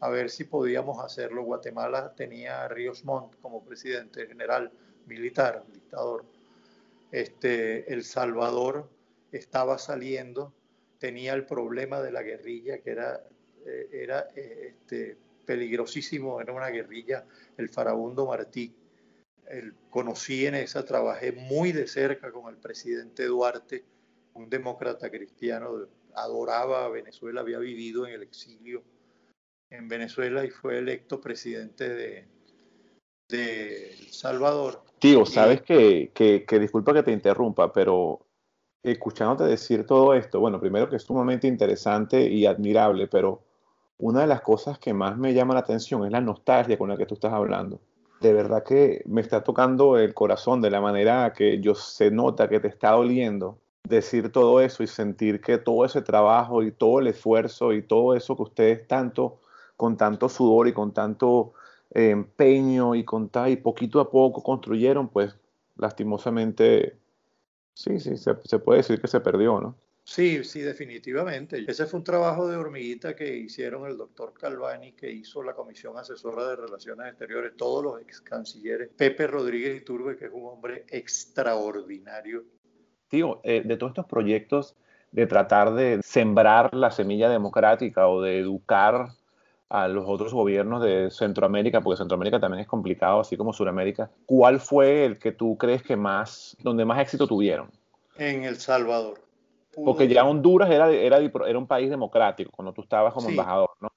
a 0.00 0.10
ver 0.10 0.28
si 0.28 0.44
podíamos 0.44 1.02
hacerlo. 1.02 1.44
Guatemala 1.44 2.12
tenía 2.14 2.64
a 2.64 2.68
Ríos 2.68 3.06
Montt 3.06 3.40
como 3.40 3.64
presidente 3.64 4.26
general 4.26 4.70
militar, 5.06 5.64
dictador 5.72 6.26
este, 7.10 7.90
El 7.90 8.04
Salvador 8.04 8.90
estaba 9.32 9.78
saliendo, 9.78 10.52
tenía 10.98 11.32
el 11.32 11.46
problema 11.46 12.02
de 12.02 12.12
la 12.12 12.22
guerrilla 12.22 12.78
que 12.80 12.90
era, 12.90 13.24
eh, 13.64 13.88
era 13.92 14.28
eh, 14.36 14.74
este, 14.74 15.16
peligrosísimo, 15.46 16.38
era 16.42 16.52
una 16.52 16.68
guerrilla, 16.68 17.24
el 17.56 17.70
farabundo 17.70 18.26
Martí. 18.26 18.74
El, 19.48 19.74
conocí 19.90 20.46
en 20.46 20.54
esa, 20.54 20.84
trabajé 20.84 21.32
muy 21.32 21.72
de 21.72 21.86
cerca 21.86 22.30
con 22.30 22.52
el 22.52 22.60
presidente 22.60 23.26
Duarte, 23.26 23.84
un 24.34 24.48
demócrata 24.48 25.10
cristiano, 25.10 25.86
adoraba 26.14 26.84
a 26.84 26.88
Venezuela, 26.88 27.40
había 27.40 27.58
vivido 27.58 28.06
en 28.06 28.14
el 28.14 28.22
exilio 28.22 28.82
en 29.70 29.88
Venezuela 29.88 30.44
y 30.44 30.50
fue 30.50 30.78
electo 30.78 31.20
presidente 31.20 31.88
de, 31.88 32.28
de 33.28 33.90
El 33.92 34.12
Salvador. 34.12 34.82
Tío, 34.98 35.26
sabes 35.26 35.62
que, 35.62 36.10
que, 36.14 36.44
que, 36.44 36.58
disculpa 36.58 36.94
que 36.94 37.02
te 37.02 37.12
interrumpa, 37.12 37.72
pero 37.72 38.26
escuchándote 38.82 39.44
decir 39.44 39.86
todo 39.86 40.14
esto, 40.14 40.40
bueno, 40.40 40.60
primero 40.60 40.88
que 40.88 40.96
es 40.96 41.02
sumamente 41.02 41.46
interesante 41.46 42.22
y 42.22 42.46
admirable, 42.46 43.06
pero 43.06 43.42
una 43.98 44.22
de 44.22 44.26
las 44.26 44.40
cosas 44.40 44.78
que 44.78 44.94
más 44.94 45.16
me 45.16 45.34
llama 45.34 45.54
la 45.54 45.60
atención 45.60 46.04
es 46.04 46.12
la 46.12 46.20
nostalgia 46.20 46.78
con 46.78 46.88
la 46.88 46.96
que 46.96 47.06
tú 47.06 47.14
estás 47.14 47.32
hablando. 47.32 47.80
De 48.20 48.32
verdad 48.32 48.64
que 48.64 49.02
me 49.06 49.20
está 49.20 49.44
tocando 49.44 49.96
el 49.98 50.12
corazón 50.14 50.60
de 50.60 50.70
la 50.70 50.80
manera 50.80 51.32
que 51.32 51.60
yo 51.60 51.74
se 51.74 52.10
nota 52.10 52.48
que 52.48 52.60
te 52.60 52.68
está 52.68 52.90
doliendo 52.90 53.58
decir 53.88 54.30
todo 54.30 54.60
eso 54.60 54.82
y 54.82 54.86
sentir 54.86 55.40
que 55.40 55.58
todo 55.58 55.84
ese 55.84 56.02
trabajo 56.02 56.62
y 56.62 56.72
todo 56.72 57.00
el 57.00 57.08
esfuerzo 57.08 57.72
y 57.72 57.82
todo 57.82 58.14
eso 58.14 58.36
que 58.36 58.42
ustedes 58.42 58.86
tanto, 58.86 59.40
con 59.76 59.96
tanto 59.96 60.28
sudor 60.28 60.68
y 60.68 60.72
con 60.72 60.92
tanto 60.92 61.52
empeño 61.90 62.94
y 62.94 63.04
contar 63.04 63.48
y 63.50 63.56
poquito 63.56 64.00
a 64.00 64.10
poco 64.10 64.42
construyeron, 64.42 65.08
pues 65.08 65.36
lastimosamente, 65.76 66.98
sí, 67.74 67.98
sí, 67.98 68.16
se, 68.16 68.36
se, 68.44 68.58
puede 68.58 68.78
decir 68.78 69.00
que 69.00 69.08
se 69.08 69.20
perdió, 69.20 69.60
¿no? 69.60 69.74
Sí, 70.08 70.42
sí, 70.42 70.62
definitivamente. 70.62 71.62
Ese 71.68 71.84
fue 71.84 71.98
un 71.98 72.04
trabajo 72.04 72.48
de 72.48 72.56
hormiguita 72.56 73.14
que 73.14 73.36
hicieron 73.36 73.86
el 73.86 73.98
doctor 73.98 74.32
Calvani, 74.32 74.92
que 74.92 75.12
hizo 75.12 75.42
la 75.42 75.52
Comisión 75.52 75.98
Asesora 75.98 76.48
de 76.48 76.56
Relaciones 76.56 77.08
Exteriores, 77.08 77.52
todos 77.58 77.84
los 77.84 78.00
ex 78.00 78.22
cancilleres, 78.22 78.88
Pepe 78.96 79.26
Rodríguez 79.26 79.82
Iturbe, 79.82 80.16
que 80.16 80.24
es 80.24 80.30
un 80.32 80.46
hombre 80.46 80.86
extraordinario. 80.88 82.44
Tío, 83.08 83.42
eh, 83.42 83.60
de 83.62 83.76
todos 83.76 83.90
estos 83.90 84.06
proyectos 84.06 84.74
de 85.12 85.26
tratar 85.26 85.74
de 85.74 86.00
sembrar 86.02 86.72
la 86.74 86.90
semilla 86.90 87.28
democrática 87.28 88.08
o 88.08 88.22
de 88.22 88.38
educar 88.38 89.10
a 89.68 89.88
los 89.88 90.06
otros 90.08 90.32
gobiernos 90.32 90.82
de 90.82 91.10
Centroamérica, 91.10 91.82
porque 91.82 91.98
Centroamérica 91.98 92.40
también 92.40 92.62
es 92.62 92.66
complicado, 92.66 93.20
así 93.20 93.36
como 93.36 93.52
Sudamérica, 93.52 94.10
¿cuál 94.24 94.58
fue 94.58 95.04
el 95.04 95.18
que 95.18 95.32
tú 95.32 95.58
crees 95.58 95.82
que 95.82 95.96
más, 95.96 96.56
donde 96.60 96.86
más 96.86 96.98
éxito 96.98 97.26
tuvieron? 97.26 97.70
En 98.16 98.44
El 98.44 98.56
Salvador. 98.56 99.27
Porque 99.84 100.08
ya 100.08 100.24
Honduras 100.24 100.70
era, 100.70 100.90
era, 100.90 101.18
era 101.18 101.58
un 101.58 101.66
país 101.66 101.90
democrático 101.90 102.50
cuando 102.50 102.72
tú 102.72 102.82
estabas 102.82 103.12
como 103.14 103.26
sí. 103.26 103.32
embajador, 103.32 103.70
¿no? 103.80 103.88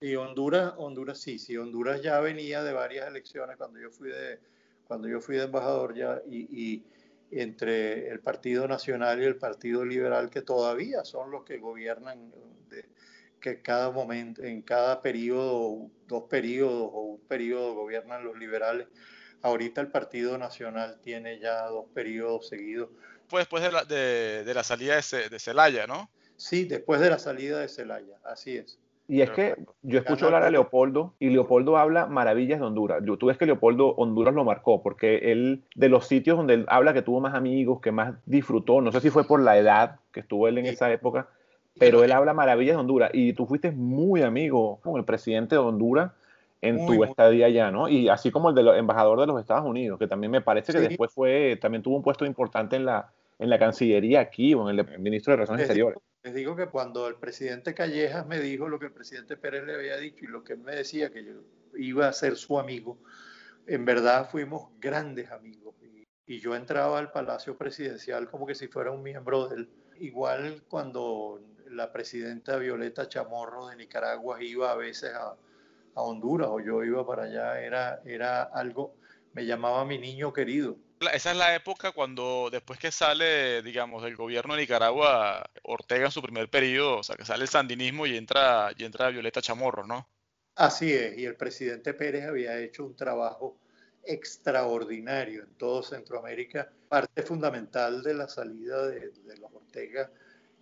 Y 0.00 0.14
Honduras, 0.14 0.74
Honduras 0.76 1.18
sí, 1.18 1.38
sí, 1.38 1.56
Honduras 1.56 2.02
ya 2.02 2.20
venía 2.20 2.62
de 2.62 2.72
varias 2.72 3.08
elecciones 3.08 3.56
cuando 3.56 3.80
yo 3.80 3.90
fui 3.90 4.10
de, 4.10 4.38
cuando 4.84 5.08
yo 5.08 5.20
fui 5.20 5.36
de 5.36 5.44
embajador 5.44 5.94
ya 5.94 6.22
y, 6.28 6.38
y 6.40 6.84
entre 7.30 8.08
el 8.08 8.20
Partido 8.20 8.68
Nacional 8.68 9.20
y 9.20 9.24
el 9.24 9.36
Partido 9.36 9.84
Liberal 9.84 10.30
que 10.30 10.42
todavía 10.42 11.04
son 11.04 11.30
los 11.30 11.44
que 11.44 11.58
gobiernan 11.58 12.30
de, 12.70 12.84
que 13.40 13.62
cada 13.62 13.90
momento, 13.90 14.42
en 14.42 14.62
cada 14.62 15.00
periodo, 15.02 15.90
dos 16.06 16.24
periodos 16.24 16.90
o 16.92 17.00
un 17.02 17.20
periodo 17.20 17.74
gobiernan 17.74 18.24
los 18.24 18.36
liberales. 18.36 18.88
Ahorita 19.42 19.80
el 19.80 19.88
Partido 19.88 20.36
Nacional 20.38 21.00
tiene 21.02 21.38
ya 21.38 21.66
dos 21.66 21.86
periodos 21.94 22.48
seguidos. 22.48 22.90
Pues 23.28 23.42
después 23.42 23.62
de 23.62 23.72
la, 23.72 23.84
de, 23.84 24.44
de 24.44 24.54
la 24.54 24.62
salida 24.62 24.96
de, 24.96 25.28
de, 25.28 25.38
Celaya, 25.38 25.86
¿no? 25.86 26.08
Sí, 26.36 26.64
después 26.64 27.00
de 27.00 27.10
la 27.10 27.18
salida 27.18 27.58
de 27.60 27.68
Celaya, 27.68 28.16
así 28.24 28.56
es. 28.56 28.78
Y 29.10 29.22
es 29.22 29.30
que 29.30 29.56
yo 29.80 29.98
escucho 29.98 30.26
hablar 30.26 30.42
a 30.42 30.50
Leopoldo 30.50 31.14
y 31.18 31.30
Leopoldo 31.30 31.78
habla 31.78 32.06
maravillas 32.06 32.60
de 32.60 32.66
Honduras. 32.66 33.02
Tú 33.18 33.26
ves 33.26 33.38
que 33.38 33.46
Leopoldo 33.46 33.94
Honduras 33.96 34.34
lo 34.34 34.44
marcó 34.44 34.82
porque 34.82 35.32
él, 35.32 35.64
de 35.74 35.88
los 35.88 36.06
sitios 36.06 36.36
donde 36.36 36.52
él 36.52 36.66
habla 36.68 36.92
que 36.92 37.00
tuvo 37.00 37.18
más 37.18 37.34
amigos, 37.34 37.80
que 37.80 37.90
más 37.90 38.16
disfrutó, 38.26 38.82
no 38.82 38.92
sé 38.92 39.00
si 39.00 39.08
fue 39.08 39.24
por 39.24 39.40
la 39.40 39.56
edad 39.56 40.00
que 40.12 40.20
estuvo 40.20 40.46
él 40.46 40.58
en 40.58 40.66
sí. 40.66 40.72
esa 40.72 40.92
época, 40.92 41.26
pero 41.78 42.04
él 42.04 42.12
habla 42.12 42.34
maravillas 42.34 42.76
de 42.76 42.80
Honduras 42.80 43.10
y 43.14 43.32
tú 43.32 43.46
fuiste 43.46 43.70
muy 43.70 44.20
amigo 44.20 44.78
con 44.82 44.98
el 44.98 45.06
presidente 45.06 45.54
de 45.54 45.60
Honduras 45.60 46.12
en 46.60 46.76
muy, 46.76 46.96
tu 46.96 47.04
estadía 47.04 47.46
allá, 47.46 47.70
¿no? 47.70 47.88
Y 47.88 48.08
así 48.08 48.30
como 48.30 48.50
el 48.50 48.54
del 48.54 48.68
embajador 48.68 49.20
de 49.20 49.26
los 49.26 49.40
Estados 49.40 49.64
Unidos, 49.64 49.98
que 49.98 50.06
también 50.06 50.30
me 50.30 50.40
parece 50.40 50.72
que 50.72 50.80
sí. 50.80 50.88
después 50.88 51.12
fue, 51.12 51.56
también 51.60 51.82
tuvo 51.82 51.96
un 51.96 52.02
puesto 52.02 52.24
importante 52.24 52.76
en 52.76 52.84
la, 52.84 53.12
en 53.38 53.50
la 53.50 53.58
Cancillería 53.58 54.20
aquí 54.20 54.54
o 54.54 54.68
en 54.68 54.78
el 54.78 54.98
ministro 54.98 55.32
de 55.32 55.36
Relaciones 55.36 55.60
les 55.60 55.70
Exteriores. 55.70 55.98
Digo, 55.98 56.22
les 56.24 56.34
digo 56.34 56.56
que 56.56 56.66
cuando 56.66 57.06
el 57.06 57.14
presidente 57.14 57.74
Callejas 57.74 58.26
me 58.26 58.40
dijo 58.40 58.68
lo 58.68 58.78
que 58.78 58.86
el 58.86 58.92
presidente 58.92 59.36
Pérez 59.36 59.64
le 59.64 59.74
había 59.74 59.96
dicho 59.96 60.24
y 60.24 60.28
lo 60.28 60.42
que 60.42 60.54
él 60.54 60.60
me 60.60 60.74
decía, 60.74 61.10
que 61.10 61.24
yo 61.24 61.32
iba 61.76 62.08
a 62.08 62.12
ser 62.12 62.36
su 62.36 62.58
amigo, 62.58 62.98
en 63.66 63.84
verdad 63.84 64.28
fuimos 64.28 64.68
grandes 64.80 65.30
amigos. 65.30 65.74
Y, 65.82 66.06
y 66.26 66.40
yo 66.40 66.56
entraba 66.56 66.98
al 66.98 67.12
Palacio 67.12 67.56
Presidencial 67.56 68.28
como 68.28 68.46
que 68.46 68.54
si 68.54 68.68
fuera 68.68 68.90
un 68.90 69.02
miembro 69.02 69.48
del... 69.48 69.68
Igual 70.00 70.62
cuando 70.68 71.40
la 71.70 71.92
presidenta 71.92 72.56
Violeta 72.56 73.08
Chamorro 73.08 73.66
de 73.66 73.76
Nicaragua 73.76 74.40
iba 74.42 74.70
a 74.70 74.76
veces 74.76 75.12
a, 75.12 75.36
a, 75.98 76.02
Honduras 76.02 76.48
o 76.50 76.60
yo 76.60 76.84
iba 76.84 77.06
para 77.06 77.24
allá, 77.24 77.60
era, 77.60 78.00
era 78.04 78.42
algo, 78.42 78.96
me 79.32 79.44
llamaba 79.44 79.84
mi 79.84 79.98
niño 79.98 80.32
querido. 80.32 80.76
Esa 81.12 81.30
es 81.30 81.36
la 81.36 81.54
época 81.54 81.92
cuando 81.92 82.48
después 82.50 82.78
que 82.78 82.90
sale, 82.90 83.62
digamos, 83.62 84.02
del 84.02 84.16
gobierno 84.16 84.54
de 84.54 84.62
Nicaragua, 84.62 85.48
Ortega 85.62 86.06
en 86.06 86.10
su 86.10 86.22
primer 86.22 86.48
periodo, 86.48 86.98
o 86.98 87.02
sea, 87.02 87.16
que 87.16 87.24
sale 87.24 87.44
el 87.44 87.48
sandinismo 87.48 88.06
y 88.06 88.16
entra, 88.16 88.70
y 88.76 88.84
entra 88.84 89.10
Violeta 89.10 89.40
Chamorro, 89.40 89.86
¿no? 89.86 90.08
Así 90.56 90.92
es, 90.92 91.16
y 91.16 91.24
el 91.24 91.36
presidente 91.36 91.94
Pérez 91.94 92.26
había 92.26 92.58
hecho 92.58 92.84
un 92.84 92.96
trabajo 92.96 93.60
extraordinario 94.02 95.44
en 95.44 95.54
todo 95.54 95.82
Centroamérica, 95.84 96.68
parte 96.88 97.22
fundamental 97.22 98.02
de 98.02 98.14
la 98.14 98.28
salida 98.28 98.86
de, 98.88 99.10
de 99.10 99.36
los 99.36 99.52
Ortega 99.52 100.10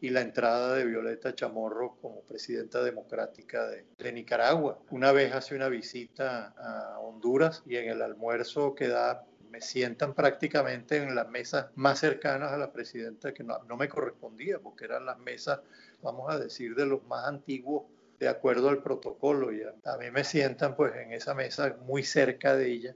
y 0.00 0.10
la 0.10 0.20
entrada 0.20 0.74
de 0.74 0.84
Violeta 0.84 1.34
Chamorro 1.34 1.96
como 2.00 2.22
presidenta 2.22 2.82
democrática 2.82 3.66
de, 3.68 4.12
Nicaragua. 4.12 4.78
Una 4.90 5.12
vez 5.12 5.34
hace 5.34 5.54
una 5.54 5.68
visita 5.68 6.54
a 6.58 6.98
Honduras 7.00 7.62
y 7.66 7.76
en 7.76 7.88
el 7.88 8.02
almuerzo 8.02 8.74
que 8.74 8.88
da 8.88 9.24
me 9.50 9.60
sientan 9.60 10.14
prácticamente 10.14 10.96
en 10.96 11.14
las 11.14 11.28
mesas 11.28 11.68
más 11.76 12.00
cercanas 12.00 12.52
a 12.52 12.58
la 12.58 12.72
presidenta 12.72 13.32
que 13.32 13.42
no, 13.42 13.58
no 13.64 13.76
me 13.76 13.88
correspondía 13.88 14.58
porque 14.58 14.84
eran 14.84 15.06
las 15.06 15.18
mesas, 15.18 15.60
vamos 16.02 16.32
a 16.32 16.38
decir, 16.38 16.74
de 16.74 16.84
los 16.84 17.04
más 17.04 17.26
antiguos 17.26 17.84
de 18.18 18.28
acuerdo 18.28 18.68
al 18.68 18.82
protocolo. 18.82 19.52
Y 19.52 19.62
a, 19.62 19.74
a 19.84 19.96
mí 19.98 20.10
me 20.10 20.24
sientan 20.24 20.76
pues 20.76 20.94
en 20.96 21.12
esa 21.12 21.34
mesa 21.34 21.76
muy 21.86 22.02
cerca 22.02 22.56
de 22.56 22.70
ella 22.70 22.94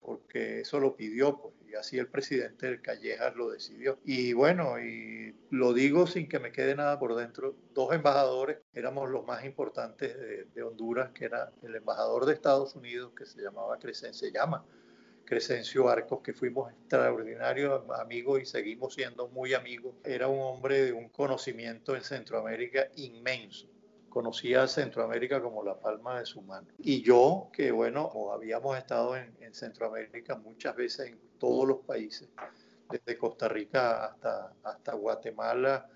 porque 0.00 0.60
eso 0.60 0.80
lo 0.80 0.96
pidió, 0.96 1.38
pues, 1.38 1.54
y 1.70 1.74
así 1.74 1.98
el 1.98 2.08
presidente 2.08 2.66
del 2.66 2.82
Callejas 2.82 3.34
lo 3.36 3.50
decidió. 3.50 3.98
Y 4.04 4.32
bueno, 4.32 4.80
y 4.80 5.34
lo 5.50 5.72
digo 5.72 6.06
sin 6.06 6.28
que 6.28 6.38
me 6.38 6.52
quede 6.52 6.74
nada 6.74 6.98
por 6.98 7.14
dentro, 7.14 7.54
dos 7.74 7.92
embajadores 7.94 8.58
éramos 8.74 9.10
los 9.10 9.24
más 9.24 9.44
importantes 9.44 10.16
de, 10.54 10.62
Honduras, 10.62 11.10
que 11.12 11.24
era 11.24 11.52
el 11.62 11.74
embajador 11.74 12.26
de 12.26 12.34
Estados 12.34 12.74
Unidos, 12.74 13.12
que 13.16 13.24
se 13.24 13.40
llamaba 13.40 13.78
Crescencio, 13.78 14.28
se 14.28 14.32
llama 14.32 14.64
Crescencio 15.24 15.88
Arcos, 15.88 16.20
que 16.22 16.32
fuimos 16.32 16.72
extraordinarios 16.72 17.82
amigos 17.98 18.42
y 18.42 18.46
seguimos 18.46 18.94
siendo 18.94 19.28
muy 19.28 19.54
amigos. 19.54 19.94
Era 20.04 20.28
un 20.28 20.40
hombre 20.40 20.84
de 20.84 20.92
un 20.92 21.08
conocimiento 21.08 21.96
en 21.96 22.02
Centroamérica 22.02 22.88
inmenso 22.96 23.68
conocía 24.10 24.66
Centroamérica 24.66 25.40
como 25.40 25.64
la 25.64 25.78
palma 25.78 26.18
de 26.18 26.26
su 26.26 26.42
mano. 26.42 26.68
Y 26.78 27.02
yo, 27.02 27.48
que 27.52 27.70
bueno, 27.70 28.10
habíamos 28.32 28.76
estado 28.76 29.16
en, 29.16 29.34
en, 29.40 29.54
Centroamérica 29.54 30.36
muchas 30.36 30.76
veces 30.76 31.08
en 31.08 31.20
todos 31.38 31.66
los 31.66 31.78
países, 31.78 32.28
desde 32.90 33.16
Costa 33.16 33.48
Rica 33.48 34.04
hasta, 34.04 34.52
hasta 34.62 34.94
Guatemala, 34.94 35.88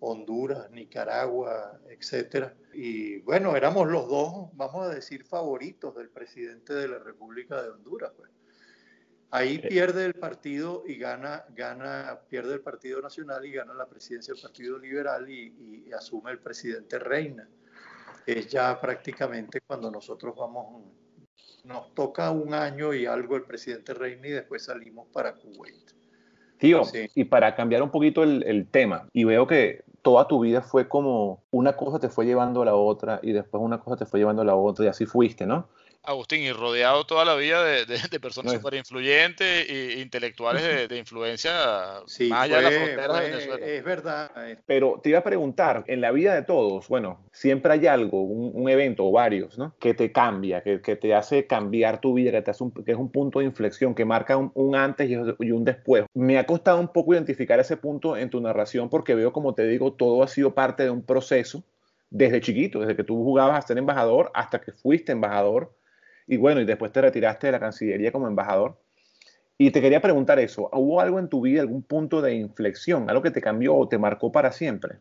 Honduras, 0.00 0.68
Nicaragua, 0.70 1.80
etcétera. 1.88 2.54
Y 2.74 3.20
bueno, 3.20 3.56
éramos 3.56 3.88
los 3.88 4.08
dos, 4.08 4.50
vamos 4.54 4.86
a 4.86 4.94
decir, 4.94 5.24
favoritos 5.24 5.94
del 5.94 6.10
presidente 6.10 6.74
de 6.74 6.88
la 6.88 6.98
República 6.98 7.62
de 7.62 7.70
Honduras. 7.70 8.12
Pues. 8.16 8.30
Ahí 9.34 9.58
pierde 9.58 10.04
el 10.04 10.12
partido 10.12 10.82
y 10.86 10.96
gana, 10.96 11.46
gana, 11.56 12.20
pierde 12.28 12.52
el 12.52 12.60
Partido 12.60 13.00
Nacional 13.00 13.46
y 13.46 13.52
gana 13.52 13.72
la 13.72 13.86
presidencia 13.86 14.34
del 14.34 14.42
Partido 14.42 14.78
Liberal 14.78 15.28
y, 15.28 15.86
y 15.86 15.92
asume 15.94 16.32
el 16.32 16.38
presidente 16.38 16.98
Reina. 16.98 17.48
Es 18.26 18.48
ya 18.48 18.78
prácticamente 18.78 19.62
cuando 19.66 19.90
nosotros 19.90 20.34
vamos, 20.36 20.82
nos 21.64 21.94
toca 21.94 22.30
un 22.30 22.52
año 22.52 22.92
y 22.92 23.06
algo 23.06 23.36
el 23.36 23.44
presidente 23.44 23.94
Reina 23.94 24.28
y 24.28 24.32
después 24.32 24.64
salimos 24.64 25.08
para 25.10 25.34
Kuwait. 25.34 25.92
Tío, 26.58 26.82
y 27.14 27.24
para 27.24 27.56
cambiar 27.56 27.82
un 27.82 27.90
poquito 27.90 28.22
el, 28.22 28.42
el, 28.44 28.68
tema, 28.68 29.08
y 29.14 29.24
veo 29.24 29.46
que 29.46 29.82
toda 30.02 30.28
tu 30.28 30.40
vida 30.40 30.60
fue 30.60 30.88
como 30.88 31.42
una 31.50 31.74
cosa 31.74 31.98
te 31.98 32.10
fue 32.10 32.26
llevando 32.26 32.62
a 32.62 32.66
la 32.66 32.74
otra 32.74 33.18
y 33.22 33.32
después 33.32 33.62
una 33.62 33.80
cosa 33.80 33.96
te 33.96 34.04
fue 34.04 34.20
llevando 34.20 34.42
a 34.42 34.44
la 34.44 34.54
otra 34.54 34.84
y 34.84 34.88
así 34.88 35.06
fuiste, 35.06 35.46
¿no? 35.46 35.70
Agustín, 36.04 36.40
y 36.42 36.52
rodeado 36.52 37.04
toda 37.04 37.24
la 37.24 37.36
vida 37.36 37.62
de, 37.62 37.86
de, 37.86 37.98
de 38.10 38.20
personas 38.20 38.54
súper 38.54 38.74
influyentes 38.74 39.70
e 39.70 40.00
intelectuales 40.00 40.88
de, 40.88 40.98
influencia 40.98 41.52
sí, 42.06 42.28
más 42.28 42.42
allá 42.42 42.60
fue, 42.60 42.64
de 42.64 42.70
las 42.70 42.82
fronteras 42.82 43.16
fue, 43.16 43.24
de 43.24 43.30
Venezuela. 43.30 43.66
Es 43.66 43.84
verdad. 43.84 44.30
Pero 44.66 45.00
te 45.00 45.10
iba 45.10 45.20
a 45.20 45.22
preguntar, 45.22 45.84
en 45.86 46.00
la 46.00 46.10
vida 46.10 46.34
de 46.34 46.42
todos, 46.42 46.88
bueno, 46.88 47.20
siempre 47.30 47.72
hay 47.72 47.86
algo, 47.86 48.22
un, 48.22 48.50
un 48.52 48.68
evento 48.68 49.06
o 49.06 49.12
varios, 49.12 49.56
¿no? 49.58 49.76
Que 49.78 49.94
te 49.94 50.10
cambia, 50.10 50.62
que, 50.62 50.80
que, 50.80 50.96
te 50.96 51.14
hace 51.14 51.46
cambiar 51.46 52.00
tu 52.00 52.14
vida, 52.14 52.32
que, 52.32 52.42
te 52.42 52.50
hace 52.50 52.64
un, 52.64 52.72
que 52.72 52.90
es 52.90 52.98
un 52.98 53.12
punto 53.12 53.38
de 53.38 53.44
inflexión, 53.44 53.94
que 53.94 54.04
marca 54.04 54.36
un, 54.36 54.50
un 54.54 54.74
antes 54.74 55.08
y, 55.08 55.14
y 55.14 55.50
un 55.52 55.64
después. 55.64 56.04
Me 56.14 56.36
ha 56.36 56.46
costado 56.46 56.80
un 56.80 56.88
poco 56.88 57.14
identificar 57.14 57.60
ese 57.60 57.76
punto 57.76 58.16
en 58.16 58.28
tu 58.28 58.40
narración 58.40 58.88
porque 58.90 59.14
veo, 59.14 59.32
como 59.32 59.54
te 59.54 59.66
digo, 59.68 59.92
todo 59.92 60.24
ha 60.24 60.28
sido 60.28 60.52
parte 60.52 60.82
de 60.82 60.90
un 60.90 61.02
proceso 61.02 61.62
desde 62.10 62.40
chiquito, 62.40 62.80
desde 62.80 62.96
que 62.96 63.04
tú 63.04 63.22
jugabas 63.22 63.64
a 63.64 63.66
ser 63.66 63.78
embajador 63.78 64.30
hasta 64.34 64.60
que 64.60 64.72
fuiste 64.72 65.12
embajador 65.12 65.74
y 66.26 66.36
bueno, 66.36 66.60
y 66.60 66.64
después 66.64 66.92
te 66.92 67.00
retiraste 67.00 67.48
de 67.48 67.52
la 67.52 67.60
Cancillería 67.60 68.12
como 68.12 68.28
embajador. 68.28 68.78
Y 69.58 69.70
te 69.70 69.80
quería 69.80 70.00
preguntar 70.00 70.38
eso, 70.38 70.68
¿hubo 70.72 71.00
algo 71.00 71.18
en 71.18 71.28
tu 71.28 71.42
vida, 71.42 71.60
algún 71.60 71.82
punto 71.82 72.20
de 72.20 72.34
inflexión, 72.34 73.08
algo 73.08 73.22
que 73.22 73.30
te 73.30 73.40
cambió 73.40 73.76
o 73.76 73.88
te 73.88 73.98
marcó 73.98 74.32
para 74.32 74.50
siempre? 74.50 74.98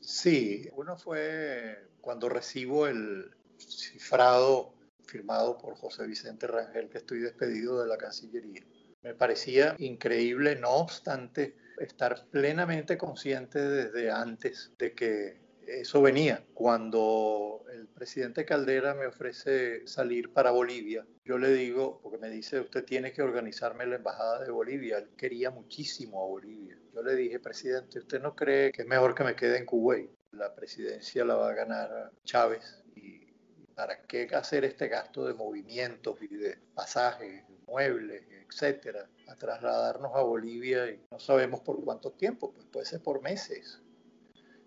Sí, 0.00 0.68
uno 0.72 0.96
fue 0.96 1.88
cuando 2.00 2.28
recibo 2.28 2.86
el 2.86 3.30
cifrado 3.58 4.72
firmado 5.06 5.58
por 5.58 5.74
José 5.76 6.06
Vicente 6.06 6.46
Rangel 6.46 6.88
que 6.88 6.98
estoy 6.98 7.20
despedido 7.20 7.82
de 7.82 7.88
la 7.88 7.96
Cancillería. 7.96 8.62
Me 9.02 9.14
parecía 9.14 9.74
increíble, 9.78 10.56
no 10.56 10.70
obstante, 10.70 11.56
estar 11.78 12.26
plenamente 12.30 12.96
consciente 12.96 13.60
desde 13.60 14.10
antes 14.10 14.72
de 14.78 14.94
que 14.94 15.45
eso 15.66 16.02
venía. 16.02 16.44
Cuando 16.54 17.64
el 17.72 17.88
presidente 17.88 18.44
Caldera 18.44 18.94
me 18.94 19.06
ofrece 19.06 19.86
salir 19.86 20.32
para 20.32 20.50
Bolivia, 20.50 21.06
yo 21.24 21.38
le 21.38 21.52
digo, 21.52 22.00
porque 22.02 22.18
me 22.18 22.30
dice, 22.30 22.60
usted 22.60 22.84
tiene 22.84 23.12
que 23.12 23.22
organizarme 23.22 23.86
la 23.86 23.96
embajada 23.96 24.44
de 24.44 24.50
Bolivia. 24.50 24.98
Él 24.98 25.10
quería 25.16 25.50
muchísimo 25.50 26.22
a 26.22 26.26
Bolivia. 26.26 26.78
Yo 26.94 27.02
le 27.02 27.14
dije, 27.14 27.40
presidente, 27.40 27.98
¿usted 27.98 28.20
no 28.20 28.34
cree 28.34 28.72
que 28.72 28.82
es 28.82 28.88
mejor 28.88 29.14
que 29.14 29.24
me 29.24 29.36
quede 29.36 29.58
en 29.58 29.66
Kuwait? 29.66 30.10
La 30.32 30.54
presidencia 30.54 31.24
la 31.24 31.34
va 31.34 31.50
a 31.50 31.54
ganar 31.54 32.12
Chávez. 32.24 32.84
¿Y 32.94 33.32
para 33.74 34.02
qué 34.02 34.28
hacer 34.32 34.64
este 34.64 34.88
gasto 34.88 35.26
de 35.26 35.34
movimientos 35.34 36.20
y 36.22 36.28
de 36.28 36.58
pasajes, 36.74 37.44
muebles, 37.66 38.24
etcétera, 38.30 39.08
a 39.28 39.34
trasladarnos 39.34 40.12
a 40.14 40.22
Bolivia 40.22 40.90
y 40.90 41.00
no 41.10 41.18
sabemos 41.18 41.60
por 41.60 41.82
cuánto 41.84 42.12
tiempo? 42.12 42.52
Pues 42.52 42.66
puede 42.66 42.86
ser 42.86 43.02
por 43.02 43.20
meses 43.22 43.82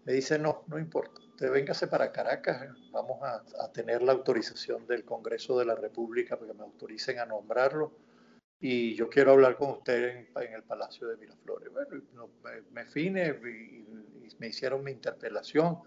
me 0.10 0.16
dice, 0.16 0.40
no, 0.40 0.64
no 0.66 0.80
importa, 0.80 1.22
usted 1.22 1.52
véngase 1.52 1.86
para 1.86 2.12
Caracas, 2.12 2.68
vamos 2.90 3.22
a, 3.22 3.44
a, 3.64 3.72
tener 3.72 4.02
la 4.02 4.12
autorización 4.12 4.88
del 4.88 5.06
Congreso 5.06 5.60
de 5.60 5.66
la 5.66 5.76
República 5.76 6.36
para 6.36 6.52
que 6.52 6.58
me 6.58 6.64
autoricen 6.64 7.20
a 7.20 7.28
nombrarlo 7.28 7.92
y 8.60 8.96
yo 8.96 9.08
quiero 9.08 9.34
hablar 9.34 9.56
con 9.56 9.70
usted 9.70 10.28
en, 10.36 10.44
en 10.48 10.54
el 10.54 10.64
Palacio 10.64 11.08
de 11.08 11.16
Miraflores. 11.16 11.72
Bueno, 11.72 12.02
no, 12.16 12.32
me, 12.44 12.62
me 12.72 12.88
fine 12.88 13.40
y, 13.44 13.48
y, 13.48 14.36
me 14.40 14.48
hicieron 14.48 14.84
mi 14.84 14.90
interpelación, 14.90 15.78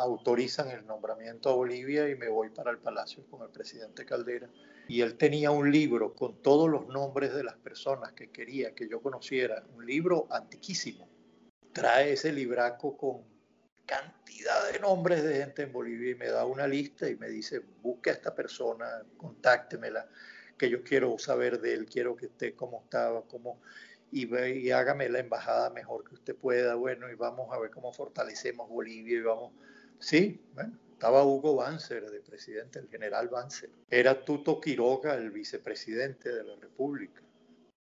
autorizan 0.00 0.68
el 0.68 0.86
nombramiento 0.86 1.48
a 1.48 1.54
Bolivia 1.54 2.10
y 2.10 2.14
me 2.14 2.28
voy 2.28 2.50
para 2.50 2.70
el 2.70 2.78
Palacio 2.78 3.24
con 3.30 3.40
el 3.40 3.48
presidente 3.48 4.04
Caldera. 4.04 4.50
Y 4.86 5.00
él 5.00 5.16
tenía 5.16 5.50
un 5.50 5.72
libro 5.72 6.14
con 6.14 6.42
todos 6.42 6.68
los 6.68 6.88
nombres 6.88 7.34
de 7.34 7.42
las 7.42 7.56
personas 7.56 8.12
que 8.12 8.28
quería 8.28 8.74
que 8.74 8.86
yo 8.86 9.00
conociera, 9.00 9.64
un 9.74 9.86
libro 9.86 10.26
antiquísimo. 10.30 11.08
Trae 11.72 12.12
ese 12.12 12.34
libraco 12.34 12.98
con 12.98 13.35
cantidad 13.86 14.72
de 14.72 14.80
nombres 14.80 15.22
de 15.22 15.36
gente 15.36 15.62
en 15.62 15.72
Bolivia 15.72 16.10
y 16.10 16.14
me 16.14 16.28
da 16.28 16.44
una 16.44 16.66
lista 16.66 17.08
y 17.08 17.16
me 17.16 17.28
dice, 17.28 17.62
busque 17.82 18.10
a 18.10 18.14
esta 18.14 18.34
persona, 18.34 19.02
contáctemela, 19.16 20.08
que 20.58 20.68
yo 20.68 20.82
quiero 20.82 21.18
saber 21.18 21.60
de 21.60 21.74
él, 21.74 21.86
quiero 21.86 22.16
que 22.16 22.26
esté 22.26 22.54
como 22.54 22.82
estaba, 22.82 23.22
como, 23.22 23.60
y, 24.10 24.26
ve, 24.26 24.56
y 24.56 24.70
hágame 24.70 25.08
la 25.08 25.20
embajada 25.20 25.70
mejor 25.70 26.04
que 26.04 26.14
usted 26.14 26.34
pueda, 26.34 26.74
bueno, 26.74 27.10
y 27.10 27.14
vamos 27.14 27.52
a 27.52 27.58
ver 27.58 27.70
cómo 27.70 27.92
fortalecemos 27.92 28.68
Bolivia 28.68 29.18
y 29.18 29.22
vamos, 29.22 29.52
sí, 29.98 30.40
bueno, 30.54 30.78
estaba 30.92 31.24
Hugo 31.24 31.56
Banzer 31.56 32.10
de 32.10 32.20
presidente, 32.20 32.78
el 32.78 32.88
general 32.88 33.28
Banzer, 33.28 33.70
era 33.90 34.24
Tuto 34.24 34.60
Quiroga, 34.60 35.14
el 35.14 35.30
vicepresidente 35.30 36.32
de 36.32 36.42
la 36.42 36.56
República, 36.56 37.22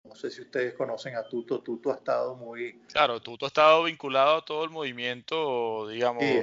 no 0.04 0.14
sé 0.14 0.30
si 0.30 0.42
ustedes 0.42 0.74
conocen 0.74 1.16
a 1.16 1.22
Tuto. 1.22 1.62
Tuto 1.62 1.92
ha 1.92 1.96
estado 1.96 2.34
muy... 2.34 2.80
Claro, 2.92 3.20
Tuto 3.20 3.46
ha 3.46 3.48
estado 3.48 3.84
vinculado 3.84 4.38
a 4.38 4.44
todo 4.44 4.64
el 4.64 4.70
movimiento, 4.70 5.88
digamos, 5.88 6.24
sí. 6.24 6.42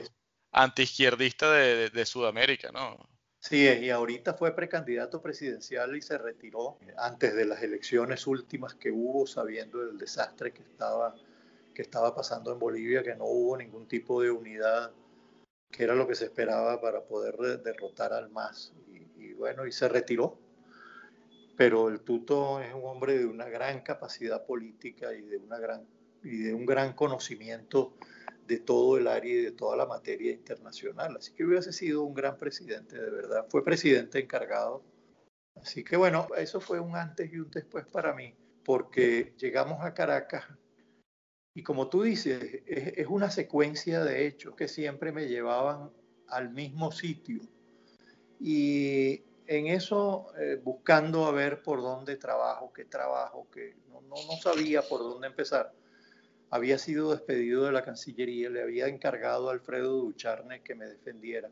antiizquierdista 0.52 1.52
de, 1.52 1.76
de, 1.76 1.90
de, 1.90 2.06
Sudamérica, 2.06 2.72
¿no? 2.72 2.98
Sí, 3.40 3.68
y 3.68 3.90
ahorita 3.90 4.34
fue 4.34 4.56
precandidato 4.56 5.22
presidencial 5.22 5.96
y 5.96 6.02
se 6.02 6.18
retiró 6.18 6.78
antes 6.98 7.36
de 7.36 7.46
las 7.46 7.62
elecciones 7.62 8.28
últimas 8.28 8.74
que 8.76 8.92
hubo, 8.92 9.26
sabiendo 9.26 9.86
del 9.86 9.98
desastre 9.98 10.52
que 10.52 10.64
estaba, 10.64 11.16
que 11.74 11.82
estaba 11.82 12.16
pasando 12.16 12.52
en 12.52 12.60
Bolivia, 12.60 13.04
que 13.04 13.16
no 13.16 13.26
hubo 13.26 13.58
ningún 13.58 13.88
tipo 13.88 14.22
de 14.22 14.32
unidad, 14.32 14.92
que 15.72 15.84
era 15.84 15.96
lo 15.96 16.08
que 16.08 16.16
se 16.16 16.26
esperaba 16.26 16.82
para 16.82 17.04
poder 17.04 17.38
derrotar 17.62 18.14
al 18.14 18.30
MAS. 18.30 18.74
Y, 18.88 19.24
y 19.24 19.34
bueno, 19.34 19.66
y 19.66 19.72
se 19.72 19.88
retiró 19.88 20.40
pero 21.58 21.90
el 21.90 22.02
Tuto 22.02 22.62
es 22.62 22.74
un 22.74 22.86
hombre 22.86 23.18
de 23.18 23.26
una 23.26 23.50
gran 23.50 23.82
capacidad 23.82 24.46
política 24.46 25.14
y 25.14 25.24
de, 25.24 25.38
una 25.38 25.58
gran, 25.58 25.88
y 26.24 26.38
de 26.38 26.54
un 26.54 26.68
gran 26.68 26.94
conocimiento 26.94 27.98
de 28.46 28.60
todo 28.60 28.98
el 28.98 29.08
área 29.08 29.34
y 29.34 29.42
de 29.42 29.52
toda 29.52 29.76
la 29.76 29.88
materia 29.88 30.32
internacional. 30.32 31.18
Así 31.18 31.34
que 31.34 31.44
hubiese 31.44 31.74
sido 31.74 32.04
un 32.04 32.14
gran 32.14 32.38
presidente, 32.38 33.02
de 33.02 33.10
verdad. 33.10 33.48
Fue 33.50 33.66
presidente 33.66 34.20
encargado. 34.20 34.84
Así 35.56 35.84
que 35.84 35.98
bueno, 35.98 36.28
eso 36.38 36.62
fue 36.62 36.80
un 36.80 36.96
antes 36.96 37.34
y 37.34 37.40
un 37.40 37.50
después 37.50 37.88
para 37.88 38.14
mí, 38.14 38.36
porque 38.64 39.34
llegamos 39.38 39.84
a 39.84 39.96
Caracas 39.96 40.46
y 41.56 41.64
como 41.64 41.90
tú 41.90 42.04
dices, 42.04 42.62
es, 42.68 42.94
es 42.98 43.08
una 43.08 43.32
secuencia 43.32 44.04
de 44.04 44.28
hechos 44.28 44.56
que 44.56 44.68
siempre 44.68 45.12
me 45.12 45.28
llevaban 45.28 45.92
al 46.28 46.52
mismo 46.52 46.92
sitio. 46.92 47.42
Y 48.40 49.24
en 49.48 49.68
eso, 49.68 50.28
eh, 50.38 50.60
buscando 50.62 51.26
a 51.26 51.32
ver 51.32 51.62
por 51.62 51.82
dónde 51.82 52.18
trabajo, 52.18 52.72
qué 52.74 52.86
trabajo, 52.86 53.48
que 53.52 53.76
no, 53.90 54.02
no, 54.02 54.16
no, 54.28 54.38
sabía 54.42 54.82
por 54.82 55.00
dónde 55.00 55.28
empezar. 55.28 55.74
Había 56.50 56.78
sido 56.78 57.12
despedido 57.12 57.66
de 57.66 57.72
la 57.72 57.84
Cancillería, 57.84 58.50
le 58.50 58.62
había 58.62 58.88
encargado 58.88 59.50
a 59.50 59.54
Alfredo 59.54 59.94
Ducharne 59.94 60.62
que 60.62 60.76
me 60.76 60.86
defendiera. 60.86 61.50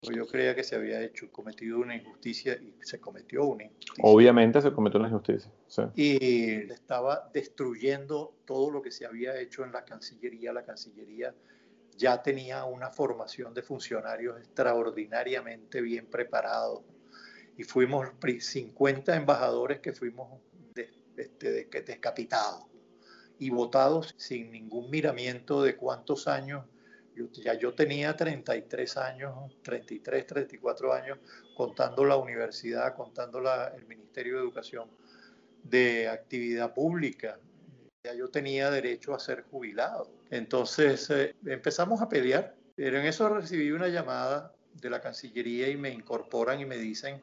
Pues 0.00 0.16
yo 0.16 0.26
creía 0.26 0.56
que 0.56 0.64
se 0.64 0.74
había 0.74 1.00
hecho, 1.00 1.30
cometido 1.30 1.78
una 1.78 1.94
injusticia 1.94 2.54
y 2.54 2.74
se 2.80 3.00
cometió 3.00 3.44
una 3.44 3.64
injusticia. 3.64 4.02
Obviamente 4.02 4.60
se 4.60 4.72
cometió 4.72 4.98
una 4.98 5.08
injusticia. 5.08 5.50
Sí. 5.68 5.82
Y 5.94 6.72
estaba 6.72 7.30
destruyendo 7.32 8.34
todo 8.44 8.72
lo 8.72 8.82
que 8.82 8.90
se 8.90 9.06
había 9.06 9.38
hecho 9.38 9.64
en 9.64 9.70
la 9.70 9.84
Cancillería. 9.84 10.52
La 10.52 10.64
Cancillería 10.64 11.32
ya 11.96 12.20
tenía 12.20 12.64
una 12.64 12.90
formación 12.90 13.54
de 13.54 13.62
funcionarios 13.62 14.40
extraordinariamente 14.40 15.80
bien 15.80 16.06
preparados 16.06 16.82
y 17.56 17.64
fuimos 17.64 18.08
50 18.20 19.16
embajadores 19.16 19.80
que 19.80 19.92
fuimos 19.92 20.40
de, 20.74 20.90
este, 21.16 21.50
de, 21.50 21.82
descapitados 21.82 22.64
y 23.38 23.50
votados 23.50 24.14
sin 24.16 24.50
ningún 24.50 24.90
miramiento 24.90 25.62
de 25.62 25.76
cuántos 25.76 26.28
años 26.28 26.64
ya 27.32 27.54
yo 27.54 27.74
tenía 27.74 28.16
33 28.16 28.96
años, 28.96 29.34
33, 29.62 30.26
34 30.26 30.92
años, 30.92 31.18
contando 31.56 32.04
la 32.04 32.16
universidad, 32.16 32.94
contando 32.94 33.42
el 33.76 33.86
Ministerio 33.86 34.36
de 34.36 34.42
Educación 34.42 34.88
de 35.62 36.08
actividad 36.08 36.72
pública. 36.72 37.38
Ya 38.04 38.14
yo 38.14 38.28
tenía 38.28 38.70
derecho 38.70 39.14
a 39.14 39.18
ser 39.18 39.44
jubilado. 39.50 40.10
Entonces 40.30 41.08
eh, 41.10 41.34
empezamos 41.46 42.00
a 42.00 42.08
pelear. 42.08 42.56
Pero 42.74 42.98
en 42.98 43.06
eso 43.06 43.28
recibí 43.28 43.70
una 43.70 43.88
llamada 43.88 44.52
de 44.74 44.90
la 44.90 45.00
Cancillería 45.00 45.68
y 45.68 45.76
me 45.76 45.90
incorporan 45.90 46.58
y 46.58 46.64
me 46.64 46.78
dicen 46.78 47.22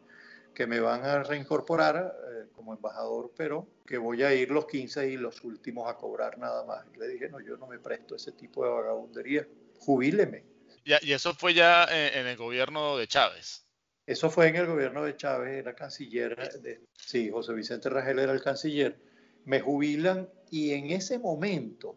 que 0.60 0.68
me 0.68 0.82
van 0.82 1.06
a 1.06 1.24
reincorporar 1.24 1.96
eh, 1.96 2.50
como 2.52 2.74
embajador, 2.74 3.32
pero 3.38 3.66
que 3.88 3.98
voy 3.98 4.24
a 4.24 4.34
ir 4.34 4.52
los 4.52 4.66
15 4.66 5.10
y 5.10 5.16
los 5.16 5.42
últimos 5.46 5.90
a 5.90 5.96
cobrar 5.96 6.38
nada 6.38 6.66
más. 6.66 6.86
le 6.98 7.08
dije, 7.08 7.30
no, 7.30 7.40
yo 7.40 7.56
no 7.56 7.66
me 7.66 7.80
presto 7.80 8.18
ese 8.18 8.34
tipo 8.34 8.66
de 8.66 8.72
vagabundería, 8.72 9.48
jubíleme. 9.78 10.44
y 10.84 11.14
eso 11.14 11.34
fue 11.34 11.54
ya 11.54 11.86
en, 11.86 12.28
el 12.28 12.36
gobierno 12.36 12.98
de 12.98 13.08
Chávez. 13.08 13.66
Eso 14.06 14.30
fue 14.30 14.50
en 14.50 14.58
el 14.58 14.66
gobierno 14.66 15.06
de 15.06 15.16
Chávez, 15.16 15.54
era 15.54 15.74
canciller, 15.74 16.36
de, 16.60 16.82
sí, 16.92 17.30
José 17.30 17.54
Vicente 17.54 17.90
Rangel 17.90 18.20
era 18.20 18.34
el 18.34 18.44
canciller. 18.44 19.00
Me 19.46 19.62
jubilan 19.62 20.28
y 20.52 20.74
en 20.74 20.92
ese 20.92 21.20
momento... 21.20 21.96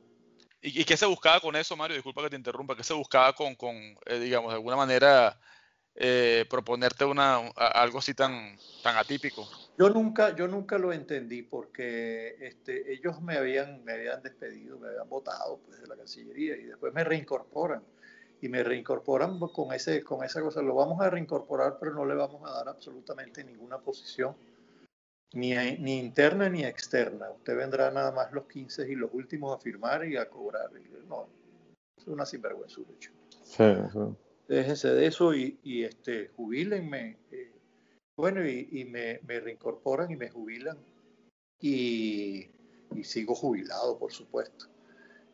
¿Y, 0.61 0.85
qué 0.85 0.97
se 0.97 1.07
buscaba 1.07 1.41
con 1.41 1.57
eso, 1.57 1.77
Mario? 1.77 1.97
Disculpa 1.97 2.23
que 2.23 2.31
te 2.31 2.37
interrumpa. 2.37 2.77
¿Qué 2.77 2.85
se 2.85 2.95
buscaba 2.95 3.33
con, 3.33 3.57
con 3.57 3.75
eh, 4.07 4.21
digamos, 4.21 4.53
de 4.53 4.55
alguna 4.55 4.77
manera 4.77 5.37
eh, 5.95 6.47
proponerte 6.49 7.05
una, 7.05 7.37
algo 7.57 7.99
así 7.99 8.15
tan, 8.15 8.57
tan 8.83 8.97
atípico? 8.97 9.47
Yo 9.79 9.91
nunca, 9.91 10.35
yo 10.35 10.49
nunca 10.49 10.79
lo 10.79 10.93
entendí 10.93 11.43
porque 11.43 12.37
este, 12.41 12.93
ellos 12.93 13.21
me 13.21 13.37
habían, 13.37 13.85
me 13.85 13.93
habían 13.93 14.23
despedido, 14.23 14.79
me 14.79 14.89
habían 14.89 15.09
votado 15.09 15.59
pues, 15.67 15.81
de 15.81 15.87
la 15.87 15.97
Cancillería 15.97 16.57
y 16.57 16.65
después 16.65 16.93
me 16.95 17.05
reincorporan. 17.05 17.83
Y 18.41 18.49
me 18.49 18.65
reincorporan 18.65 19.39
con, 19.39 19.73
ese, 19.73 20.03
con 20.03 20.25
esa 20.25 20.41
cosa. 20.41 20.63
Lo 20.63 20.75
vamos 20.75 21.01
a 21.01 21.09
reincorporar, 21.09 21.77
pero 21.79 21.95
no 21.95 22.05
le 22.05 22.15
vamos 22.15 22.43
a 22.51 22.55
dar 22.55 22.69
absolutamente 22.69 23.45
ninguna 23.45 23.79
posición, 23.79 24.35
ni, 25.33 25.55
ni 25.79 26.01
interna 26.01 26.49
ni 26.49 26.65
externa. 26.65 27.31
Usted 27.31 27.57
vendrá 27.57 27.93
nada 27.93 28.11
más 28.11 28.33
los 28.33 28.47
15 28.47 28.91
y 28.91 28.97
los 28.97 29.15
últimos 29.15 29.57
a 29.57 29.61
firmar 29.61 30.05
y 30.07 30.17
a 30.17 30.29
cobrar. 30.29 30.71
no, 31.09 31.29
es 31.97 32.07
una 32.09 32.27
sinvergüenza, 32.27 32.81
Sí, 33.45 33.65
sí 33.93 34.32
déjense 34.49 34.89
de 34.89 35.07
eso 35.07 35.35
y, 35.35 35.59
y 35.63 35.85
este, 35.85 36.29
jubílenme. 36.37 37.19
Eh, 37.31 37.53
bueno, 38.17 38.47
y, 38.47 38.85
me, 38.85 39.19
reincorporan 39.27 40.11
y 40.11 40.17
me 40.17 40.29
jubilan 40.29 40.79
y, 41.61 42.49
sigo 43.03 43.35
jubilado, 43.35 43.99
por 43.99 44.13
supuesto. 44.13 44.67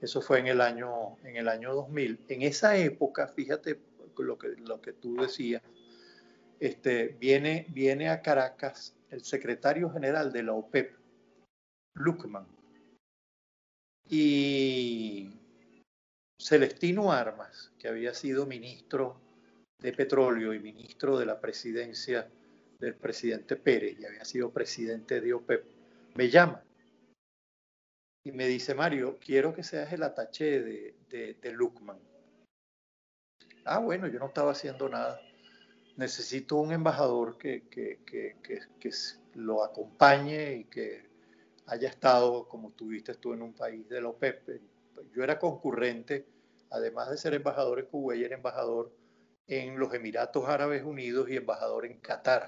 Eso 0.00 0.22
fue 0.22 0.38
en 0.38 0.46
el 0.46 0.60
año, 0.60 1.18
en 1.24 1.36
el 1.36 1.48
año 1.48 1.74
2000. 1.74 2.20
En 2.28 2.42
esa 2.42 2.76
época, 2.76 3.28
fíjate 3.28 3.80
lo 4.16 4.38
que, 4.38 4.48
lo 4.66 4.80
que 4.80 4.92
tú 4.92 5.16
decías, 5.16 5.62
este, 6.60 7.16
viene, 7.20 7.66
viene 7.70 8.08
a 8.08 8.22
Caracas 8.22 8.96
el 9.10 9.22
secretario 9.24 9.90
general 9.90 10.32
de 10.32 10.42
la 10.44 10.52
OPEP, 10.52 10.96
Luckman, 11.94 12.46
y 14.08 15.37
Celestino 16.40 17.12
Armas, 17.12 17.72
que 17.78 17.88
había 17.88 18.14
sido 18.14 18.46
ministro 18.46 19.20
de 19.78 19.92
Petróleo 19.92 20.54
y 20.54 20.60
ministro 20.60 21.18
de 21.18 21.26
la 21.26 21.40
presidencia 21.40 22.28
del 22.78 22.94
presidente 22.94 23.56
Pérez 23.56 23.98
y 23.98 24.04
había 24.04 24.24
sido 24.24 24.52
presidente 24.52 25.20
de 25.20 25.34
OPEP, 25.34 25.64
me 26.14 26.30
llama 26.30 26.62
y 28.24 28.32
me 28.32 28.46
dice, 28.46 28.74
Mario, 28.74 29.18
quiero 29.24 29.54
que 29.54 29.62
seas 29.62 29.92
el 29.92 30.02
ataché 30.02 30.60
de, 30.60 31.36
de, 31.40 31.52
Luckman. 31.52 31.98
Ah, 33.64 33.78
bueno, 33.78 34.06
yo 34.06 34.18
no 34.18 34.26
estaba 34.26 34.52
haciendo 34.52 34.88
nada. 34.88 35.20
Necesito 35.96 36.56
un 36.56 36.72
embajador 36.72 37.38
que, 37.38 37.62
lo 39.34 39.64
acompañe 39.64 40.56
y 40.56 40.64
que 40.64 41.08
haya 41.66 41.88
estado, 41.88 42.46
como 42.48 42.70
tuviste 42.72 43.14
tú, 43.14 43.32
en 43.32 43.42
un 43.42 43.54
país 43.54 43.88
de 43.88 44.02
la 44.02 44.08
OPEP, 44.08 44.60
yo 45.14 45.24
era 45.24 45.38
concurrente, 45.38 46.26
además 46.70 47.10
de 47.10 47.16
ser 47.16 47.34
embajador 47.34 47.80
en 47.80 47.86
Kuwait, 47.86 48.24
era 48.24 48.36
embajador 48.36 48.92
en 49.46 49.78
los 49.78 49.92
Emiratos 49.94 50.48
Árabes 50.48 50.84
Unidos 50.84 51.28
y 51.30 51.36
embajador 51.36 51.86
en 51.86 51.98
Qatar, 52.00 52.46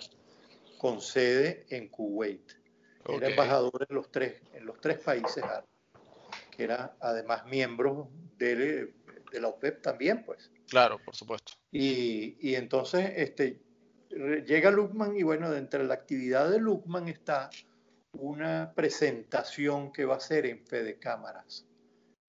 con 0.78 1.00
sede 1.00 1.66
en 1.70 1.88
Kuwait. 1.88 2.52
Era 3.08 3.28
embajador 3.28 3.86
en 3.88 3.94
los 3.94 4.11
tres, 4.12 4.42
en 4.52 4.66
los 4.66 4.80
tres 4.80 4.98
países 4.98 5.42
árabes, 5.42 5.70
que 6.50 6.64
era 6.64 6.94
además 7.00 7.46
miembro 7.46 8.11
de, 8.36 8.92
de 9.32 9.40
la 9.40 9.48
OPEP 9.48 9.80
también, 9.80 10.22
pues. 10.24 10.50
Claro, 10.68 10.98
por 11.04 11.16
supuesto. 11.16 11.54
Y, 11.72 12.36
y 12.40 12.54
entonces 12.54 13.12
este, 13.16 13.61
llega 14.11 14.70
Luckman 14.70 15.16
y 15.16 15.22
bueno, 15.22 15.50
dentro 15.50 15.80
de 15.80 15.88
la 15.88 15.94
actividad 15.94 16.50
de 16.50 16.58
Luckman 16.58 17.08
está 17.08 17.48
una 18.12 18.72
presentación 18.74 19.92
que 19.92 20.04
va 20.04 20.14
a 20.14 20.18
hacer 20.18 20.46
en 20.46 20.64
Fede 20.66 20.98
Cámaras 20.98 21.66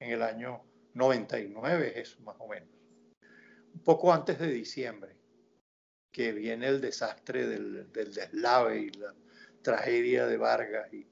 en 0.01 0.11
el 0.11 0.23
año 0.23 0.63
99, 0.95 1.93
eso 1.95 2.19
más 2.21 2.35
o 2.39 2.47
menos. 2.47 2.67
Un 3.73 3.83
poco 3.83 4.11
antes 4.11 4.39
de 4.39 4.47
diciembre, 4.47 5.15
que 6.11 6.33
viene 6.33 6.67
el 6.67 6.81
desastre 6.81 7.47
del, 7.47 7.91
del 7.93 8.13
deslave 8.13 8.79
y 8.79 8.89
la 8.89 9.13
tragedia 9.61 10.25
de 10.25 10.37
Vargas. 10.37 10.91
Y, 10.91 11.07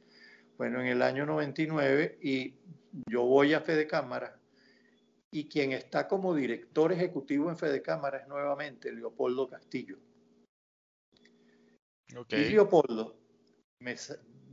bueno, 0.58 0.82
en 0.82 0.88
el 0.88 1.04
año 1.04 1.26
99, 1.28 2.18
y 2.22 2.56
yo 3.08 3.24
voy 3.24 3.54
a 3.54 3.62
Fede 3.62 3.86
Cámara, 3.86 4.40
y 5.32 5.48
quien 5.48 5.72
está 5.72 6.08
como 6.08 6.34
director 6.34 6.92
ejecutivo 6.92 7.50
en 7.50 7.58
Fede 7.58 7.84
Cámara 7.84 8.18
es 8.18 8.28
nuevamente 8.28 8.92
Leopoldo 8.92 9.48
Castillo. 9.48 10.00
Okay. 12.18 12.46
Y 12.46 12.50
Leopoldo 12.50 13.16
me, 13.80 13.96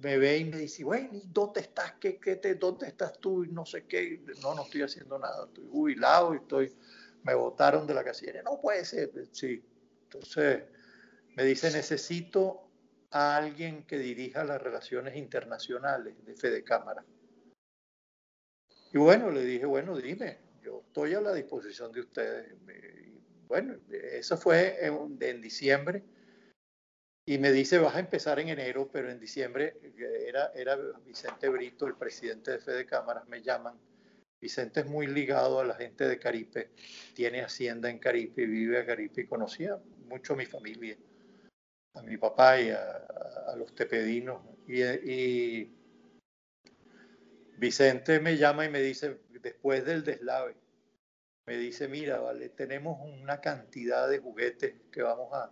me 0.02 0.18
ve 0.18 0.38
y 0.38 0.44
me 0.44 0.58
dice, 0.58 0.84
bueno, 0.84 1.20
¿dónde 1.32 1.60
estás? 1.60 1.94
¿Qué, 2.00 2.18
qué 2.18 2.36
te, 2.36 2.54
¿Dónde 2.54 2.86
estás 2.86 3.18
tú? 3.18 3.44
Y 3.44 3.48
no 3.48 3.64
sé 3.64 3.86
qué. 3.86 4.22
No, 4.42 4.54
no 4.54 4.64
estoy 4.64 4.82
haciendo 4.82 5.18
nada. 5.18 5.46
Estoy 5.46 5.66
jubilado 5.70 6.34
y 6.34 6.38
estoy, 6.38 6.76
me 7.22 7.34
votaron 7.34 7.86
de 7.86 7.94
la 7.94 8.04
casilla. 8.04 8.42
No 8.42 8.60
puede 8.60 8.84
ser. 8.84 9.10
Sí. 9.32 9.64
Entonces 10.04 10.64
me 11.34 11.44
dice, 11.44 11.70
necesito 11.70 12.68
a 13.10 13.36
alguien 13.36 13.84
que 13.84 13.98
dirija 13.98 14.44
las 14.44 14.60
relaciones 14.60 15.16
internacionales 15.16 16.14
de 16.24 16.34
Fede 16.34 16.62
Cámara. 16.62 17.04
Y 18.92 18.98
bueno, 18.98 19.30
le 19.30 19.44
dije, 19.44 19.66
bueno, 19.66 19.96
dime, 19.96 20.38
yo 20.62 20.82
estoy 20.86 21.14
a 21.14 21.20
la 21.20 21.32
disposición 21.32 21.92
de 21.92 22.00
ustedes. 22.00 22.54
bueno, 23.48 23.76
eso 23.90 24.36
fue 24.36 24.84
en, 24.84 25.18
en 25.20 25.40
diciembre 25.40 26.02
y 27.28 27.38
me 27.38 27.50
dice, 27.50 27.78
vas 27.78 27.96
a 27.96 27.98
empezar 27.98 28.38
en 28.38 28.50
enero, 28.50 28.88
pero 28.90 29.10
en 29.10 29.18
diciembre 29.18 29.76
era, 30.28 30.52
era 30.54 30.76
Vicente 31.04 31.48
Brito, 31.48 31.88
el 31.88 31.96
presidente 31.96 32.52
de 32.52 32.60
Fede 32.60 32.86
Cámaras, 32.86 33.26
me 33.28 33.42
llaman. 33.42 33.76
Vicente 34.40 34.80
es 34.80 34.86
muy 34.86 35.08
ligado 35.08 35.58
a 35.58 35.64
la 35.64 35.74
gente 35.74 36.06
de 36.06 36.20
Caripe, 36.20 36.70
tiene 37.14 37.42
hacienda 37.42 37.90
en 37.90 37.98
Caripe, 37.98 38.46
vive 38.46 38.78
a 38.78 38.86
Caripe 38.86 39.26
conocía 39.26 39.76
mucho 40.04 40.34
a 40.34 40.36
mi 40.36 40.46
familia, 40.46 40.96
a 41.94 42.02
mi 42.02 42.16
papá 42.16 42.60
y 42.60 42.70
a, 42.70 43.56
los 43.56 43.74
tepedinos. 43.74 44.42
Y 44.68 45.68
Vicente 47.58 48.20
me 48.20 48.36
llama 48.36 48.66
y 48.66 48.70
me 48.70 48.80
dice, 48.80 49.18
después 49.40 49.84
del 49.84 50.04
deslave, 50.04 50.54
me 51.44 51.56
dice, 51.56 51.88
mira, 51.88 52.20
vale, 52.20 52.50
tenemos 52.50 53.00
una 53.20 53.40
cantidad 53.40 54.08
de 54.08 54.18
juguetes 54.18 54.74
que 54.92 55.02
vamos 55.02 55.32
a, 55.32 55.50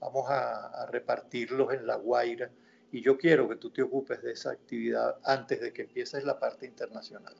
vamos 0.00 0.26
a, 0.28 0.86
repartirlos 0.90 1.72
en 1.72 1.86
La 1.86 1.96
Guaira 1.96 2.50
y 2.92 3.02
yo 3.02 3.18
quiero 3.18 3.48
que 3.48 3.56
tú 3.56 3.70
te 3.70 3.82
ocupes 3.82 4.22
de 4.22 4.32
esa 4.32 4.52
actividad 4.52 5.18
antes 5.24 5.60
de 5.60 5.72
que 5.72 5.82
empieces 5.82 6.24
la 6.24 6.38
parte 6.38 6.66
internacional. 6.66 7.34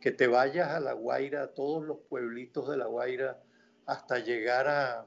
Que 0.00 0.10
te 0.10 0.26
vayas 0.26 0.70
a 0.70 0.80
La 0.80 0.92
Guaira, 0.92 1.42
a 1.42 1.48
todos 1.48 1.84
los 1.84 1.98
pueblitos 2.08 2.68
de 2.68 2.76
La 2.76 2.86
Guaira, 2.86 3.40
hasta 3.86 4.18
llegar 4.18 4.66
a 4.68 5.06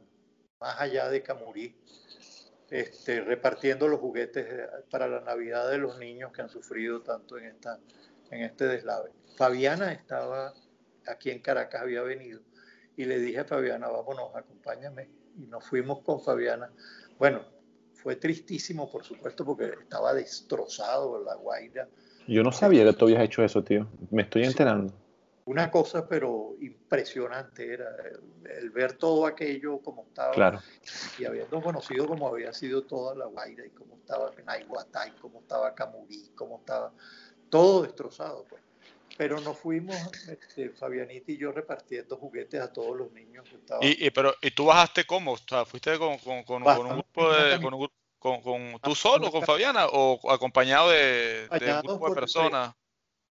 más 0.60 0.80
allá 0.80 1.10
de 1.10 1.22
Camurí, 1.22 1.76
este, 2.70 3.22
repartiendo 3.22 3.88
los 3.88 4.00
juguetes 4.00 4.46
eh, 4.50 4.68
para 4.90 5.08
la 5.08 5.22
Navidad 5.22 5.70
de 5.70 5.78
los 5.78 6.00
niños 6.00 6.32
que 6.32 6.42
han 6.42 6.50
sufrido 6.50 7.02
tanto 7.02 7.38
en, 7.38 7.46
esta, 7.46 7.80
en 8.32 8.42
este 8.42 8.66
deslave. 8.66 9.12
Fabiana 9.36 9.92
estaba 9.92 10.54
aquí 11.06 11.30
en 11.30 11.42
Caracas, 11.42 11.82
había 11.82 12.02
venido, 12.02 12.42
y 12.96 13.06
le 13.06 13.20
dije 13.20 13.40
a 13.40 13.46
Fabiana, 13.46 13.88
vámonos, 13.88 14.36
acompáñame 14.36 15.17
y 15.38 15.48
nos 15.48 15.66
fuimos 15.66 16.02
con 16.02 16.22
Fabiana. 16.22 16.72
Bueno, 17.18 17.42
fue 17.94 18.16
tristísimo, 18.16 18.90
por 18.90 19.04
supuesto, 19.04 19.46
porque 19.46 19.72
estaba 19.82 20.14
destrozado 20.14 21.24
la 21.24 21.36
Guaira. 21.36 21.88
Yo 22.28 22.44
no 22.44 22.52
sabía 22.52 22.84
que 22.84 22.94
tú 22.94 23.06
habías 23.06 23.24
hecho 23.24 23.44
eso, 23.44 23.64
tío. 23.64 23.88
Me 24.12 24.24
estoy 24.24 24.44
enterando. 24.44 24.94
Una 25.46 25.72
cosa, 25.72 26.08
pero 26.08 26.56
impresionante 26.60 27.74
era 27.74 27.88
el, 28.60 28.70
ver 28.70 28.94
todo 28.94 29.26
aquello 29.26 29.80
como 29.80 30.04
estaba. 30.04 30.34
Claro. 30.34 30.60
Y 31.18 31.26
habiendo 31.26 31.62
conocido 31.62 32.06
cómo 32.06 32.28
había 32.28 32.52
sido 32.52 32.84
toda 32.84 33.16
la 33.16 33.26
Guaira 33.28 33.66
y 33.66 33.70
cómo 33.70 33.96
estaba 33.96 34.30
Naiguatay, 34.46 35.12
cómo 35.22 35.40
estaba 35.40 35.74
Camurí, 35.74 36.32
cómo 36.36 36.58
estaba 36.60 36.92
todo 37.50 37.84
destrozado. 37.84 38.46
Pues. 38.50 38.62
Pero 39.18 39.42
nos 39.42 39.58
fuimos, 39.58 39.98
este, 40.30 40.70
Fabianita 40.70 41.32
y 41.32 41.38
yo 41.38 41.52
repartiendo 41.52 42.18
juguetes 42.18 42.62
a 42.62 42.72
todos 42.72 42.96
los 42.96 43.12
niños 43.12 43.50
que 43.50 43.56
estaban. 43.56 43.82
¿Y, 43.84 44.10
pero, 44.12 44.34
¿y 44.42 44.52
tú 44.52 44.66
bajaste 44.66 45.06
cómo? 45.06 45.34
O 45.34 45.38
sea, 45.38 45.66
¿Fuiste 45.66 45.98
con, 45.98 46.18
con, 46.20 46.44
con, 46.44 46.64
un 46.64 46.90
grupo 46.90 47.34
de... 47.34 47.60
Con, 48.20 48.42
con, 48.42 48.80
¿Tú 48.82 48.96
solo, 48.96 49.32
con 49.32 49.44
Fabiana, 49.44 49.88
o 49.88 50.32
acompañado 50.32 50.90
de, 50.90 51.48
de 51.48 51.74
un 51.74 51.82
grupo 51.82 52.10
de 52.10 52.16
personas? 52.16 52.74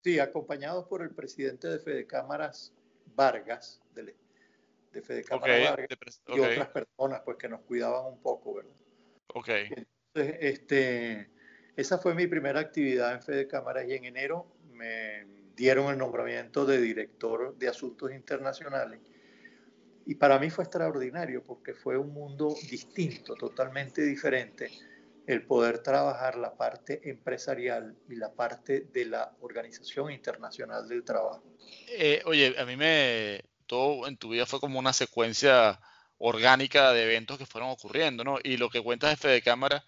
Sí, 0.02 0.18
acompañados 0.18 0.86
por 0.86 1.02
el 1.02 1.10
presidente 1.10 1.68
de 1.68 1.78
Fede 1.78 2.06
Cámaras 2.06 2.72
Vargas, 3.14 3.80
de, 3.94 4.14
de 4.92 5.02
Fede 5.02 5.24
Cámaras 5.24 5.70
Vargas, 5.70 6.20
y 6.28 6.40
otras 6.40 6.68
personas 6.68 7.22
pues 7.24 7.38
que 7.38 7.48
nos 7.48 7.62
cuidaban 7.62 8.06
un 8.06 8.20
poco, 8.20 8.54
¿verdad? 8.54 8.74
Ok. 9.28 9.48
Entonces, 9.48 10.36
este, 10.40 11.30
esa 11.76 11.98
fue 11.98 12.14
mi 12.14 12.26
primera 12.26 12.60
actividad 12.60 13.14
en 13.14 13.22
Fede 13.22 13.48
Cámaras 13.48 13.86
y 13.88 13.94
en 13.94 14.04
enero 14.04 14.46
me 14.70 15.43
dieron 15.56 15.90
el 15.90 15.98
nombramiento 15.98 16.64
de 16.64 16.80
director 16.80 17.56
de 17.56 17.68
asuntos 17.68 18.12
internacionales. 18.12 19.00
Y 20.06 20.16
para 20.16 20.38
mí 20.38 20.50
fue 20.50 20.64
extraordinario 20.64 21.42
porque 21.42 21.74
fue 21.74 21.96
un 21.96 22.12
mundo 22.12 22.54
distinto, 22.68 23.34
totalmente 23.34 24.02
diferente, 24.02 24.70
el 25.26 25.46
poder 25.46 25.78
trabajar 25.78 26.36
la 26.36 26.54
parte 26.54 27.00
empresarial 27.08 27.96
y 28.08 28.16
la 28.16 28.32
parte 28.32 28.88
de 28.92 29.06
la 29.06 29.34
Organización 29.40 30.10
Internacional 30.12 30.86
del 30.86 31.02
Trabajo. 31.04 31.42
Eh, 31.88 32.20
oye, 32.26 32.54
a 32.58 32.66
mí 32.66 32.76
me, 32.76 33.40
todo 33.66 34.06
en 34.06 34.18
tu 34.18 34.30
vida 34.30 34.44
fue 34.44 34.60
como 34.60 34.78
una 34.78 34.92
secuencia 34.92 35.80
orgánica 36.18 36.92
de 36.92 37.04
eventos 37.04 37.38
que 37.38 37.46
fueron 37.46 37.70
ocurriendo, 37.70 38.24
¿no? 38.24 38.38
Y 38.42 38.58
lo 38.58 38.68
que 38.68 38.82
cuentas 38.82 39.10
de 39.10 39.16
Fede 39.16 39.42
Cámara 39.42 39.84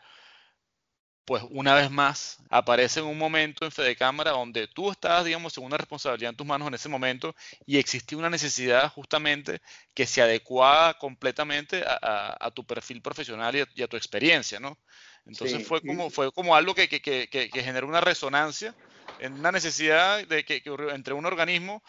pues 1.27 1.43
una 1.51 1.75
vez 1.75 1.91
más 1.91 2.39
aparece 2.51 3.01
en 3.01 3.07
un 3.07 3.19
momento 3.19 3.65
en 3.65 3.73
Fede 3.73 3.97
Cámara 3.97 4.31
donde 4.31 4.69
tú 4.69 4.93
estabas, 4.93 5.25
digamos, 5.25 5.59
en 5.59 5.65
una 5.65 5.77
responsabilidad 5.77 6.31
en 6.31 6.37
tus 6.37 6.47
manos 6.47 6.69
en 6.69 6.75
ese 6.75 6.89
momento 6.89 7.35
y 7.67 7.79
existía 7.79 8.17
una 8.17 8.31
necesidad 8.31 8.93
justamente 8.93 9.61
que 9.93 10.07
se 10.07 10.23
adecuaba 10.23 10.95
completamente 10.95 11.85
a, 11.85 12.51
tu 12.55 12.65
perfil 12.65 13.03
profesional 13.03 13.57
y 13.75 13.83
a, 13.83 13.89
tu 13.89 13.97
experiencia, 13.97 14.61
¿no? 14.61 14.79
Entonces 15.27 15.67
fue, 15.67 15.83
como, 15.83 16.11
fue 16.11 16.31
como 16.31 16.55
algo 16.55 16.77
que, 16.77 16.89
que, 16.89 17.51
generó 17.53 17.89
una 17.89 18.01
resonancia 18.01 18.73
en 19.19 19.33
una 19.33 19.51
necesidad 19.51 20.25
de 20.25 20.45
que, 20.45 20.63
entre 20.95 21.13
un 21.13 21.27
organismo 21.27 21.83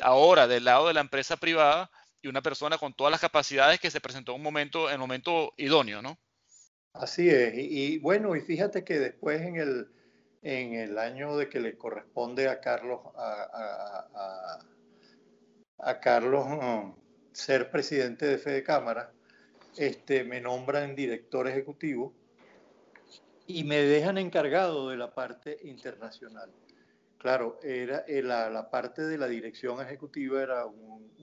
ahora 0.00 0.46
del 0.46 0.64
lado 0.64 0.86
de 0.86 0.94
la 0.94 1.00
empresa 1.00 1.36
privada 1.36 1.90
y 2.22 2.28
una 2.28 2.42
persona 2.42 2.78
con 2.78 2.94
todas 2.94 3.10
las 3.10 3.20
capacidades 3.20 3.80
que 3.80 3.90
se 3.90 4.00
presentó 4.00 4.32
en 4.32 4.36
un 4.36 4.44
momento, 4.44 4.88
en 4.88 4.94
un 4.94 5.00
momento 5.00 5.52
idóneo, 5.56 6.00
¿no? 6.00 6.16
Así 6.94 7.28
es. 7.28 7.54
Y, 7.56 7.98
bueno, 7.98 8.36
y 8.36 8.40
fíjate 8.40 8.84
que 8.84 9.00
después 9.00 9.42
en 9.42 9.56
el, 9.56 9.88
en 10.42 10.74
el 10.74 10.96
año 10.98 11.36
de 11.36 11.48
que 11.48 11.58
le 11.58 11.76
corresponde 11.76 12.48
a 12.48 12.60
Carlos, 12.60 13.00
a, 13.16 14.60
Carlos 16.00 16.46
mm, 16.48 16.92
ser 17.32 17.70
presidente 17.70 18.26
de 18.26 18.38
Fede 18.38 18.62
Cámara, 18.62 19.12
este, 19.76 20.22
me 20.22 20.40
nombran 20.40 20.94
director 20.94 21.48
ejecutivo 21.48 22.14
y 23.48 23.64
me 23.64 23.78
dejan 23.78 24.16
encargado 24.16 24.88
de 24.88 24.96
la 24.96 25.12
parte 25.12 25.58
internacional. 25.64 26.52
Claro, 27.18 27.58
era, 27.64 28.04
eh, 28.06 28.22
la, 28.22 28.48
la 28.50 28.70
parte 28.70 29.02
de 29.02 29.18
la 29.18 29.26
dirección 29.26 29.80
ejecutiva 29.80 30.40
era 30.40 30.66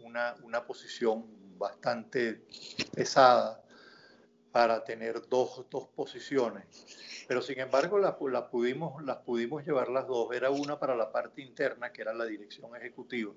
una, 0.03 0.36
una 0.43 0.65
posición 0.65 1.26
bastante 1.57 2.41
pesada 2.93 3.63
para 4.52 4.84
tener 4.84 5.28
dos, 5.30 5.66
dos 5.70 5.88
posiciones. 5.88 6.66
Pero 7.28 7.41
sin 7.41 7.60
embargo 7.60 7.97
la, 7.97 8.18
la, 8.30 8.49
pudimos, 8.49 9.04
las 9.04 9.18
pudimos 9.18 9.66
llevar 9.66 9.89
las 9.89 10.08
dos. 10.08 10.36
Era 10.36 10.49
una 10.49 10.80
para 10.80 10.95
la 10.95 11.12
parte 11.12 11.41
interna, 11.41 11.91
que 11.91 12.02
era 12.02 12.14
la 12.14 12.26
dirección 12.26 12.76
ejecutiva. 12.76 13.34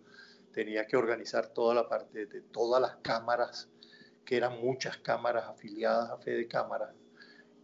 Tenía 0.53 0.87
que 0.87 0.97
organizar 0.97 1.49
toda 1.49 1.75
la 1.75 1.89
parte 1.89 2.27
de 2.27 2.41
todas 2.41 2.81
las 2.81 2.97
cámaras, 2.97 3.69
que 4.25 4.37
eran 4.37 4.61
muchas 4.61 4.97
cámaras 4.99 5.49
afiliadas 5.49 6.11
a 6.11 6.19
Fede 6.19 6.49
Cámara 6.49 6.93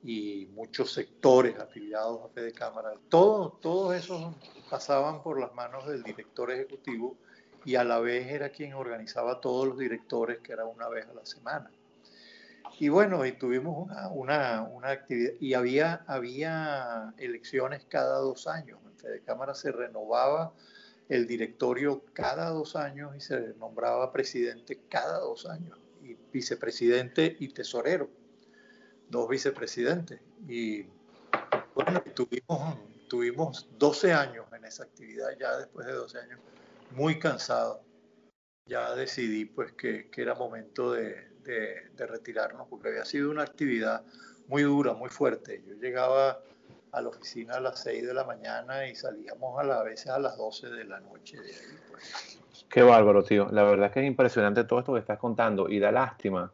y 0.02 0.46
muchos 0.52 0.92
sectores 0.92 1.58
afiliados 1.58 2.24
a 2.24 2.28
Fede 2.28 2.52
Cámara. 2.52 2.94
Todo, 3.08 3.58
todos 3.60 3.94
esos 3.94 4.34
pasaban 4.70 5.22
por 5.22 5.40
las 5.40 5.54
manos 5.54 5.86
del 5.86 6.02
director 6.02 6.50
ejecutivo 6.50 7.16
y 7.64 7.74
a 7.74 7.84
la 7.84 7.98
vez 8.00 8.28
era 8.28 8.50
quien 8.50 8.74
organizaba 8.74 9.40
todos 9.40 9.68
los 9.68 9.78
directores, 9.78 10.38
que 10.40 10.52
era 10.52 10.64
una 10.64 10.88
vez 10.88 11.06
a 11.08 11.14
la 11.14 11.26
semana. 11.26 11.70
Y 12.78 12.88
bueno, 12.88 13.26
y 13.26 13.32
tuvimos 13.32 13.76
una, 13.76 14.08
una, 14.08 14.62
una, 14.62 14.90
actividad, 14.90 15.32
y 15.38 15.52
había, 15.54 16.04
había 16.06 17.12
elecciones 17.18 17.84
cada 17.86 18.18
dos 18.18 18.46
años. 18.46 18.78
En 18.86 18.96
Fede 18.96 19.22
Cámara 19.22 19.54
se 19.54 19.70
renovaba 19.70 20.54
el 21.10 21.26
directorio 21.26 22.04
cada 22.14 22.48
dos 22.50 22.76
años 22.76 23.14
y 23.16 23.20
se 23.20 23.54
nombraba 23.58 24.12
presidente 24.12 24.80
cada 24.88 25.18
dos 25.18 25.44
años, 25.44 25.78
y 26.02 26.16
vicepresidente 26.32 27.36
y 27.38 27.48
tesorero, 27.48 28.08
dos 29.10 29.28
vicepresidentes. 29.28 30.20
Y 30.48 30.86
bueno, 31.74 32.02
tuvimos, 32.14 32.78
tuvimos 33.08 33.68
12 33.78 34.12
años 34.12 34.46
en 34.56 34.64
esa 34.64 34.84
actividad, 34.84 35.28
ya 35.38 35.56
después 35.58 35.86
de 35.86 35.92
12 35.92 36.18
años, 36.18 36.40
muy 36.92 37.18
cansado. 37.18 37.82
Ya 38.66 38.94
decidí 38.94 39.46
pues 39.46 39.72
que, 39.72 40.08
que 40.10 40.22
era 40.22 40.34
momento 40.36 40.92
de, 40.92 41.29
de, 41.44 42.06
retirarnos, 42.06 42.68
porque 42.68 42.88
había 42.88 43.04
sido 43.04 43.30
una 43.30 43.42
actividad 43.42 44.02
muy 44.48 44.62
dura, 44.62 44.94
muy 44.94 45.10
fuerte. 45.10 45.62
Yo 45.66 45.74
llegaba 45.74 46.40
a 46.92 47.00
la 47.00 47.08
oficina 47.08 47.54
a 47.54 47.60
las 47.60 47.80
6 47.82 48.06
de 48.06 48.14
la 48.14 48.24
mañana 48.24 48.86
y 48.88 48.94
salíamos 48.94 49.58
a, 49.58 49.64
la, 49.64 49.82
veces 49.82 50.08
a 50.08 50.18
las 50.18 50.36
12 50.36 50.70
de 50.70 50.84
la 50.84 51.00
noche 51.00 51.40
de 51.40 51.48
ahí. 51.48 51.78
Pues. 51.90 52.38
Qué 52.68 52.82
bárbaro, 52.82 53.22
tío. 53.24 53.48
La 53.50 53.64
verdad 53.64 53.86
es 53.86 53.92
que 53.92 54.00
es 54.00 54.06
impresionante 54.06 54.64
todo 54.64 54.78
esto 54.78 54.92
que 54.94 55.00
estás 55.00 55.18
contando 55.18 55.68
y 55.68 55.78
da 55.78 55.90
lástima 55.90 56.52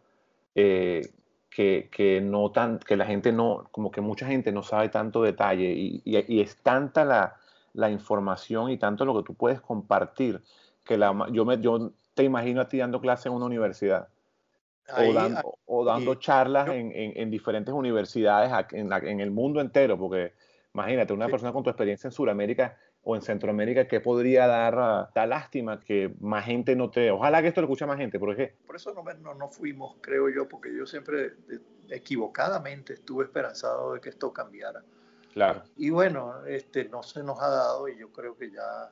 eh, 0.55 1.11
que, 1.51 1.89
que, 1.91 2.21
no 2.21 2.51
tan, 2.51 2.79
que 2.79 2.97
la 2.97 3.07
gente 3.07 3.33
no, 3.33 3.69
como 3.71 3.91
que 3.91 4.01
mucha 4.01 4.27
gente 4.27 4.53
no 4.53 4.63
sabe 4.63 4.89
tanto 4.89 5.23
detalle 5.23 5.73
y, 5.73 6.03
y, 6.05 6.41
es 6.41 6.57
tanta 6.57 7.05
la, 7.05 7.37
la, 7.75 7.91
información 7.91 8.71
y 8.71 8.79
tanto 8.79 9.05
lo 9.05 9.17
que 9.17 9.27
tú 9.27 9.35
puedes 9.35 9.61
compartir 9.61 10.43
que 10.85 10.97
la, 10.97 11.15
yo, 11.31 11.45
me, 11.45 11.61
yo 11.61 11.93
te 12.15 12.25
imagino 12.25 12.63
a 12.63 12.69
ti 12.69 12.79
dando 12.79 13.01
clase 13.01 13.29
en 13.29 13.35
una 13.35 13.47
universidad 13.47 14.09
o 15.67 15.85
dando, 15.85 16.15
charlas 16.17 16.69
en, 16.71 17.31
diferentes 17.31 17.75
universidades 17.75 18.53
en, 18.73 19.21
el 19.21 19.31
mundo 19.31 19.61
entero, 19.61 19.99
porque 19.99 20.35
imagínate, 20.75 21.13
una 21.13 21.29
persona 21.29 21.53
con 21.53 21.63
tu 21.63 21.71
experiencia 21.71 22.09
en 22.09 22.13
Sudamérica 22.13 22.77
o 23.03 23.15
en 23.15 23.23
Centroamérica, 23.23 23.87
¿qué 23.87 24.01
podría 24.01 24.47
dar 24.47 25.09
uh, 25.15 25.29
lástima 25.29 25.79
que 25.81 26.13
más 26.21 26.45
gente 26.45 26.75
no 26.75 26.91
te... 26.91 27.11
Ojalá 27.11 27.41
que 27.41 27.49
esto 27.49 27.61
lo 27.61 27.67
escuche 27.67 27.87
más 27.87 27.99
gente, 27.99 28.19
porque... 28.19 28.57
Por 28.67 28.75
eso 28.75 28.93
no, 28.93 29.35
no, 29.35 29.49
fuimos, 29.49 29.97
creo 30.01 30.29
yo, 30.29 30.49
porque 30.49 30.77
yo 30.77 30.87
siempre 30.87 31.35
equivocadamente 31.89 32.95
estuve 32.95 33.25
esperanzado 33.25 33.95
de 33.95 34.01
que 34.01 34.09
esto 34.09 34.33
cambiara. 34.33 34.83
Claro. 35.33 35.63
Y 35.77 35.91
bueno, 35.91 36.45
este, 36.47 36.89
no 36.89 37.03
se 37.03 37.23
nos 37.23 37.41
ha 37.41 37.49
dado 37.49 37.89
y 37.89 37.97
yo 37.97 38.11
creo 38.11 38.37
que 38.37 38.51
ya, 38.51 38.91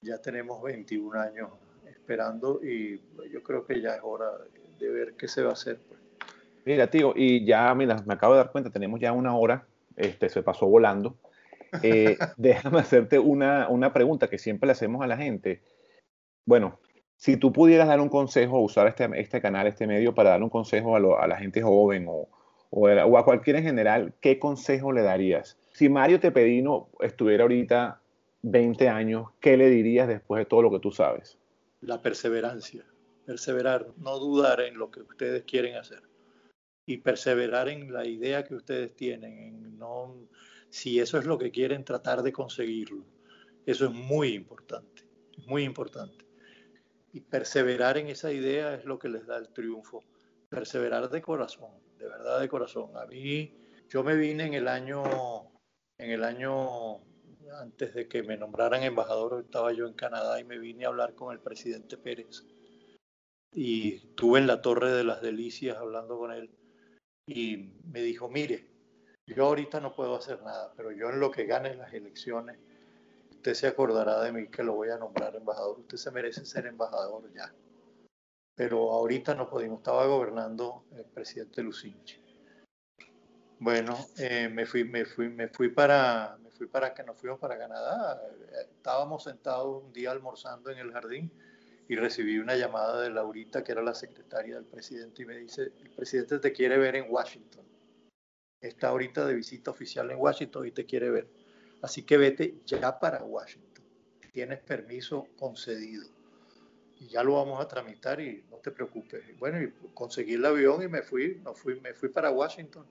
ya 0.00 0.16
tenemos 0.18 0.62
21 0.62 1.20
años 1.20 1.50
esperando 1.86 2.58
y 2.64 3.02
yo 3.30 3.42
creo 3.42 3.66
que 3.66 3.82
ya 3.82 3.96
es 3.96 4.00
hora 4.02 4.30
de 4.38 4.61
ver 4.88 5.14
qué 5.14 5.28
se 5.28 5.42
va 5.42 5.50
a 5.50 5.52
hacer. 5.52 5.78
Pues. 5.88 6.00
Mira, 6.64 6.88
tío, 6.88 7.12
y 7.16 7.44
ya, 7.44 7.74
mira, 7.74 8.02
me 8.06 8.14
acabo 8.14 8.34
de 8.34 8.38
dar 8.38 8.52
cuenta, 8.52 8.70
tenemos 8.70 9.00
ya 9.00 9.12
una 9.12 9.36
hora, 9.36 9.66
este, 9.96 10.28
se 10.28 10.42
pasó 10.42 10.66
volando. 10.66 11.16
Eh, 11.82 12.18
déjame 12.36 12.80
hacerte 12.80 13.18
una, 13.18 13.66
una, 13.70 13.94
pregunta 13.94 14.28
que 14.28 14.36
siempre 14.36 14.66
le 14.66 14.72
hacemos 14.72 15.00
a 15.02 15.06
la 15.06 15.16
gente. 15.16 15.62
Bueno, 16.44 16.78
si 17.16 17.38
tú 17.38 17.50
pudieras 17.50 17.88
dar 17.88 17.98
un 17.98 18.10
consejo, 18.10 18.60
usar 18.60 18.88
este, 18.88 19.08
este 19.18 19.40
canal, 19.40 19.66
este 19.66 19.86
medio 19.86 20.14
para 20.14 20.28
dar 20.28 20.42
un 20.42 20.50
consejo 20.50 20.94
a, 20.94 21.24
a 21.24 21.26
la 21.26 21.38
gente 21.38 21.62
joven 21.62 22.04
o, 22.08 22.28
o, 22.68 22.88
o, 22.88 23.16
a 23.16 23.24
cualquiera 23.24 23.60
en 23.60 23.64
general, 23.64 24.12
¿qué 24.20 24.38
consejo 24.38 24.92
le 24.92 25.00
darías? 25.00 25.56
Si 25.72 25.88
Mario 25.88 26.20
Tepedino 26.20 26.90
estuviera 27.00 27.44
ahorita 27.44 28.02
20 28.42 28.90
años, 28.90 29.30
¿qué 29.40 29.56
le 29.56 29.70
dirías 29.70 30.06
después 30.06 30.40
de 30.40 30.44
todo 30.44 30.60
lo 30.60 30.70
que 30.70 30.78
tú 30.78 30.90
sabes? 30.90 31.38
La 31.80 32.02
perseverancia 32.02 32.84
perseverar, 33.24 33.86
no 33.96 34.18
dudar 34.18 34.60
en 34.60 34.78
lo 34.78 34.90
que 34.90 35.00
ustedes 35.00 35.44
quieren 35.44 35.76
hacer 35.76 36.02
y 36.86 36.98
perseverar 36.98 37.68
en 37.68 37.92
la 37.92 38.06
idea 38.06 38.44
que 38.44 38.54
ustedes 38.54 38.94
tienen, 38.94 39.38
en 39.38 39.78
no, 39.78 40.28
si 40.70 41.00
eso 41.00 41.18
es 41.18 41.26
lo 41.26 41.38
que 41.38 41.50
quieren, 41.50 41.84
tratar 41.84 42.22
de 42.22 42.32
conseguirlo. 42.32 43.04
Eso 43.66 43.86
es 43.86 43.92
muy 43.92 44.34
importante, 44.34 45.04
muy 45.46 45.62
importante. 45.62 46.24
Y 47.12 47.20
perseverar 47.20 47.98
en 47.98 48.08
esa 48.08 48.32
idea 48.32 48.74
es 48.74 48.84
lo 48.84 48.98
que 48.98 49.08
les 49.08 49.26
da 49.26 49.36
el 49.36 49.48
triunfo. 49.50 50.02
Perseverar 50.48 51.08
de 51.08 51.22
corazón, 51.22 51.70
de 51.98 52.08
verdad 52.08 52.40
de 52.40 52.48
corazón. 52.48 52.90
A 52.96 53.06
mí, 53.06 53.54
yo 53.88 54.02
me 54.02 54.16
vine 54.16 54.46
en 54.46 54.54
el 54.54 54.66
año, 54.66 55.02
en 55.98 56.10
el 56.10 56.24
año 56.24 57.00
antes 57.60 57.94
de 57.94 58.08
que 58.08 58.22
me 58.22 58.36
nombraran 58.36 58.82
embajador, 58.82 59.42
estaba 59.44 59.72
yo 59.72 59.86
en 59.86 59.94
Canadá 59.94 60.40
y 60.40 60.44
me 60.44 60.58
vine 60.58 60.84
a 60.84 60.88
hablar 60.88 61.14
con 61.14 61.32
el 61.32 61.40
presidente 61.40 61.96
Pérez 61.96 62.44
y 63.52 63.96
estuve 63.96 64.38
en 64.38 64.46
la 64.46 64.62
Torre 64.62 64.90
de 64.92 65.04
las 65.04 65.22
Delicias 65.22 65.76
hablando 65.76 66.18
con 66.18 66.32
él 66.32 66.50
y 67.26 67.72
me 67.84 68.00
dijo, 68.00 68.28
mire, 68.28 68.66
yo 69.26 69.46
ahorita 69.46 69.80
no 69.80 69.94
puedo 69.94 70.16
hacer 70.16 70.42
nada, 70.42 70.72
pero 70.76 70.90
yo 70.90 71.10
en 71.10 71.20
lo 71.20 71.30
que 71.30 71.44
gane 71.44 71.74
las 71.74 71.92
elecciones 71.92 72.58
usted 73.42 73.54
se 73.54 73.66
acordará 73.66 74.22
de 74.22 74.30
mí 74.30 74.46
que 74.46 74.62
lo 74.62 74.74
voy 74.74 74.90
a 74.90 74.98
nombrar 74.98 75.34
embajador. 75.34 75.80
Usted 75.80 75.96
se 75.96 76.12
merece 76.12 76.46
ser 76.46 76.64
embajador 76.66 77.28
ya. 77.34 77.52
Pero 78.54 78.92
ahorita 78.92 79.34
no 79.34 79.50
pudimos, 79.50 79.78
estaba 79.78 80.06
gobernando 80.06 80.84
el 80.92 81.06
presidente 81.06 81.60
Lucinchi. 81.60 82.22
Bueno, 83.58 83.98
eh, 84.16 84.48
me 84.48 84.64
fui, 84.64 84.84
me 84.84 85.04
fui, 85.04 85.28
me 85.28 85.48
fui 85.48 85.70
para, 85.70 86.38
me 86.40 86.52
fui 86.52 86.68
para 86.68 86.94
que 86.94 87.02
nos 87.02 87.18
fuimos 87.18 87.40
para 87.40 87.58
Canadá. 87.58 88.22
Estábamos 88.76 89.24
sentados 89.24 89.82
un 89.82 89.92
día 89.92 90.12
almorzando 90.12 90.70
en 90.70 90.78
el 90.78 90.92
jardín 90.92 91.32
y 91.92 91.96
recibí 91.96 92.38
una 92.38 92.56
llamada 92.56 93.02
de 93.02 93.10
Laurita, 93.10 93.62
que 93.62 93.72
era 93.72 93.82
la 93.82 93.94
secretaria 93.94 94.54
del 94.54 94.64
presidente, 94.64 95.24
y 95.24 95.26
me 95.26 95.36
dice, 95.36 95.72
el 95.78 95.90
presidente 95.90 96.38
te 96.38 96.50
quiere 96.50 96.78
ver 96.78 96.96
en 96.96 97.04
Washington. 97.10 97.66
Está 98.62 98.88
ahorita 98.88 99.26
de 99.26 99.34
visita 99.34 99.72
oficial 99.72 100.10
en 100.10 100.16
Washington 100.16 100.66
y 100.66 100.70
te 100.70 100.86
quiere 100.86 101.10
ver. 101.10 101.28
Así 101.82 102.04
que 102.04 102.16
vete 102.16 102.54
ya 102.64 102.98
para 102.98 103.22
Washington. 103.22 103.84
Tienes 104.32 104.60
permiso 104.60 105.28
concedido. 105.36 106.06
Y 106.98 107.08
ya 107.08 107.22
lo 107.22 107.34
vamos 107.34 107.62
a 107.62 107.68
tramitar 107.68 108.22
y 108.22 108.42
no 108.50 108.56
te 108.56 108.70
preocupes. 108.70 109.22
Bueno, 109.38 109.58
conseguí 109.92 110.32
el 110.32 110.46
avión 110.46 110.82
y 110.82 110.88
me 110.88 111.02
fui, 111.02 111.42
no 111.44 111.52
fui, 111.52 111.78
me 111.78 111.92
fui 111.92 112.08
para 112.08 112.30
Washington. 112.30 112.86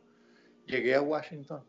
Llegué 0.67 0.93
a 0.93 1.01
Washington 1.01 1.65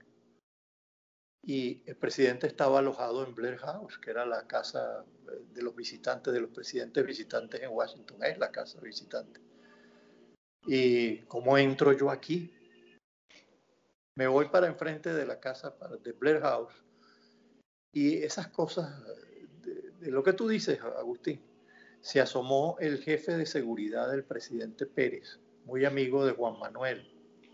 y 1.44 1.82
el 1.86 1.96
presidente 1.96 2.46
estaba 2.46 2.78
alojado 2.78 3.26
en 3.26 3.34
Blair 3.34 3.58
House, 3.58 3.98
que 3.98 4.10
era 4.10 4.24
la 4.24 4.46
casa 4.46 5.04
de 5.52 5.62
los 5.62 5.74
visitantes, 5.74 6.32
de 6.32 6.40
los 6.40 6.50
presidentes 6.50 7.04
visitantes 7.04 7.60
en 7.60 7.70
Washington, 7.70 8.22
es 8.22 8.38
la 8.38 8.52
casa 8.52 8.80
visitante. 8.80 9.40
¿Y 10.66 11.18
cómo 11.22 11.58
entro 11.58 11.92
yo 11.92 12.10
aquí? 12.10 12.54
Me 14.14 14.28
voy 14.28 14.48
para 14.48 14.68
enfrente 14.68 15.12
de 15.12 15.26
la 15.26 15.40
casa 15.40 15.74
de 16.04 16.12
Blair 16.12 16.40
House 16.40 16.74
y 17.92 18.18
esas 18.22 18.48
cosas, 18.48 19.02
de, 19.62 20.10
lo 20.10 20.22
que 20.22 20.34
tú 20.34 20.46
dices, 20.46 20.80
Agustín, 20.80 21.42
se 22.00 22.20
asomó 22.20 22.76
el 22.78 22.98
jefe 22.98 23.36
de 23.36 23.46
seguridad 23.46 24.10
del 24.10 24.24
presidente 24.24 24.86
Pérez, 24.86 25.40
muy 25.64 25.84
amigo 25.84 26.24
de 26.24 26.32
Juan 26.32 26.58
Manuel. 26.60 27.08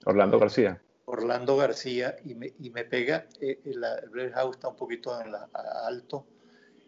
Orlando 0.05 0.39
García. 0.39 0.83
Orlando 1.09 1.57
García, 1.57 2.17
y 2.25 2.35
me, 2.35 2.53
y 2.59 2.69
me 2.69 2.85
pega, 2.85 3.27
eh, 3.41 3.61
el 3.65 3.83
Blair 4.11 4.33
House 4.33 4.57
está 4.57 4.69
un 4.69 4.77
poquito 4.77 5.19
en 5.21 5.33
la, 5.33 5.49
alto, 5.87 6.27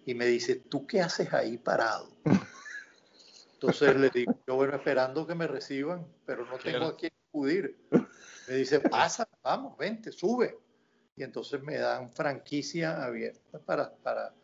y 0.04 0.14
me 0.14 0.26
dice, 0.26 0.56
¿tú 0.56 0.86
qué 0.86 1.00
haces 1.00 1.32
ahí 1.32 1.56
parado? 1.56 2.10
Entonces 3.54 3.96
le 3.96 4.10
digo, 4.10 4.38
yo 4.46 4.56
bueno, 4.56 4.76
esperando 4.76 5.26
que 5.26 5.34
me 5.34 5.46
reciban, 5.46 6.06
pero 6.26 6.44
no 6.44 6.58
tengo 6.58 6.84
a 6.86 6.96
quién 6.96 7.12
acudir. 7.28 7.78
Me 8.48 8.56
dice, 8.56 8.80
pasa, 8.80 9.26
vamos, 9.42 9.76
vente, 9.78 10.12
sube. 10.12 10.58
Y 11.16 11.22
entonces 11.22 11.62
me 11.62 11.78
dan 11.78 12.10
franquicia 12.12 13.02
abierta 13.02 13.58
para, 13.58 13.94
para, 13.96 14.34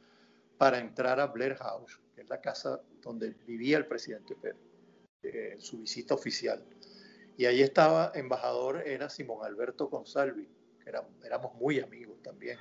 para 0.56 0.78
entrar 0.78 1.20
a 1.20 1.26
Blair 1.26 1.56
House, 1.56 2.00
que 2.14 2.22
es 2.22 2.28
la 2.28 2.40
casa 2.40 2.80
donde 3.02 3.34
vivía 3.46 3.78
el 3.78 3.86
presidente 3.86 4.36
Pérez, 4.36 4.60
eh, 5.22 5.56
su 5.58 5.78
visita 5.78 6.14
oficial. 6.14 6.64
Y 7.36 7.44
ahí 7.44 7.62
estaba, 7.62 8.12
embajador, 8.14 8.82
era 8.86 9.10
Simón 9.10 9.44
Alberto 9.44 9.90
Consalvi, 9.90 10.48
que 10.82 10.90
éramos 11.24 11.54
muy 11.54 11.80
amigos 11.80 12.22
también. 12.22 12.58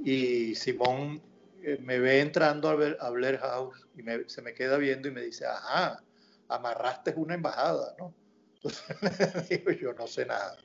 Y 0.00 0.54
Simón 0.54 1.22
eh, 1.62 1.78
me 1.80 1.98
ve 1.98 2.20
entrando 2.20 2.68
a, 2.68 3.10
Blair 3.10 3.38
House 3.38 3.86
y 3.96 4.02
se 4.28 4.42
me 4.42 4.52
queda 4.52 4.76
viendo 4.76 5.08
y 5.08 5.12
me 5.12 5.22
dice, 5.22 5.46
ajá, 5.46 6.02
amarraste 6.48 7.14
una 7.16 7.34
embajada, 7.34 7.94
¿no? 7.98 8.14
Entonces 8.62 9.80
yo 9.80 9.92
no 9.94 10.06
sé 10.06 10.26
nada. 10.26 10.56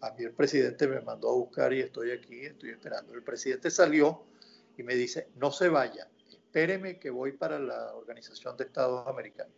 A 0.00 0.12
mí 0.12 0.24
el 0.24 0.32
presidente 0.32 0.86
me 0.86 1.00
mandó 1.00 1.30
a 1.30 1.34
buscar 1.34 1.72
y 1.72 1.80
estoy 1.80 2.12
aquí, 2.12 2.46
estoy 2.46 2.70
esperando. 2.70 3.14
El 3.14 3.22
presidente 3.22 3.70
salió 3.70 4.24
y 4.76 4.82
me 4.82 4.94
dice, 4.94 5.28
no 5.36 5.50
se 5.50 5.68
vaya, 5.68 6.08
espéreme 6.30 6.98
que 6.98 7.10
voy 7.10 7.32
para 7.32 7.58
la 7.58 7.94
Organización 7.94 8.56
de 8.56 8.64
Estados 8.64 9.06
Americanos. 9.06 9.52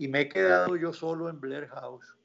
Y 0.00 0.08
me 0.08 0.22
he 0.22 0.28
quedado 0.30 0.76
yo 0.76 0.94
solo 0.94 1.28
en 1.28 1.38
Blair 1.38 1.68
House, 1.68 2.16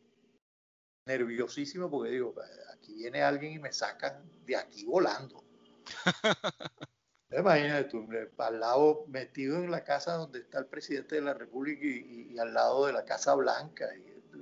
nerviosísimo 1.06 1.92
porque 1.92 2.10
digo, 2.10 2.34
aquí 2.74 2.94
viene 2.94 3.22
alguien 3.22 3.52
y 3.52 3.60
me 3.60 3.74
sacan 3.74 4.24
de 4.46 4.56
aquí 4.56 4.86
volando. 4.86 5.44
Imagínate 7.38 7.90
tú, 7.90 8.08
al 8.38 8.60
lado, 8.62 9.04
metido 9.10 9.58
en 9.58 9.72
la 9.72 9.84
casa 9.84 10.14
donde 10.14 10.40
está 10.40 10.60
el 10.60 10.68
presidente 10.68 11.16
de 11.16 11.22
la 11.24 11.34
República 11.34 11.86
y, 11.86 12.40
al 12.40 12.54
lado 12.54 12.86
de 12.86 12.94
la 12.94 13.04
Casa 13.04 13.36
Blanca. 13.36 13.90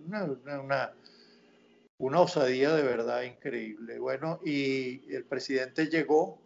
una, 0.05 0.25
una, 0.25 0.93
una, 1.97 2.21
osadía 2.21 2.75
de 2.75 2.83
verdad 2.83 3.23
increíble. 3.23 3.97
Bueno, 3.97 4.41
y 4.45 5.11
el 5.11 5.25
presidente 5.25 5.87
llegó 5.87 6.39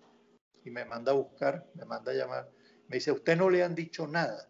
y 0.63 0.69
me 0.69 0.85
manda 0.85 1.11
a 1.11 1.15
buscar, 1.15 1.67
me 1.73 1.83
manda 1.83 2.13
a 2.13 2.15
llamar. 2.15 2.49
Me 2.87 2.95
dice, 2.95 3.11
¿usted 3.11 3.35
no 3.35 3.49
le 3.49 3.61
han 3.61 3.75
dicho 3.75 4.07
nada? 4.07 4.47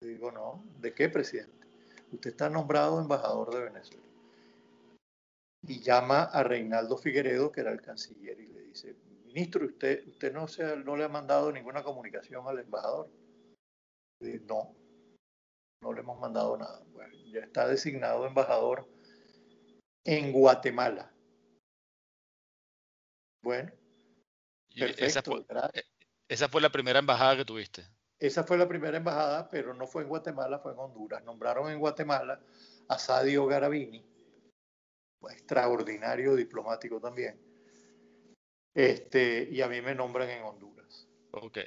Le 0.00 0.08
digo, 0.08 0.32
no, 0.32 0.64
¿de 0.80 0.94
qué 0.94 1.10
presidente? 1.10 1.57
Usted 2.12 2.30
está 2.30 2.48
nombrado 2.48 3.00
embajador 3.00 3.54
de 3.54 3.64
Venezuela. 3.64 4.04
Y 5.62 5.80
llama 5.80 6.24
a 6.24 6.42
Reinaldo 6.42 6.96
Figueredo, 6.96 7.52
que 7.52 7.60
era 7.60 7.72
el 7.72 7.82
canciller, 7.82 8.38
y 8.40 8.46
le 8.46 8.62
dice, 8.62 8.94
ministro, 9.26 9.66
¿usted, 9.66 10.06
usted 10.08 10.32
no, 10.32 10.48
se, 10.48 10.76
no 10.78 10.96
le 10.96 11.04
ha 11.04 11.08
mandado 11.08 11.52
ninguna 11.52 11.82
comunicación 11.82 12.46
al 12.46 12.58
embajador? 12.60 13.10
no, 14.46 14.74
no 15.80 15.92
le 15.92 16.00
hemos 16.00 16.18
mandado 16.18 16.56
nada. 16.56 16.82
Bueno, 16.92 17.14
ya 17.32 17.40
está 17.40 17.68
designado 17.68 18.26
embajador 18.26 18.88
en 20.04 20.32
Guatemala. 20.32 21.12
Bueno, 23.42 23.70
perfecto. 24.74 25.04
Esa 25.04 25.22
fue, 25.22 25.44
esa 26.28 26.48
fue 26.48 26.60
la 26.60 26.70
primera 26.70 26.98
embajada 26.98 27.36
que 27.36 27.44
tuviste. 27.44 27.86
Esa 28.18 28.44
fue 28.44 28.58
la 28.58 28.68
primera 28.68 28.96
embajada, 28.96 29.48
pero 29.48 29.74
no 29.74 29.86
fue 29.86 30.02
en 30.02 30.08
Guatemala, 30.08 30.58
fue 30.58 30.72
en 30.72 30.78
Honduras. 30.78 31.22
Nombraron 31.24 31.70
en 31.70 31.78
Guatemala 31.78 32.40
a 32.88 32.98
Sadio 32.98 33.46
Garavini, 33.46 34.04
extraordinario 35.30 36.34
diplomático 36.34 37.00
también 37.00 37.48
este, 38.78 39.48
y 39.50 39.60
a 39.60 39.66
mí 39.66 39.80
me 39.80 39.92
nombran 39.92 40.30
en 40.30 40.44
Honduras. 40.44 41.08
Ok. 41.32 41.58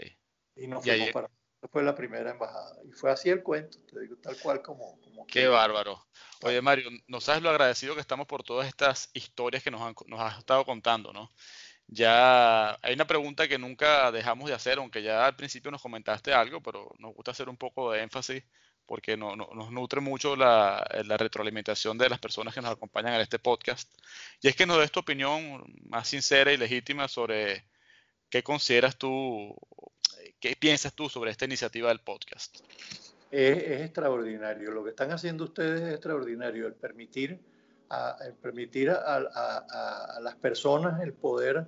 Y 0.56 0.68
no 0.68 0.82
fuimos 0.82 1.10
para. 1.10 1.30
Fue 1.70 1.84
la 1.84 1.94
primera 1.94 2.32
embajada. 2.32 2.78
Y 2.86 2.92
fue 2.94 3.12
así 3.12 3.30
el 3.30 3.44
cuento, 3.44 3.80
te 3.86 4.00
digo, 4.00 4.16
tal 4.18 4.38
cual 4.40 4.62
como. 4.62 5.00
como 5.02 5.28
Qué 5.28 5.48
bárbaro. 5.48 6.08
Oye, 6.44 6.62
Mario, 6.62 6.90
no 7.08 7.20
sabes 7.20 7.44
lo 7.44 7.50
agradecido 7.50 7.96
que 7.96 8.02
estamos 8.02 8.28
por 8.28 8.44
todas 8.44 8.66
estas 8.66 9.10
historias 9.14 9.62
que 9.62 9.70
nos, 9.70 9.82
nos 10.08 10.20
has 10.22 10.40
estado 10.40 10.64
contando, 10.64 11.12
¿no? 11.12 11.30
Ya 11.92 12.72
hay 12.82 12.94
una 12.94 13.06
pregunta 13.06 13.50
que 13.50 13.60
nunca 13.60 14.12
dejamos 14.12 14.48
de 14.48 14.56
hacer, 14.56 14.78
aunque 14.78 15.04
ya 15.04 15.26
al 15.26 15.36
principio 15.36 15.72
nos 15.72 15.82
comentaste 15.82 16.34
algo, 16.34 16.64
pero 16.64 16.90
nos 17.00 17.14
gusta 17.14 17.32
hacer 17.32 17.50
un 17.50 17.58
poco 17.58 17.92
de 17.92 18.02
énfasis 18.02 18.44
porque 18.86 19.16
nos 19.16 19.72
nutre 19.72 20.02
mucho 20.02 20.36
la, 20.36 20.86
retroalimentación 21.18 21.98
de 21.98 22.10
las 22.10 22.20
personas 22.20 22.54
que 22.54 22.62
nos 22.62 22.72
acompañan 22.72 23.14
en 23.14 23.22
este 23.22 23.40
podcast. 23.40 23.90
Y 24.42 24.48
es 24.48 24.56
que 24.56 24.66
nos 24.66 24.80
des 24.80 24.92
tu 24.92 25.02
opinión 25.02 25.64
más 25.86 26.08
sincera 26.08 26.52
y 26.52 26.58
legítima 26.58 27.08
sobre 27.08 27.66
qué 28.30 28.42
consideras 28.42 28.98
tú, 28.98 29.56
qué 30.40 30.56
piensas 30.58 30.94
tú 30.94 31.10
sobre 31.10 31.32
esta 31.32 31.46
iniciativa 31.46 31.90
del 31.90 32.00
podcast. 32.00 32.60
Es, 33.32 33.82
extraordinario. 33.82 34.72
Lo 34.72 34.84
que 34.84 34.90
están 34.92 35.12
haciendo 35.12 35.46
ustedes 35.46 35.82
es 35.82 35.94
extraordinario. 35.94 36.68
El 36.68 36.74
permitir 36.74 37.40
a, 37.90 38.18
permitir 38.42 38.90
a, 38.90 40.20
las 40.22 40.36
personas 40.36 41.02
el 41.02 41.14
poder 41.14 41.66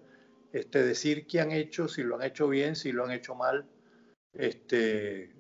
este, 0.54 0.84
decir 0.84 1.26
qué 1.26 1.41
han 1.41 1.51
hecho, 1.51 1.88
si 1.88 2.04
lo 2.04 2.16
han 2.16 2.24
hecho 2.24 2.47
bien, 2.47 2.76
si 2.76 2.91
lo 2.91 3.04
han 3.04 3.12
hecho 3.12 3.34
mal. 3.36 3.68
Este, 4.34 5.34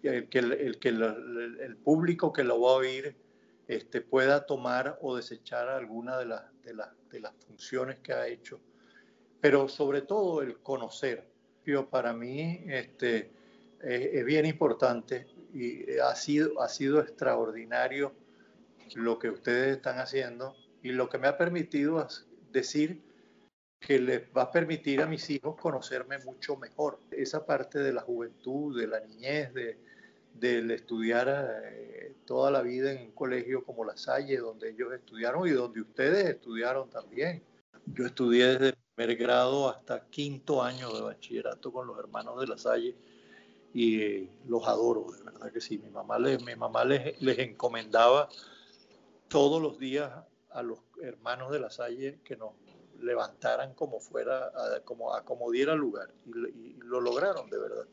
que, 0.00 0.38
el, 0.38 1.76
público 1.82 2.32
que 2.32 2.44
lo 2.44 2.60
va 2.60 2.70
a 2.70 2.74
oír 2.74 3.16
este, 3.66 4.00
pueda 4.00 4.46
tomar 4.46 4.98
o 5.02 5.16
desechar 5.16 5.68
alguna 5.68 6.18
de, 6.18 6.26
las 6.26 7.34
funciones 7.46 7.98
que 7.98 8.12
ha 8.12 8.28
hecho, 8.28 8.60
pero 9.40 9.68
sobre 9.68 10.02
todo 10.02 10.40
el 10.40 10.58
conocer. 10.60 11.28
Yo, 11.66 11.90
para 11.90 12.14
mí 12.14 12.64
este, 12.68 13.32
es, 13.80 14.24
bien 14.24 14.46
importante 14.46 15.26
y 15.52 15.98
ha 15.98 16.14
sido 16.14 17.00
extraordinario 17.00 18.14
lo 18.94 19.18
que 19.18 19.30
ustedes 19.30 19.76
están 19.76 19.98
haciendo 19.98 20.54
y 20.82 20.92
lo 20.92 21.08
que 21.08 21.18
me 21.18 21.26
ha 21.26 21.36
permitido 21.36 22.06
decir 22.52 23.02
que 23.80 23.98
les 23.98 24.22
va 24.36 24.42
a 24.42 24.50
permitir 24.50 25.00
a 25.00 25.06
mis 25.06 25.28
hijos 25.30 25.56
conocerme 25.60 26.18
mucho 26.18 26.56
mejor. 26.56 26.98
Esa 27.10 27.46
parte 27.46 27.78
de 27.78 27.92
la 27.92 28.02
juventud, 28.02 28.78
de 28.78 28.86
la 28.86 29.00
niñez, 29.00 29.54
de, 29.54 29.78
del 30.34 30.70
estudiar 30.70 31.28
eh, 31.64 32.14
toda 32.24 32.50
la 32.50 32.62
vida 32.62 32.92
en 32.92 33.02
un 33.02 33.12
colegio 33.12 33.64
como 33.64 33.84
La 33.84 33.96
Salle, 33.96 34.38
donde 34.38 34.70
ellos 34.70 34.92
estudiaron 34.92 35.46
y 35.46 35.50
donde 35.50 35.80
ustedes 35.80 36.26
estudiaron 36.26 36.90
también. 36.90 37.42
Yo 37.86 38.06
estudié 38.06 38.58
desde 38.58 38.74
primer 38.94 39.16
grado 39.16 39.68
hasta 39.68 40.08
quinto 40.08 40.62
año 40.62 40.92
de 40.92 41.02
bachillerato 41.02 41.72
con 41.72 41.86
los 41.86 41.98
hermanos 41.98 42.40
de 42.40 42.46
La 42.46 42.58
Salle 42.58 42.96
y 43.72 44.00
eh, 44.00 44.30
los 44.46 44.66
adoro, 44.66 45.06
de 45.12 45.22
verdad 45.22 45.52
que 45.52 45.60
sí. 45.60 45.78
Mi 45.78 45.90
mamá, 45.90 46.18
les, 46.18 46.42
mi 46.44 46.54
mamá 46.56 46.84
les, 46.84 47.20
les 47.22 47.38
encomendaba 47.38 48.28
todos 49.28 49.62
los 49.62 49.78
días 49.78 50.12
a 50.50 50.62
los 50.62 50.80
hermanos 51.02 51.52
de 51.52 51.60
La 51.60 51.70
Salle 51.70 52.20
que 52.24 52.36
nos 52.36 52.52
levantaran 53.00 53.74
como 53.74 54.00
fuera, 54.00 54.50
como 54.84 55.14
acomodiera 55.14 55.72
el 55.72 55.78
lugar. 55.78 56.10
Y, 56.26 56.76
lo 56.82 57.00
lograron, 57.00 57.50
de 57.50 57.58
verdad. 57.58 57.86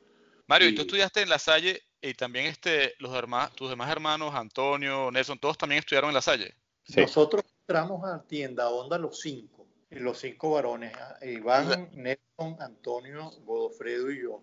Mario, 0.47 0.69
y, 0.69 0.75
tú 0.75 0.81
estudiaste 0.81 1.21
en 1.21 1.29
La 1.29 1.39
Salle 1.39 1.81
y 2.01 2.13
también 2.13 2.45
este, 2.45 2.93
los 2.99 3.11
tus 3.55 3.69
demás 3.69 3.91
hermanos, 3.91 4.33
Antonio, 4.33 5.11
Nelson, 5.11 5.39
todos 5.39 5.57
también 5.57 5.79
estudiaron 5.79 6.11
en 6.11 6.13
La 6.13 6.21
Salle. 6.21 6.55
Nosotros 6.95 7.43
entramos 7.61 8.07
a 8.07 8.21
Tienda 8.23 8.69
Onda 8.69 8.97
los 8.97 9.19
cinco, 9.19 9.67
los 9.89 10.19
cinco 10.19 10.51
varones, 10.51 10.93
Iván, 11.23 11.89
Nelson, 11.93 12.57
Antonio, 12.59 13.31
Godofredo 13.43 14.11
y 14.11 14.21
yo. 14.21 14.41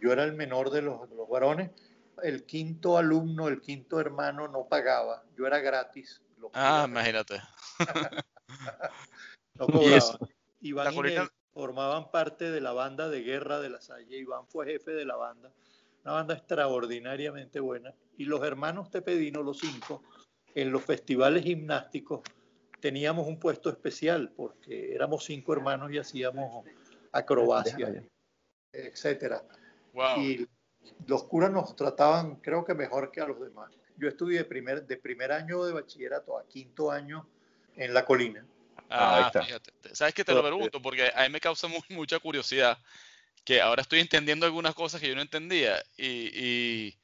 Yo 0.00 0.12
era 0.12 0.24
el 0.24 0.34
menor 0.34 0.70
de 0.70 0.82
los, 0.82 1.10
los 1.10 1.28
varones. 1.28 1.70
El 2.22 2.44
quinto 2.44 2.96
alumno, 2.96 3.48
el 3.48 3.60
quinto 3.60 3.98
hermano 4.00 4.46
no 4.46 4.68
pagaba, 4.68 5.24
yo 5.36 5.46
era 5.46 5.58
gratis. 5.58 6.22
Ah, 6.52 6.86
imagínate. 6.88 7.40
no 9.58 9.66
cobraba. 9.66 10.18
Iván 10.60 10.94
y 10.94 11.16
formaban 11.52 12.10
parte 12.10 12.50
de 12.50 12.60
la 12.60 12.72
banda 12.72 13.08
de 13.08 13.22
guerra 13.22 13.60
de 13.60 13.70
la 13.70 13.80
Salle. 13.80 14.16
Iván 14.18 14.46
fue 14.48 14.66
jefe 14.66 14.92
de 14.92 15.04
la 15.04 15.16
banda, 15.16 15.52
una 16.04 16.14
banda 16.14 16.34
extraordinariamente 16.34 17.60
buena. 17.60 17.94
Y 18.16 18.24
los 18.24 18.42
hermanos 18.42 18.90
Tepedino, 18.90 19.42
los 19.42 19.58
cinco, 19.58 20.02
en 20.54 20.72
los 20.72 20.82
festivales 20.84 21.44
gimnásticos 21.44 22.22
teníamos 22.80 23.26
un 23.26 23.38
puesto 23.38 23.70
especial 23.70 24.32
porque 24.36 24.94
éramos 24.94 25.24
cinco 25.24 25.52
hermanos 25.52 25.90
y 25.92 25.98
hacíamos 25.98 26.64
acrobacia, 27.12 28.04
etcétera. 28.72 29.42
Y 30.18 30.46
los 31.06 31.24
curas 31.24 31.50
nos 31.50 31.74
trataban, 31.76 32.36
creo 32.36 32.64
que 32.64 32.74
mejor 32.74 33.10
que 33.10 33.20
a 33.20 33.26
los 33.26 33.40
demás. 33.40 33.72
Yo 33.96 34.08
estudié 34.08 34.38
de 34.38 34.44
primer, 34.44 34.86
de 34.86 34.96
primer 34.96 35.32
año 35.32 35.64
de 35.64 35.72
bachillerato 35.72 36.36
a 36.36 36.46
quinto 36.46 36.90
año 36.90 37.26
en 37.76 37.94
la 37.94 38.04
colina. 38.04 38.44
Ah, 38.94 39.30
ah 39.32 39.42
fíjate. 39.42 39.72
¿Sabes 39.92 40.14
qué 40.14 40.24
te 40.24 40.32
lo 40.32 40.42
pregunto? 40.42 40.80
Porque 40.80 41.10
a 41.14 41.22
mí 41.22 41.28
me 41.30 41.40
causa 41.40 41.68
mucha 41.90 42.18
curiosidad 42.18 42.78
que 43.44 43.60
ahora 43.60 43.82
estoy 43.82 44.00
entendiendo 44.00 44.46
algunas 44.46 44.74
cosas 44.74 45.00
que 45.00 45.08
yo 45.08 45.14
no 45.14 45.20
entendía 45.20 45.82
y 45.98 46.96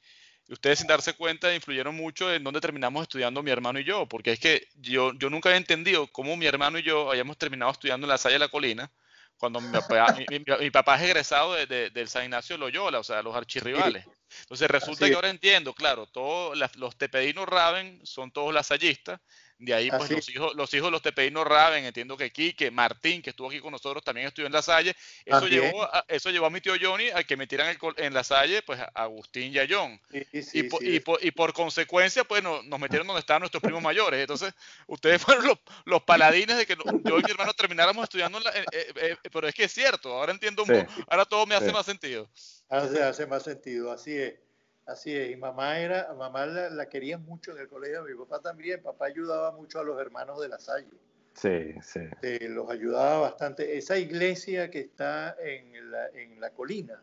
ustedes 0.53 0.79
sin 0.79 0.87
darse 0.87 1.13
cuenta 1.13 1.53
influyeron 1.53 1.95
mucho 1.95 2.33
en 2.33 2.43
dónde 2.43 2.61
terminamos 2.61 3.03
estudiando 3.03 3.41
mi 3.41 3.51
hermano 3.51 3.79
y 3.79 3.83
yo, 3.83 4.05
porque 4.05 4.33
es 4.33 4.39
que 4.39 4.67
yo, 4.75 5.13
yo 5.13 5.29
nunca 5.29 5.49
había 5.49 5.57
entendido 5.57 6.07
cómo 6.07 6.35
mi 6.35 6.45
hermano 6.45 6.77
y 6.77 6.83
yo 6.83 7.09
habíamos 7.09 7.37
terminado 7.37 7.71
estudiando 7.71 8.05
en 8.05 8.09
la 8.09 8.17
Salle 8.17 8.33
de 8.33 8.39
la 8.39 8.49
Colina, 8.49 8.91
cuando 9.37 9.61
mi 9.61 9.71
papá, 9.71 10.15
mi, 10.59 10.71
papá 10.71 10.97
es 10.97 11.03
egresado 11.03 11.53
de, 11.53 11.89
del 11.89 12.07
San 12.09 12.25
Ignacio 12.25 12.55
de 12.55 12.59
Loyola, 12.59 12.99
o 12.99 13.03
sea, 13.03 13.23
los 13.23 13.35
archirrivales. 13.35 14.05
Entonces 14.41 14.69
resulta 14.69 15.07
que 15.07 15.15
ahora 15.15 15.29
entiendo, 15.29 15.73
claro, 15.73 16.05
todos 16.05 16.57
los 16.75 16.97
tepedinos 16.97 17.47
Raven 17.47 17.99
son 18.05 18.31
todos 18.31 18.53
lasallistas, 18.53 19.19
de 19.61 19.75
ahí, 19.75 19.91
pues, 19.91 20.09
los 20.09 20.27
hijos, 20.29 20.55
los 20.55 20.73
hijos 20.73 20.87
de 20.87 20.91
los 20.91 21.01
tepedinos 21.03 21.45
Raven, 21.45 21.85
entiendo 21.85 22.17
que 22.17 22.31
Quique, 22.31 22.71
Martín, 22.71 23.21
que 23.21 23.29
estuvo 23.29 23.47
aquí 23.47 23.59
con 23.59 23.71
nosotros, 23.71 24.03
también 24.03 24.27
estudió 24.27 24.47
en 24.47 24.53
La 24.53 24.63
Salle. 24.63 24.95
Eso, 25.23 25.47
llevó 25.47 25.83
a, 25.83 26.03
eso 26.07 26.31
llevó 26.31 26.47
a 26.47 26.49
mi 26.49 26.61
tío 26.61 26.73
Johnny 26.81 27.09
a 27.09 27.23
que 27.23 27.37
metieran 27.37 27.77
en 27.97 28.13
La 28.13 28.23
Salle, 28.23 28.63
pues, 28.63 28.79
a 28.79 28.89
Agustín 28.95 29.53
y 29.53 29.59
a 29.59 29.67
John. 29.69 30.01
y, 30.11 30.63
por, 30.63 30.83
y, 30.83 30.99
por, 30.99 31.23
y, 31.23 31.29
por, 31.29 31.53
consecuencia, 31.53 32.23
pues, 32.23 32.41
nos, 32.41 32.79
metieron 32.79 33.05
donde 33.05 33.19
estaban 33.19 33.41
nuestros 33.41 33.61
primos 33.61 33.83
mayores. 33.83 34.19
Entonces, 34.19 34.51
ustedes 34.87 35.21
fueron 35.23 35.45
los, 35.45 35.59
los 35.85 36.01
paladines 36.03 36.57
de 36.57 36.65
que 36.65 36.75
yo 36.75 37.19
y 37.19 37.23
mi 37.23 37.31
hermano 37.31 37.53
termináramos 37.53 38.03
estudiando. 38.03 38.39
Eh, 38.39 38.65
eh, 38.71 38.93
eh, 38.95 39.17
pero 39.31 39.47
es 39.47 39.53
que 39.53 39.65
es 39.65 39.71
cierto, 39.71 40.11
ahora 40.13 40.31
entiendo 40.31 40.63
un 40.63 40.69
poco, 40.69 40.91
ahora 41.07 41.25
todo 41.25 41.45
me 41.45 41.53
hace 41.53 41.71
más 41.71 41.85
sentido. 41.85 42.27
Ahora 42.67 43.09
hace 43.09 43.27
más 43.27 43.43
sentido, 43.43 43.91
así 43.91 44.17
es. 44.17 44.33
Así 44.91 45.15
es, 45.15 45.31
y 45.31 45.37
mamá 45.37 45.79
era, 45.79 46.13
mamá 46.13 46.45
la, 46.45 46.85
quería 46.87 47.17
mucho 47.17 47.51
en 47.51 47.59
el 47.59 47.69
colegio, 47.69 48.03
mi 48.03 48.13
papá 48.13 48.41
también, 48.41 48.81
papá 48.81 49.05
ayudaba 49.05 49.51
mucho 49.51 49.79
a 49.79 49.83
los 49.83 49.99
hermanos 50.01 50.41
de 50.41 50.49
la 50.49 50.59
Salle. 50.59 50.91
Sí, 51.33 51.73
sí. 51.81 52.01
los 52.49 52.69
ayudaba 52.69 53.19
bastante. 53.19 53.77
Esa 53.77 53.97
iglesia 53.97 54.69
que 54.69 54.79
está 54.81 55.37
en 55.39 55.89
la, 55.89 56.07
en 56.09 56.41
la 56.41 56.49
colina, 56.49 57.01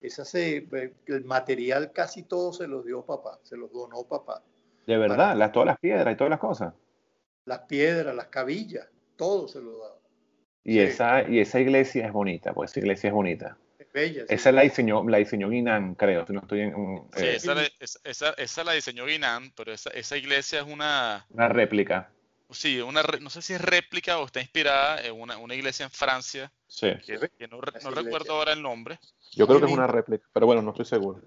esa 0.00 0.24
se, 0.24 0.68
el 1.06 1.24
material 1.24 1.90
casi 1.92 2.22
todo 2.22 2.52
se 2.52 2.68
los 2.68 2.84
dio 2.84 3.04
papá, 3.04 3.40
se 3.42 3.56
los 3.56 3.72
donó 3.72 4.04
papá. 4.04 4.42
De 4.86 4.96
verdad, 4.96 5.34
las, 5.36 5.50
todas 5.50 5.66
las 5.66 5.80
piedras 5.80 6.14
y 6.14 6.16
todas 6.16 6.30
las 6.30 6.38
cosas. 6.38 6.74
Las 7.44 7.60
piedras, 7.60 8.14
las 8.14 8.28
cabillas, 8.28 8.88
todo 9.16 9.48
se 9.48 9.60
lo 9.60 9.78
daba. 9.78 9.98
Y, 10.62 10.78
esa, 10.78 11.28
y 11.28 11.40
esa 11.40 11.58
iglesia 11.58 12.06
es 12.06 12.12
bonita, 12.12 12.54
pues 12.54 12.70
esa 12.70 12.80
iglesia 12.80 13.08
es 13.08 13.14
bonita. 13.14 13.58
Esa 13.96 14.52
la 14.52 14.62
diseñó, 14.62 15.02
la 15.08 15.18
diseñó 15.18 15.48
Guinan, 15.48 15.94
creo, 15.94 16.26
si 16.26 16.32
no 16.32 16.40
estoy 16.40 16.60
en... 16.60 16.74
sí, 17.16 17.24
eh, 17.24 17.70
esa, 18.04 18.30
esa, 18.30 18.64
la 18.64 18.72
diseñó 18.72 19.06
Guinan, 19.06 19.52
pero 19.56 19.72
esa, 19.72 19.90
esa 19.90 20.16
iglesia 20.16 20.60
es 20.60 20.66
una... 20.66 21.26
Una 21.30 21.48
réplica. 21.48 22.10
Sí, 22.50 22.80
una, 22.80 23.02
no 23.20 23.30
sé 23.30 23.42
si 23.42 23.54
es 23.54 23.60
réplica 23.60 24.18
o 24.18 24.26
está 24.26 24.40
inspirada 24.40 25.00
en 25.02 25.20
una, 25.20 25.38
una 25.38 25.54
iglesia 25.54 25.84
en 25.84 25.90
Francia. 25.90 26.52
Sí. 26.68 26.88
Que, 27.06 27.48
no, 27.48 27.58
no 27.58 27.90
recuerdo 27.90 28.34
ahora 28.34 28.52
el 28.52 28.62
nombre. 28.62 28.98
Yo 29.32 29.46
creo 29.46 29.60
que 29.60 29.66
es 29.66 29.72
una 29.72 29.86
réplica, 29.86 30.26
pero 30.32 30.46
bueno, 30.46 30.62
no 30.62 30.70
estoy 30.70 30.84
seguro. 30.84 31.22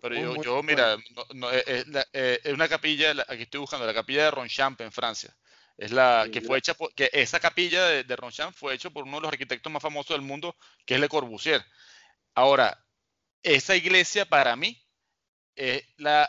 Pero 0.00 0.14
yo, 0.14 0.42
yo 0.42 0.62
mira, 0.62 0.96
no, 1.34 1.50
es, 1.50 1.64
eh, 2.12 2.40
es, 2.44 2.52
una 2.52 2.68
capilla, 2.68 3.12
aquí 3.26 3.42
estoy 3.42 3.60
buscando, 3.60 3.86
la 3.86 3.94
capilla 3.94 4.24
de 4.24 4.30
Ronchamp 4.30 4.80
en 4.80 4.92
Francia. 4.92 5.34
Es 5.78 5.92
la 5.92 6.28
que 6.32 6.40
fue 6.40 6.58
hecha 6.58 6.74
por, 6.74 6.92
que 6.92 7.08
esa 7.12 7.38
capilla 7.38 7.86
de, 7.86 8.04
de 8.04 8.16
Ronchamp 8.16 8.54
fue 8.54 8.74
hecha 8.74 8.90
por 8.90 9.04
uno 9.04 9.18
de 9.18 9.22
los 9.22 9.32
arquitectos 9.32 9.72
más 9.72 9.80
famosos 9.80 10.14
del 10.14 10.26
mundo, 10.26 10.56
que 10.84 10.94
es 10.94 11.00
Le 11.00 11.08
Corbusier. 11.08 11.64
Ahora, 12.34 12.84
esa 13.42 13.76
iglesia 13.76 14.26
para 14.26 14.56
mí 14.56 14.84
es 15.54 15.84
la, 15.96 16.28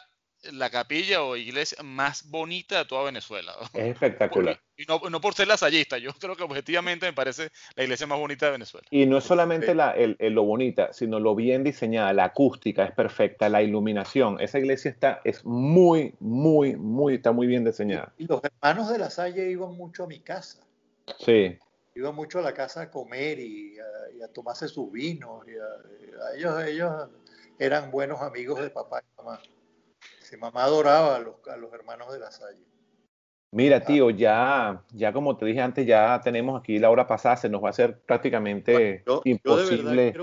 la 0.52 0.70
capilla 0.70 1.24
o 1.24 1.36
iglesia 1.36 1.82
más 1.84 2.30
bonita 2.30 2.80
de 2.80 2.86
toda 2.86 3.04
Venezuela. 3.04 3.54
Es 3.74 3.88
espectacular. 3.88 4.60
Y 4.78 4.86
no, 4.86 5.02
no, 5.10 5.20
por 5.20 5.34
ser 5.34 5.48
lasallista, 5.48 5.98
yo 5.98 6.14
creo 6.14 6.36
que 6.36 6.44
objetivamente 6.44 7.06
me 7.06 7.14
parece 7.14 7.50
la 7.76 7.84
iglesia 7.84 8.08
más 8.08 8.18
bonita 8.18 8.46
de 8.46 8.54
Venezuela. 8.54 8.88
Y 8.90 9.06
no 9.06 9.18
es 9.18 9.26
solamente 9.26 9.76
la, 9.76 9.92
el, 9.92 10.16
lo 10.20 10.44
bonita, 10.44 10.94
sino 10.94 11.20
lo 11.20 11.36
bien 11.36 11.64
diseñada, 11.64 12.14
la 12.14 12.26
acústica 12.26 12.86
es 12.86 12.92
perfecta, 12.94 13.50
la 13.50 13.62
iluminación. 13.62 14.40
Esa 14.40 14.60
iglesia 14.60 14.90
está, 14.90 15.22
es 15.26 15.44
muy, 15.44 16.16
muy, 16.20 16.78
muy, 16.78 17.16
está 17.16 17.34
muy 17.34 17.48
bien 17.48 17.66
diseñada. 17.66 18.14
Y 18.18 18.28
los 18.28 18.42
hermanos 18.42 18.90
de 18.90 19.00
la 19.00 19.10
Salle 19.10 19.52
iban 19.52 19.76
mucho 19.76 20.06
a 20.06 20.08
mi 20.08 20.20
casa. 20.20 20.66
Sí. 21.20 21.58
Iban 21.96 22.16
mucho 22.16 22.40
a 22.40 22.42
la 22.42 22.54
casa 22.54 22.84
a 22.84 22.92
comer 22.92 23.40
y 23.40 23.78
a, 24.24 24.28
tomarse 24.30 24.70
sus 24.70 24.90
vinos. 24.92 25.46
Y 25.46 25.52
a, 25.52 26.38
ellos, 26.38 26.64
ellos 26.64 27.10
eran 27.58 27.92
buenos 27.92 28.22
amigos 28.22 28.62
de 28.62 28.70
papá 28.70 29.02
y 29.02 29.18
mamá. 29.18 29.42
Si 30.30 30.38
mamá 30.38 30.64
adoraba 30.64 31.16
a 31.16 31.20
los, 31.20 31.36
a 31.48 31.58
los 31.58 31.74
hermanos 31.74 32.14
de 32.14 32.20
la 32.20 32.30
Salle. 32.30 32.64
Mira, 33.52 33.78
ah. 33.78 33.84
tío, 33.84 34.12
ya, 34.12 34.84
ya 34.94 35.12
como 35.12 35.36
te 35.36 35.46
dije 35.48 35.60
antes, 35.60 35.88
ya 35.88 36.22
tenemos 36.24 36.60
aquí 36.60 36.78
la 36.78 36.92
hora 36.92 37.08
pasada, 37.08 37.36
se 37.36 37.50
nos 37.50 37.64
va 37.64 37.68
a 37.68 37.72
hacer 37.72 38.00
prácticamente 38.02 39.04
imposible. 39.24 40.14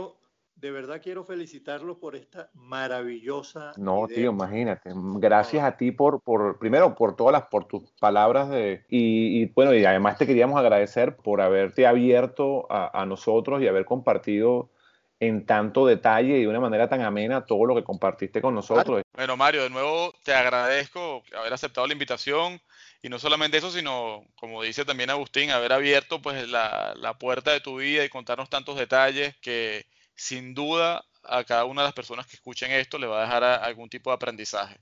de, 0.55 0.71
verdad 0.71 1.01
quiero, 1.03 1.25
felicitarlo 1.25 1.99
por 1.99 2.15
esta 2.15 2.51
maravillosa. 2.55 3.73
No, 3.77 4.07
tío, 4.07 4.31
imagínate. 4.31 4.93
Gracias 4.95 5.65
a 5.65 5.77
ti 5.77 5.91
por, 5.91 6.21
por, 6.21 6.61
primero, 6.61 6.95
por 6.95 7.17
todas 7.17 7.33
las, 7.33 7.49
por 7.49 7.65
tus 7.65 7.91
palabras 7.99 8.49
de, 8.49 8.85
y, 8.89 9.47
bueno, 9.55 9.75
y 9.75 9.85
además 9.85 10.19
te 10.19 10.27
queríamos 10.29 10.57
agradecer 10.57 11.17
por 11.17 11.41
haberte 11.41 11.85
abierto 11.85 12.71
a, 12.71 13.03
a 13.03 13.07
nosotros 13.07 13.61
y 13.61 13.67
haber 13.67 13.85
compartido 13.85 14.71
en 15.19 15.47
tanto 15.47 15.87
detalle 15.87 16.39
y 16.39 16.43
de 16.43 16.49
una 16.49 16.61
manera 16.61 16.89
tan 16.89 17.01
amena 17.03 17.47
todo 17.47 17.65
lo 17.65 17.75
que 17.75 17.85
compartiste 17.85 18.41
con 18.43 18.55
nosotros. 18.55 19.03
Bueno, 19.15 19.37
Mario, 19.37 19.63
de 19.63 19.71
nuevo 19.71 20.13
te 20.23 20.35
agradezco 20.35 21.23
haber 21.39 21.53
aceptado 21.53 21.87
la 21.87 21.95
invitación 21.95 22.61
y 23.03 23.09
no 23.09 23.19
solamente 23.19 23.57
eso, 23.57 23.71
sino, 23.71 24.25
como 24.39 24.63
dice 24.63 24.85
también 24.85 25.11
Agustín, 25.11 25.51
haber 25.51 25.73
abierto 25.73 26.21
pues 26.21 26.49
la, 26.49 26.95
la, 26.97 27.19
puerta 27.19 27.53
de 27.53 27.61
tu 27.61 27.77
vida 27.77 28.05
y 28.05 28.09
contarnos 28.09 28.51
tantos 28.51 28.77
detalles 28.77 29.35
que 29.41 29.87
sin 30.15 30.55
duda 30.55 31.05
a 31.23 31.45
cada 31.45 31.65
una 31.65 31.83
de 31.83 31.89
las 31.89 31.95
personas 31.95 32.27
que 32.27 32.37
escuchen 32.37 32.71
esto 32.73 32.99
le 32.99 33.07
va 33.07 33.19
a 33.19 33.23
dejar 33.23 33.45
algún 33.45 33.89
tipo 33.89 34.11
de 34.11 34.17
aprendizaje. 34.17 34.79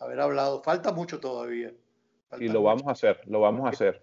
Haber 0.00 0.20
hablado, 0.20 0.62
falta 0.62 0.92
mucho 0.92 1.20
todavía. 1.20 1.72
y 2.38 2.48
lo 2.48 2.62
vamos 2.62 2.86
a 2.86 2.92
hacer, 2.92 3.20
lo 3.26 3.40
vamos 3.40 3.66
a 3.66 3.70
hacer. 3.70 4.02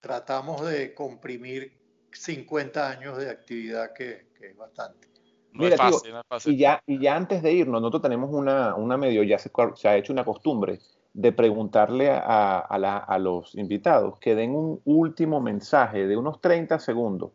Tratamos 0.00 0.66
de 0.68 0.94
comprimir 0.94 1.79
50 2.12 2.88
años 2.88 3.18
de 3.18 3.30
actividad 3.30 3.92
que, 3.92 4.28
es 4.40 4.56
bastante. 4.56 5.08
No 5.52 5.66
es 5.66 5.76
fácil, 5.76 6.12
no 6.12 6.20
es 6.20 6.26
fácil. 6.26 6.54
Y 6.54 6.58
ya, 6.58 6.82
y 6.86 7.00
ya 7.00 7.16
antes 7.16 7.42
de 7.42 7.52
irnos, 7.52 7.80
nosotros 7.80 8.02
tenemos 8.02 8.30
una, 8.32 8.74
una 8.74 8.96
medio, 8.96 9.22
ya 9.22 9.38
se, 9.38 9.50
se 9.74 9.88
ha 9.88 9.96
hecho 9.96 10.12
una 10.12 10.24
costumbre 10.24 10.78
de 11.12 11.32
preguntarle 11.32 12.10
a, 12.10 13.18
los 13.20 13.54
invitados 13.54 14.18
que 14.20 14.34
den 14.34 14.54
un 14.54 14.80
último 14.84 15.40
mensaje 15.40 16.06
de 16.06 16.16
unos 16.16 16.40
30 16.40 16.78
segundos, 16.78 17.32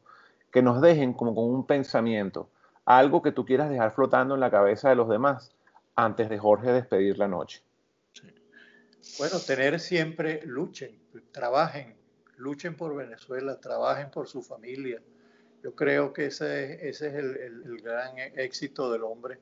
que 0.51 0.61
nos 0.61 0.81
dejen 0.81 1.13
como 1.13 1.35
con 1.35 1.45
un 1.45 1.67
pensamiento, 1.67 2.49
algo 2.85 3.21
que 3.21 3.31
tú 3.31 3.45
quieras 3.45 3.69
dejar 3.69 3.93
flotando 3.93 4.35
en 4.35 4.39
la 4.39 4.51
cabeza 4.51 4.89
de 4.89 4.95
los 4.95 5.09
demás 5.09 5.51
antes 5.95 6.29
de 6.29 6.37
Jorge 6.37 6.71
despedir 6.71 7.17
la 7.17 7.27
noche. 7.27 7.61
Bueno, 9.19 9.39
tener 9.39 9.79
siempre, 9.79 10.41
luchen, 10.45 10.97
trabajen, 11.31 11.95
luchen 12.37 12.75
por 12.75 12.95
Venezuela, 12.95 13.59
trabajen 13.59 14.11
por 14.11 14.27
su 14.27 14.41
familia. 14.41 15.01
Yo 15.63 15.75
creo 15.75 16.13
que 16.13 16.27
ese, 16.27 16.87
es 16.87 17.01
el, 17.01 17.37
el 17.37 17.81
gran 17.81 18.17
éxito 18.17 18.91
del 18.91 19.03
hombre, 19.03 19.39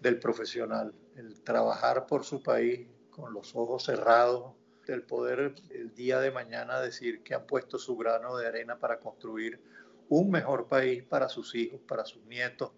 del 0.00 0.18
profesional, 0.18 0.94
el 1.16 1.40
trabajar 1.42 2.06
por 2.06 2.24
su 2.24 2.42
país, 2.42 2.86
con 3.10 3.34
los 3.34 3.54
ojos 3.54 3.84
cerrados, 3.84 4.54
el 4.92 5.02
poder 5.02 5.54
el 5.70 5.94
día 5.94 6.20
de 6.20 6.30
mañana 6.30 6.80
decir 6.80 7.22
que 7.22 7.34
han 7.34 7.46
puesto 7.46 7.78
su 7.78 7.96
grano 7.96 8.36
de 8.36 8.46
arena 8.46 8.78
para 8.78 8.98
construir 8.98 9.60
un 10.08 10.30
mejor 10.30 10.66
país 10.66 11.02
para 11.04 11.28
sus 11.28 11.54
hijos, 11.54 11.80
para 11.86 12.04
sus 12.04 12.24
nietos, 12.24 12.72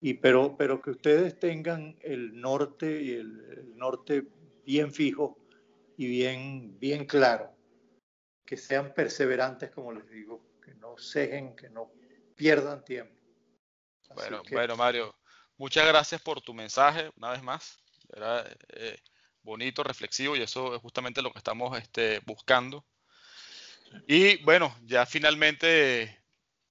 y 0.00 0.14
pero, 0.14 0.56
pero 0.58 0.82
que 0.82 0.90
ustedes 0.90 1.38
tengan 1.38 1.96
el 2.00 2.38
norte 2.38 3.02
y 3.02 3.12
el, 3.12 3.74
norte 3.76 4.26
bien 4.66 4.92
fijo 4.92 5.38
y 5.96 6.06
bien, 6.06 6.78
bien 6.78 7.06
claro, 7.06 7.53
que 8.44 8.56
sean 8.56 8.92
perseverantes, 8.94 9.70
como 9.70 9.92
les 9.92 10.08
digo, 10.08 10.44
que 10.62 10.74
no 10.74 10.96
cejen, 10.98 11.56
que 11.56 11.68
no 11.70 11.90
pierdan 12.36 12.84
tiempo. 12.84 13.14
bueno, 14.14 14.42
bueno, 14.50 14.76
Mario, 14.76 15.14
muchas 15.56 15.86
gracias 15.86 16.20
por 16.20 16.40
tu 16.40 16.52
mensaje, 16.52 17.10
una 17.16 17.30
vez 17.30 17.42
más. 17.42 17.78
Era 18.12 18.44
eh, 18.68 18.98
bonito, 19.42 19.82
reflexivo, 19.82 20.36
y 20.36 20.42
eso 20.42 20.74
es 20.74 20.80
justamente 20.80 21.22
lo 21.22 21.32
que 21.32 21.38
estamos 21.38 21.78
este, 21.78 22.20
buscando. 22.20 22.84
Y 24.06 24.42
bueno, 24.42 24.76
ya 24.82 25.06
finalmente 25.06 26.22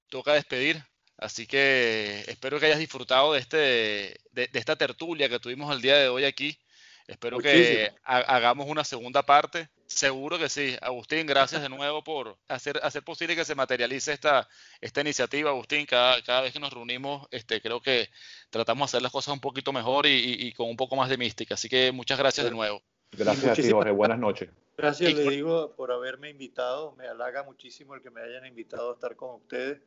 toca 0.08 0.34
despedir. 0.34 0.84
Así 1.16 1.46
que 1.46 2.24
espero 2.26 2.58
que 2.58 2.66
hayas 2.66 2.78
disfrutado 2.78 3.32
de, 3.32 3.40
este, 3.40 4.20
de, 4.32 4.50
esta 4.52 4.76
tertulia 4.76 5.28
que 5.28 5.38
tuvimos 5.38 5.74
el 5.74 5.80
día 5.80 5.96
de 5.96 6.08
hoy 6.08 6.24
aquí. 6.24 6.58
Espero 7.06 7.38
que 7.38 7.92
hagamos 8.02 8.66
una 8.68 8.82
segunda 8.82 9.22
parte. 9.22 9.68
Seguro 9.86 10.38
que 10.38 10.48
sí. 10.48 10.76
Agustín, 10.80 11.26
gracias 11.26 11.60
de 11.60 11.68
nuevo 11.68 12.02
por 12.02 12.38
hacer, 12.48 12.80
hacer 12.82 13.02
posible 13.02 13.36
que 13.36 13.44
se 13.44 13.54
materialice 13.54 14.12
esta, 14.12 14.48
esta 14.80 15.02
iniciativa. 15.02 15.50
Agustín, 15.50 15.84
cada, 15.84 16.22
cada 16.22 16.40
vez 16.40 16.52
que 16.52 16.60
nos 16.60 16.72
reunimos, 16.72 17.28
este, 17.30 17.60
creo 17.60 17.80
que 17.80 18.08
tratamos 18.48 18.86
de 18.86 18.96
hacer 18.96 19.02
las 19.02 19.12
cosas 19.12 19.34
un 19.34 19.40
poquito 19.40 19.72
mejor 19.72 20.06
y, 20.06 20.52
con 20.54 20.68
un 20.68 20.76
poco 20.76 20.96
más 20.96 21.10
de 21.10 21.18
mística. 21.18 21.54
Así 21.54 21.68
que 21.68 21.92
muchas 21.92 22.18
gracias 22.18 22.46
de 22.46 22.52
nuevo. 22.52 22.82
Gracias 23.12 23.58
a 23.58 23.62
ti, 23.62 23.70
Jorge. 23.70 23.90
Buenas 23.90 24.18
noches. 24.18 24.48
Gracias, 24.76 25.12
le 25.12 25.30
digo, 25.30 25.74
por 25.76 25.92
haberme 25.92 26.30
invitado. 26.30 26.96
Me 26.96 27.06
halaga 27.06 27.42
muchísimo 27.42 27.94
el 27.94 28.02
que 28.02 28.10
me 28.10 28.22
hayan 28.22 28.46
invitado 28.46 28.90
a 28.90 28.94
estar 28.94 29.14
con 29.14 29.36
ustedes. 29.36 29.78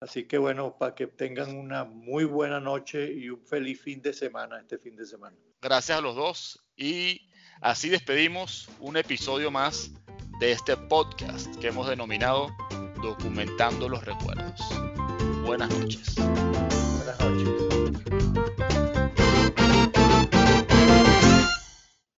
Así 0.00 0.24
que 0.24 0.38
bueno, 0.38 0.76
para 0.78 0.94
que 0.94 1.06
tengan 1.06 1.56
una 1.56 1.84
muy 1.84 2.24
buena 2.24 2.60
noche 2.60 3.12
y 3.12 3.30
un 3.30 3.44
feliz 3.44 3.80
fin 3.80 4.00
de 4.00 4.12
semana 4.12 4.60
este 4.60 4.78
fin 4.78 4.94
de 4.94 5.04
semana. 5.04 5.36
Gracias 5.60 5.98
a 5.98 6.00
los 6.00 6.14
dos 6.14 6.64
y 6.76 7.28
así 7.60 7.88
despedimos 7.88 8.68
un 8.80 8.96
episodio 8.96 9.50
más 9.50 9.90
de 10.38 10.52
este 10.52 10.76
podcast 10.76 11.54
que 11.56 11.68
hemos 11.68 11.88
denominado 11.88 12.48
Documentando 13.02 13.88
los 13.88 14.04
Recuerdos. 14.04 14.60
Buenas 15.44 15.70
noches. 15.76 16.14
Buenas 16.14 17.20
noches. 17.20 18.17